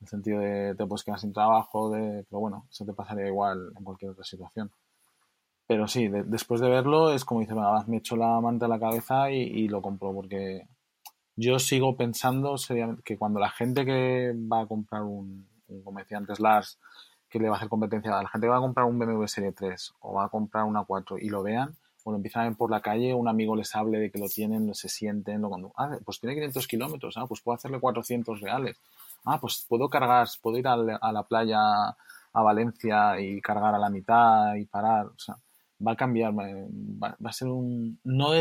[0.00, 3.26] En el sentido de te puedes quedar sin trabajo, de, pero bueno, eso te pasaría
[3.26, 4.70] igual en cualquier otra situación.
[5.66, 7.54] Pero sí, después de verlo es como dice,
[7.86, 10.66] me echo la manta a la cabeza y, lo compro porque
[11.36, 12.56] yo sigo pensando
[13.04, 16.78] que cuando la gente que va a comprar un, un como decía antes Lars,
[17.32, 19.26] que le va a hacer competencia a la gente que va a comprar un BMW
[19.26, 21.74] Serie 3 o va a comprar una 4 y lo vean,
[22.04, 24.28] o lo empiezan a ver por la calle, un amigo les hable de que lo
[24.28, 28.40] tienen, se sienten, lo cuando, ah, pues tiene 500 kilómetros, ah, pues puedo hacerle 400
[28.40, 28.76] reales,
[29.24, 31.58] ah, pues puedo cargar, puedo ir a la, playa
[31.88, 35.36] a Valencia y cargar a la mitad y parar, o sea,
[35.86, 38.32] va a cambiar, va, a ser un, no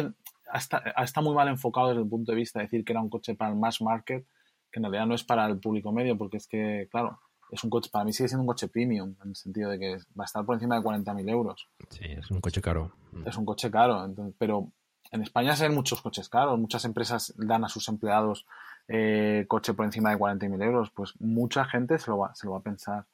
[0.54, 3.10] está, está muy mal enfocado desde el punto de vista de decir que era un
[3.10, 4.26] coche para el mass market,
[4.72, 7.20] que en realidad no es para el público medio, porque es que, claro,
[7.52, 9.98] es un coche, para mí sigue siendo un coche premium, en el sentido de que
[10.18, 11.68] va a estar por encima de 40.000 euros.
[11.90, 12.94] Sí, es un coche caro.
[13.26, 14.72] Es un coche caro, pero
[15.12, 18.46] en España se ven muchos coches caros, muchas empresas dan a sus empleados
[18.88, 22.54] eh, coche por encima de 40.000 euros, pues mucha gente se lo, va, se lo
[22.54, 23.06] va a pensar.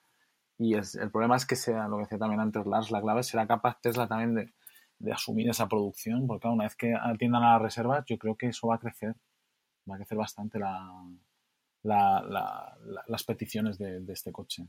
[0.59, 3.23] Y es, el problema es que sea, lo que decía también antes Lars, la clave
[3.23, 4.33] será capaz Tesla también
[4.99, 8.47] de, asumir esa producción, porque una vez que atiendan a las reservas, yo creo que
[8.47, 9.15] eso va a crecer,
[9.89, 10.91] va a crecer bastante la,
[11.83, 14.67] las peticiones de, este coche.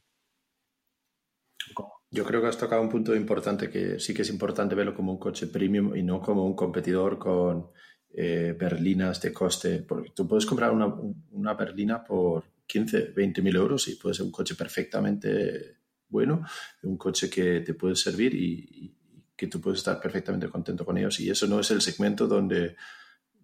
[2.11, 5.13] Yo creo que has tocado un punto importante que sí que es importante verlo como
[5.13, 7.71] un coche premium y no como un competidor con
[8.11, 9.83] eh, berlinas de coste.
[9.83, 14.33] Porque tú puedes comprar una, berlina por 15, 20 mil euros y puede ser un
[14.33, 15.78] coche perfectamente
[16.09, 16.45] bueno,
[16.83, 18.95] un coche que te puede servir y,
[19.37, 21.21] que tú puedes estar perfectamente contento con ellos.
[21.21, 22.75] Y eso no es el segmento donde,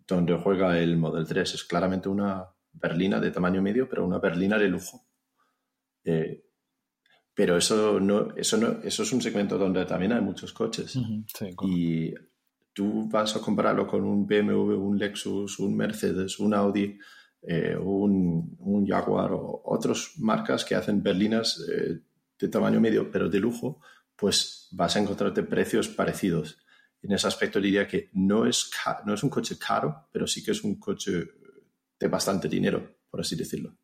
[0.08, 4.58] donde juega el Model 3, es claramente una, berlina de tamaño medio, pero una berlina
[4.58, 5.06] de lujo.
[6.04, 6.44] Eh,
[7.32, 10.96] pero eso no, eso no, eso es un segmento donde también hay muchos coches.
[11.62, 12.12] y
[12.72, 16.98] tú vas a compararlo con un BMW, un Lexus, un Mercedes, un Audi,
[17.42, 22.00] eh, un, un, Jaguar o otras marcas que hacen berlinas eh,
[22.44, 23.80] de tamaño medio, pero de lujo,
[24.16, 26.58] pues vas a encontrarte precios parecidos.
[27.02, 28.70] En ese aspecto diría que no es,
[29.06, 31.24] no es un coche caro, pero sí que es un coche
[31.98, 33.76] de bastante dinero, por así decirlo.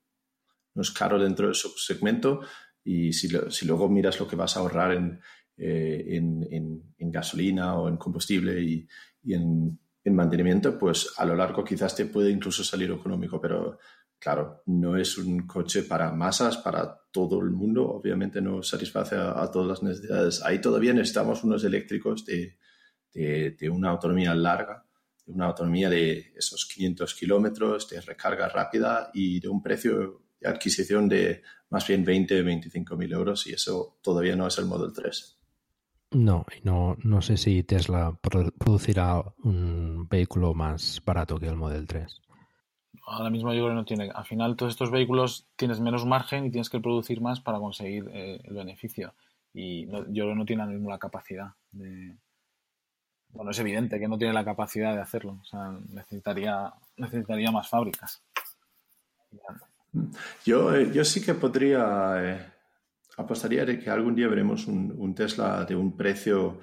[0.75, 2.41] No es caro dentro de su segmento
[2.85, 5.21] y si, si luego miras lo que vas a ahorrar en,
[5.57, 8.87] eh, en, gasolina o en combustible y,
[9.23, 13.79] y en, mantenimiento, pues a lo largo quizás te puede incluso salir económico, pero
[14.19, 19.51] claro, no es un coche para masas, para todo el mundo, obviamente no satisface a,
[19.51, 20.43] todas las necesidades.
[20.43, 22.57] Ahí todavía necesitamos unos eléctricos de,
[23.71, 24.85] una autonomía larga,
[25.27, 30.49] de una autonomía de esos 500 kilómetros, de recarga rápida y de un precio de
[30.49, 34.93] adquisición de más bien 20, 25 mil euros y eso todavía no es el Model
[34.93, 35.37] 3.
[36.13, 42.21] No, no, no sé si Tesla producirá un vehículo más barato que el Model 3.
[43.07, 44.11] Ahora mismo yo creo que no tiene.
[44.15, 48.09] Al final, todos estos vehículos tienes menos margen y tienes que producir más para conseguir
[48.13, 49.15] eh, el beneficio.
[49.53, 52.17] Y yo creo que no tiene la capacidad de.
[53.31, 55.39] Bueno, es evidente que no tiene la capacidad de hacerlo.
[55.41, 58.23] O sea, necesitaría, necesitaría más fábricas.
[60.45, 62.15] Yo, eh, yo sí que podría.
[62.19, 62.47] Eh,
[63.17, 66.61] apostaría de que algún día veremos un, Tesla de un precio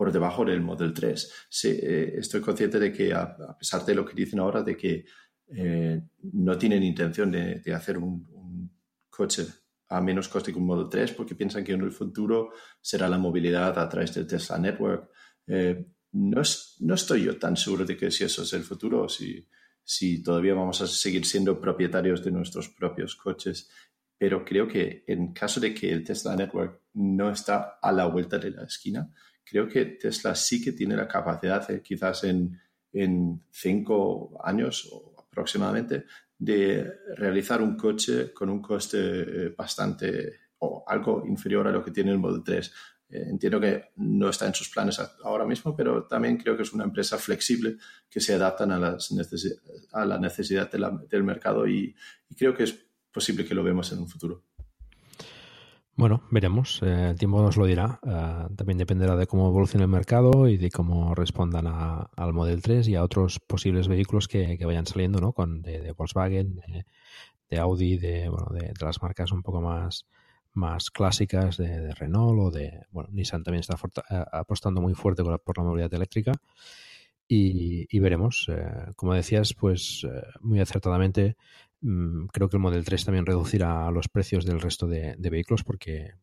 [0.00, 1.30] por debajo del Model 3.
[1.64, 5.04] Eh, estoy consciente de que, a, pesar de lo que dicen ahora, de que
[5.54, 6.00] eh,
[6.32, 8.70] no tienen intención de, hacer un,
[9.10, 9.46] coche
[9.90, 12.50] a menos coste que un Model 3 porque piensan que en el futuro
[12.80, 15.10] será la movilidad a través del Tesla Network.
[16.12, 16.42] no,
[16.78, 19.46] no, estoy yo tan seguro de que si eso es el futuro, si,
[19.84, 23.68] si todavía vamos a seguir siendo propietarios de nuestros propios coches
[24.20, 28.36] pero creo que en caso de que el Tesla Network no está a la vuelta
[28.38, 29.10] de la esquina,
[29.44, 32.58] creo que Tesla sí que tiene la capacidad, quizás en,
[32.92, 34.88] en cinco años
[35.30, 36.04] aproximadamente,
[36.38, 41.90] de realizar un coche con un coste eh, bastante o algo inferior a lo que
[41.90, 42.72] tiene el Model 3.
[43.10, 46.72] Eh, entiendo que no está en sus planes ahora mismo, pero también creo que es
[46.72, 47.76] una empresa flexible
[48.08, 49.12] que se adaptan a, las
[49.92, 51.94] a la necesidad del mercado y,
[52.28, 52.74] y creo que es
[53.12, 54.44] posible que lo vemos en un futuro.
[56.00, 56.80] Bueno, veremos.
[56.82, 58.00] Eh, el tiempo nos lo dirá.
[58.02, 62.88] Eh, también dependerá de cómo evolucione el mercado y de cómo respondan al Model 3
[62.88, 65.34] y a otros posibles vehículos que, vayan saliendo, ¿no?
[65.34, 66.58] Con, de, Volkswagen,
[67.50, 70.06] de, Audi, de, bueno, de, las marcas un poco más,
[70.54, 72.86] más clásicas de, Renault o de...
[72.92, 76.32] Bueno, Nissan también está eh, apostando muy fuerte por la, movilidad eléctrica.
[77.28, 78.50] Y, y veremos.
[78.96, 80.06] como decías, pues
[80.40, 81.36] muy acertadamente
[81.80, 86.14] creo que el Model 3 también reducirá los precios del resto de, vehículos porque,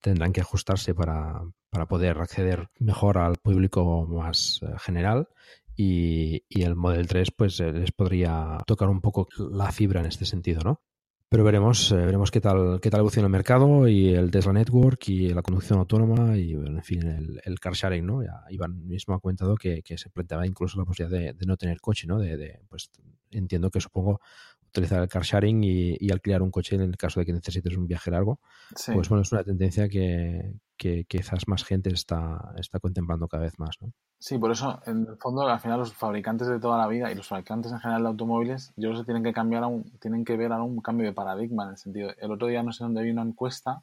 [0.00, 1.42] tendrán que ajustarse para,
[1.88, 5.28] poder acceder mejor al público más eh, general
[5.76, 10.24] y, el Model 3 pues eh, les podría tocar un poco la fibra en este
[10.24, 10.82] sentido, ¿no?
[11.28, 15.08] Pero veremos, eh, veremos qué tal, qué tal evoluciona el mercado y el Tesla Network
[15.08, 18.22] y la conducción autónoma y, en fin, el, car sharing, ¿no?
[18.22, 22.06] Ya Iván mismo ha comentado que, se planteaba incluso la posibilidad de, no tener coche,
[22.06, 22.20] ¿no?
[22.20, 22.90] De, pues
[23.32, 24.20] entiendo que supongo
[24.74, 27.86] utilizar el car sharing y, alquilar un coche en el caso de que necesites un
[27.86, 28.40] viaje largo.
[28.86, 33.76] Pues bueno, es una tendencia que, quizás más gente está, está contemplando cada vez más.
[33.80, 33.92] ¿no?
[34.18, 37.14] Sí, por eso, en el fondo, al final los fabricantes de toda la vida y
[37.14, 40.36] los fabricantes en general de automóviles, yo creo que tienen que cambiar, un, tienen que
[40.36, 42.10] ver ahora un cambio de paradigma en el sentido.
[42.18, 43.82] El otro día no sé dónde vi una encuesta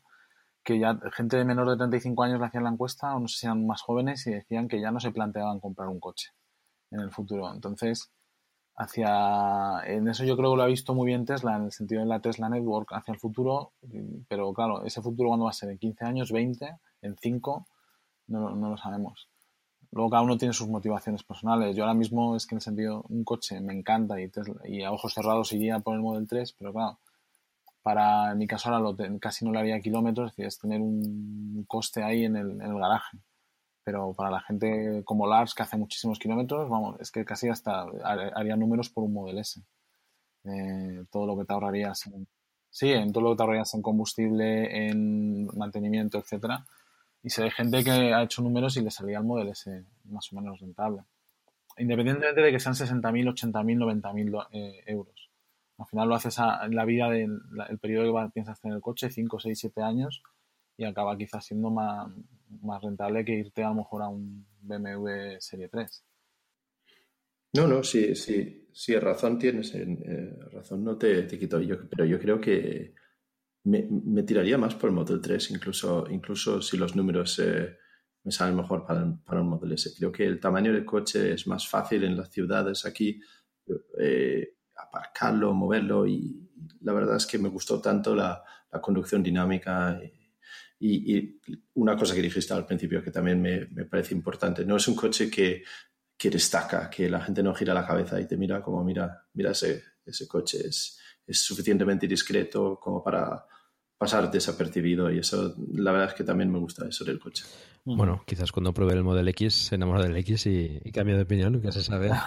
[0.63, 3.39] que ya gente de menor de 35 años le hacían la encuesta, o no sé
[3.39, 6.29] si eran más jóvenes, y decían que ya no se planteaban comprar un coche
[6.91, 7.51] en el futuro.
[7.51, 8.11] Entonces,
[8.75, 12.01] hacia en eso yo creo que lo ha visto muy bien Tesla en el sentido
[12.01, 13.73] de la Tesla Network hacia el futuro
[14.27, 17.67] pero claro ese futuro cuándo va a ser en 15 años 20 en 5
[18.27, 19.27] no, no, lo sabemos.
[19.91, 21.75] Luego cada uno tiene sus motivaciones personales.
[21.75, 24.31] Yo ahora mismo es que en el sentido un coche me encanta y,
[24.65, 26.97] y a ojos cerrados iría por el Model 3 pero claro
[27.83, 30.81] para en mi caso ahora lo casi no le haría kilómetros es decir es tener
[30.81, 33.17] un coste ahí en el, en el garaje
[33.83, 37.85] pero para la gente como Lars, que hace muchísimos kilómetros, vamos, es que casi hasta
[38.03, 39.61] haría números por un Model S.
[40.43, 42.27] Eh, todo lo que te ahorrarías en,
[42.69, 46.65] sí, en todo lo que te ahorrarías en combustible, en mantenimiento, etcétera.
[47.23, 50.31] Y si hay gente que ha hecho números y le salía el Model S más
[50.31, 51.03] o menos rentable.
[51.77, 55.29] Independientemente de que sean 60.000, 80.000, 90.000 eh, euros.
[55.77, 57.39] Al final lo haces en la vida del
[57.69, 60.21] el periodo que piensas tener el coche, 5, 6, 7 años,
[60.77, 62.11] y acaba quizás siendo más,
[62.61, 66.03] más rentable que irte a lo mejor a un BMW Serie 3.
[67.53, 72.05] No, no, sí, sí, sí, razón tienes, eh, razón no te, te quito, yo, pero
[72.05, 72.95] yo creo que
[73.63, 77.77] me, tiraría más por el Model 3, incluso, incluso si los números eh,
[78.23, 79.91] me salen mejor para, para, un Model S.
[79.97, 83.19] Creo que el tamaño del coche es más fácil en las ciudades aquí,
[83.99, 86.49] eh, aparcarlo, moverlo y
[86.81, 89.99] la verdad es que me gustó tanto la, la conducción dinámica.
[90.03, 90.20] Y,
[91.75, 94.95] una cosa que dijiste al principio que también me, me, parece importante, no es un
[94.95, 95.63] coche que,
[96.17, 99.51] que destaca, que la gente no gira la cabeza y te mira como, mira, mira
[99.51, 103.45] ese, ese coche, es, es suficientemente discreto como para
[103.97, 107.45] pasar desapercibido y eso, la verdad es que también me gusta eso del coche.
[107.83, 111.23] Bueno, quizás cuando pruebe el Model X se enamora del X y, y cambia de
[111.23, 112.09] opinión, nunca se sabe.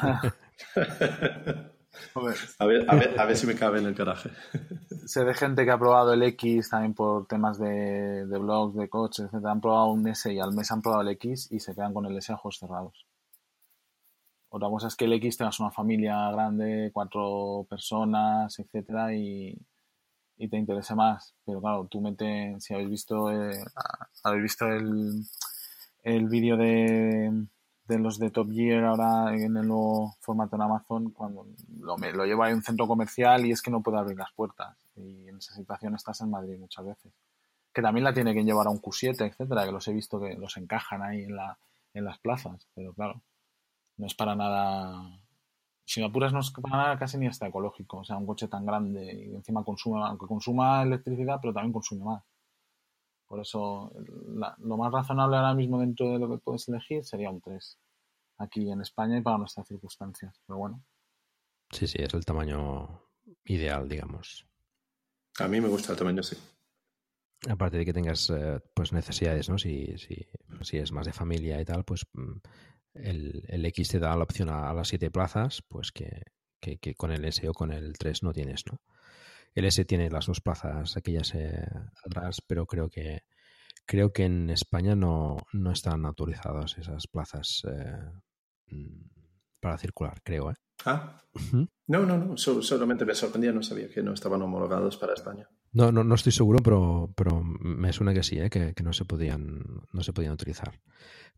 [2.15, 2.21] A
[2.67, 4.31] ver, a, ver, a ver si me cabe en el garaje.
[5.07, 8.89] Sé de gente que ha probado el X también por temas de, de blogs, de
[8.89, 9.47] coches, etc.
[9.47, 12.07] Han probado un S y al mes han probado el X y se quedan con
[12.07, 13.07] el S a ojos cerrados.
[14.49, 19.59] Otra cosa es que el X tengas una familia grande, cuatro personas, etcétera, y,
[20.37, 21.35] y te interese más.
[21.45, 23.65] Pero claro, tú mete, si habéis visto, eh,
[24.23, 25.25] habéis visto el,
[26.05, 27.47] el vídeo de,
[27.87, 31.47] de los de Top Gear ahora en el nuevo formato en Amazon, cuando
[31.81, 34.33] lo, me- lo lleva a un centro comercial y es que no puede abrir las
[34.33, 34.77] puertas.
[34.97, 37.13] Y en esa situación estás en Madrid muchas veces.
[37.73, 40.35] Que también la tiene que llevar a un Q7, etcétera, que los he visto que
[40.35, 41.59] los encajan ahí en, la,
[41.93, 42.67] en las plazas.
[42.75, 43.21] Pero claro,
[43.99, 45.19] no es para nada.
[45.85, 47.99] Si apuras, no es para nada casi ni hasta ecológico.
[47.99, 52.05] O sea, un coche tan grande y encima consume, aunque consuma electricidad, pero también consume
[52.05, 52.23] más.
[53.27, 53.93] Por eso,
[54.29, 57.79] la- lo más razonable ahora mismo dentro de lo que puedes elegir sería un 3.
[58.39, 60.41] Aquí en España y para nuestras circunstancias.
[60.47, 60.83] Pero bueno,
[61.71, 63.03] Sí, sí, es el tamaño
[63.47, 64.47] ideal, digamos.
[65.41, 66.37] A mí me gusta el tamaño, sí.
[67.49, 69.59] Aparte de que tengas eh, pues necesidades, ¿no?
[69.59, 70.27] Si, si,
[70.63, 72.33] si es más de familia y tal, pues mm,
[72.95, 76.23] el, el X te da la opción a, a las siete plazas, pues que,
[76.61, 78.81] que- que con el S o con el 3 no tienes, ¿no?
[79.55, 81.67] El S tiene las dos plazas aquellas eh,
[82.05, 83.23] atrás, pero creo que
[83.87, 88.11] creo que en España no, no están autorizadas esas plazas eh,
[88.75, 89.07] mm,
[89.61, 90.55] para circular, creo, ¿eh?
[90.87, 91.21] Ah,
[91.87, 92.37] no, no, no.
[92.37, 95.49] so- solamente me sorprendía, no sabía que no estaban homologados para España.
[95.73, 98.49] No, no, no estoy seguro, pero, pero me suena que sí, ¿eh?
[98.51, 99.63] que, que no se podían,
[99.93, 100.81] no se podían utilizar.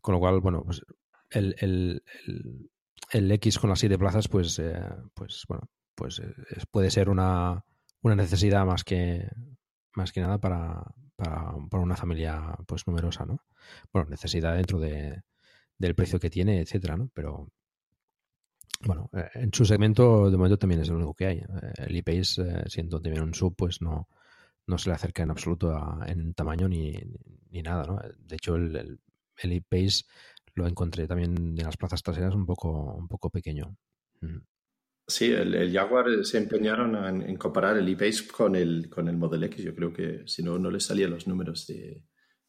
[0.01, 0.81] Con lo cual, bueno, pues
[1.31, 2.69] el, el, el,
[3.11, 4.79] el X con las siete plazas, pues, eh,
[5.13, 7.63] pues bueno, pues es- puede ser una,
[8.01, 9.29] una necesidad más que
[9.93, 10.83] más que nada para,
[11.15, 13.41] para, para una familia pues numerosa, ¿no?
[13.91, 15.23] Bueno, necesidad dentro de,
[15.77, 17.09] del precio que tiene, etcétera, ¿no?
[17.13, 17.51] Pero
[18.81, 21.43] bueno, eh, en su segmento de momento también es lo único que hay.
[21.77, 24.07] El ePace, eh, siendo también un sub, pues no,
[24.67, 25.75] no se le acerca en absoluto
[26.05, 26.93] en tamaño ni,
[27.49, 27.99] ni nada, ¿no?
[28.19, 28.99] De hecho, el, el,
[29.37, 29.63] el
[30.55, 33.75] lo encontré también en las plazas traseras un poco, un poco pequeño.
[34.21, 34.37] Mm.
[35.07, 39.07] Sí, el, el Jaguar eh, se empeñaron en, en comparar el ePace con el, con
[39.07, 39.63] el Model X.
[39.63, 42.03] Yo creo que si no, no les salían los números de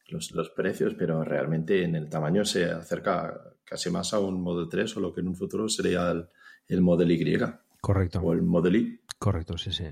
[0.07, 4.67] los, los precios, pero realmente en el tamaño se acerca casi más a un Model
[4.69, 6.27] 3 o lo que en un futuro sería el,
[6.67, 7.37] el Model Y.
[7.79, 8.19] Correcto.
[8.19, 9.01] O el Model Y.
[9.17, 9.85] Correcto, sí, sí.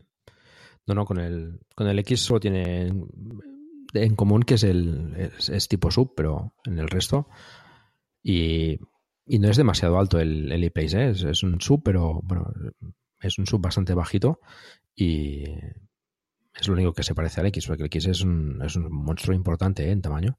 [0.87, 3.07] No, no, con el, con el X solo tiene en,
[3.93, 7.29] en común que es el es, es tipo sub, pero en el resto.
[8.23, 8.77] Y,
[9.27, 10.71] y no es demasiado alto el, el ¿eh?
[10.75, 12.51] es, es un sub, pero bueno,
[13.19, 14.39] es un sub bastante bajito
[14.95, 15.43] y
[16.59, 18.91] es lo único que se parece al X, porque el X es un, es un
[18.91, 19.91] monstruo importante ¿eh?
[19.91, 20.37] en tamaño.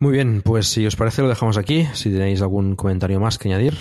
[0.00, 1.86] Muy bien, pues si os parece lo dejamos aquí.
[1.94, 3.74] Si tenéis algún comentario más que añadir.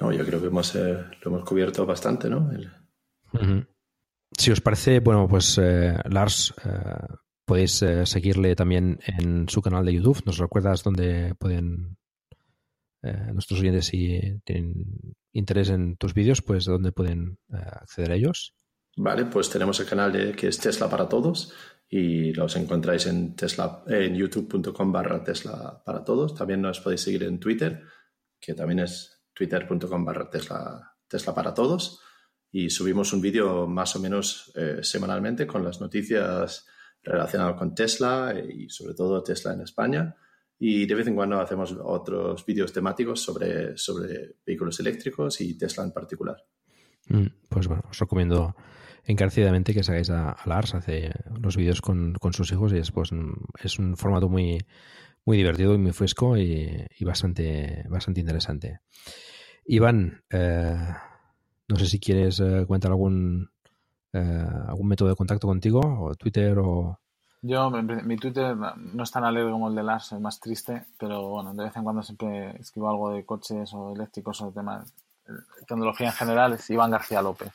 [0.00, 2.50] No, yo creo que hemos, eh, lo hemos cubierto bastante, ¿no?
[2.52, 3.66] El-.
[4.36, 7.14] Si os parece, bueno, pues eh, Lars, eh,
[7.44, 10.22] podéis seguirle también en su canal de YouTube.
[10.26, 11.96] ¿Nos recuerdas dónde pueden
[13.06, 18.14] eh, nuestros oyentes, si tienen interés en tus vídeos, pues dónde pueden eh, acceder a
[18.14, 18.54] ellos?
[18.96, 21.52] Vale, pues tenemos el canal de, que es Tesla para Todos
[21.88, 26.34] y los encontráis en, Tesla, en youtube.com barra Tesla para Todos.
[26.34, 27.82] También nos podéis seguir en Twitter,
[28.40, 32.00] que también es twitter.com barra Tesla, para Todos.
[32.50, 36.66] Y subimos un vídeo más o menos eh, semanalmente con las noticias
[37.02, 40.16] relacionadas con Tesla y sobre todo Tesla en España.
[40.58, 45.84] Y de vez en cuando hacemos otros vídeos temáticos sobre, sobre vehículos eléctricos y Tesla
[45.84, 46.36] en particular.
[47.08, 48.56] Mm, Pues bueno, os recomiendo
[49.04, 52.90] encarecidamente que sigáis a, a Lars, hace los vídeos con, con sus hijos y es,
[52.90, 54.58] pues, un- es un formato muy,
[55.24, 58.80] muy divertido y muy fresco y, bastante, bastante interesante.
[59.66, 60.76] Iván, eh,
[61.68, 63.50] no sé si quieres eh, algún,
[64.12, 66.98] eh, algún método de contacto contigo, o Twitter o...
[67.42, 70.86] Yo, mi, mi Twitter no es tan alegre como el de Lars, es más triste,
[70.98, 74.92] pero bueno, de vez en cuando siempre escribo algo de coches o eléctricos o temas
[75.26, 77.52] de tecnología en general, es Iván García López,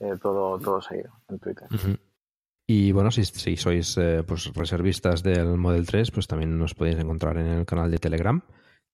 [0.00, 1.68] eh, todo, todo seguido en Twitter.
[2.66, 6.98] Y bueno, si, si sois eh, pues reservistas del Model 3, pues también nos podéis
[6.98, 8.40] encontrar en el canal de Telegram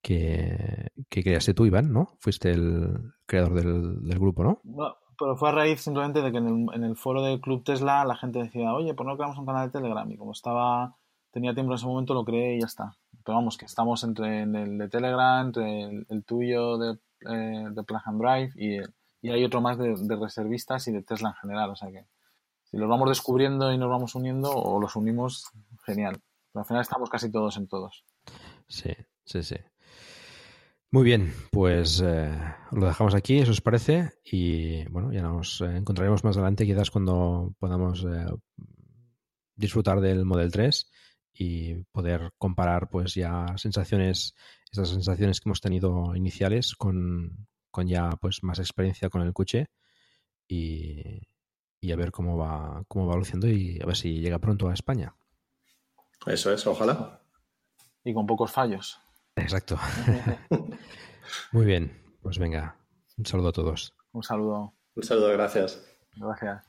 [0.02, 2.16] que, que creaste tú, Iván, ¿no?
[2.20, 4.60] Fuiste el creador del, del grupo, ¿no?
[4.64, 7.64] No, pero fue a raíz simplemente de que en el, en el foro del Club
[7.64, 10.10] Tesla la gente decía, oye, ¿por qué no creamos un canal de Telegram?
[10.10, 10.96] Y como estaba,
[11.30, 12.96] tenía tiempo en ese momento, lo creé y ya está.
[13.24, 16.98] Pero vamos, que estamos entre en el de Telegram, entre el, el tuyo de,
[17.28, 18.78] eh, de Plug and Drive y,
[19.20, 21.70] y hay otro más de, de reservistas y de Tesla en general.
[21.70, 22.06] O sea que
[22.64, 25.50] si los vamos descubriendo y nos vamos uniendo o los unimos,
[25.84, 26.20] genial.
[26.52, 28.04] Pero al final estamos casi todos en todos.
[28.68, 28.92] Sí,
[29.24, 29.56] sí, sí.
[30.96, 32.34] Muy bien, pues eh,
[32.72, 36.90] lo dejamos aquí, eso os parece, y bueno, ya nos eh, encontraremos más adelante, quizás
[36.90, 38.24] cuando podamos eh,
[39.54, 40.90] disfrutar del Model 3
[41.34, 44.34] y poder comparar pues ya sensaciones,
[44.72, 49.66] estas sensaciones que hemos tenido iniciales con, con ya pues más experiencia con el coche
[50.48, 51.28] y,
[51.78, 54.72] y a ver cómo va, cómo va luciendo y a ver si llega pronto a
[54.72, 55.14] España.
[56.24, 57.20] Eso es, ojalá.
[58.02, 58.98] Y con pocos fallos.
[59.36, 59.78] Exacto.
[61.52, 62.76] Muy bien, pues venga,
[63.16, 63.94] un saludo a todos.
[64.12, 64.74] Un saludo.
[64.94, 65.84] Un saludo, gracias.
[66.16, 66.64] Gracias.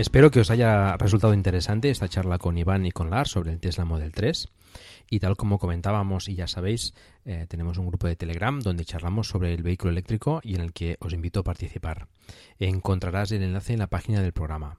[0.00, 3.60] Espero que os haya resultado interesante esta charla con Iván y con Lars sobre el
[3.60, 4.48] Tesla Model 3.
[5.10, 6.94] Y tal como comentábamos y ya sabéis,
[7.26, 10.72] eh, tenemos un grupo de Telegram donde charlamos sobre el vehículo eléctrico y en el
[10.72, 12.08] que os invito a participar.
[12.58, 14.78] Encontrarás el enlace en la página del programa.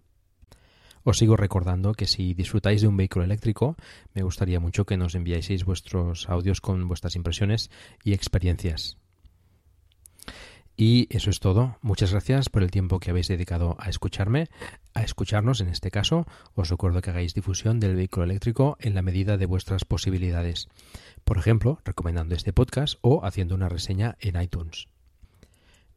[1.03, 3.75] Os sigo recordando que si disfrutáis de un vehículo eléctrico,
[4.13, 7.69] me gustaría mucho que nos enviáis vuestros audios con vuestras impresiones
[8.03, 8.97] y experiencias.
[10.77, 11.77] Y eso es todo.
[11.81, 14.47] Muchas gracias por el tiempo que habéis dedicado a escucharme,
[14.93, 16.25] a escucharnos en este caso.
[16.55, 20.69] Os recuerdo que hagáis difusión del vehículo eléctrico en la medida de vuestras posibilidades.
[21.23, 24.87] Por ejemplo, recomendando este podcast o haciendo una reseña en iTunes.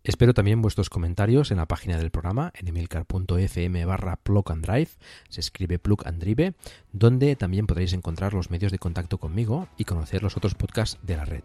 [0.05, 4.91] Espero también vuestros comentarios en la página del programa, en emilcar.fm barra plug and drive,
[5.31, 6.53] se escribe plug and drive,
[6.93, 11.17] donde también podréis encontrar los medios de contacto conmigo y conocer los otros podcasts de
[11.17, 11.43] la red.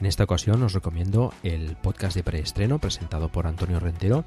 [0.00, 4.24] En esta ocasión os recomiendo el podcast de preestreno presentado por Antonio Rentero,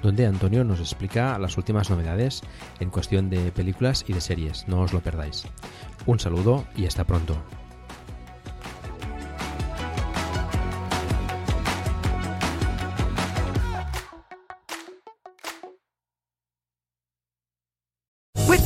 [0.00, 2.40] donde Antonio nos explica las últimas novedades
[2.80, 4.66] en cuestión de películas y de series.
[4.68, 5.44] No os lo perdáis.
[6.06, 7.36] Un saludo y hasta pronto.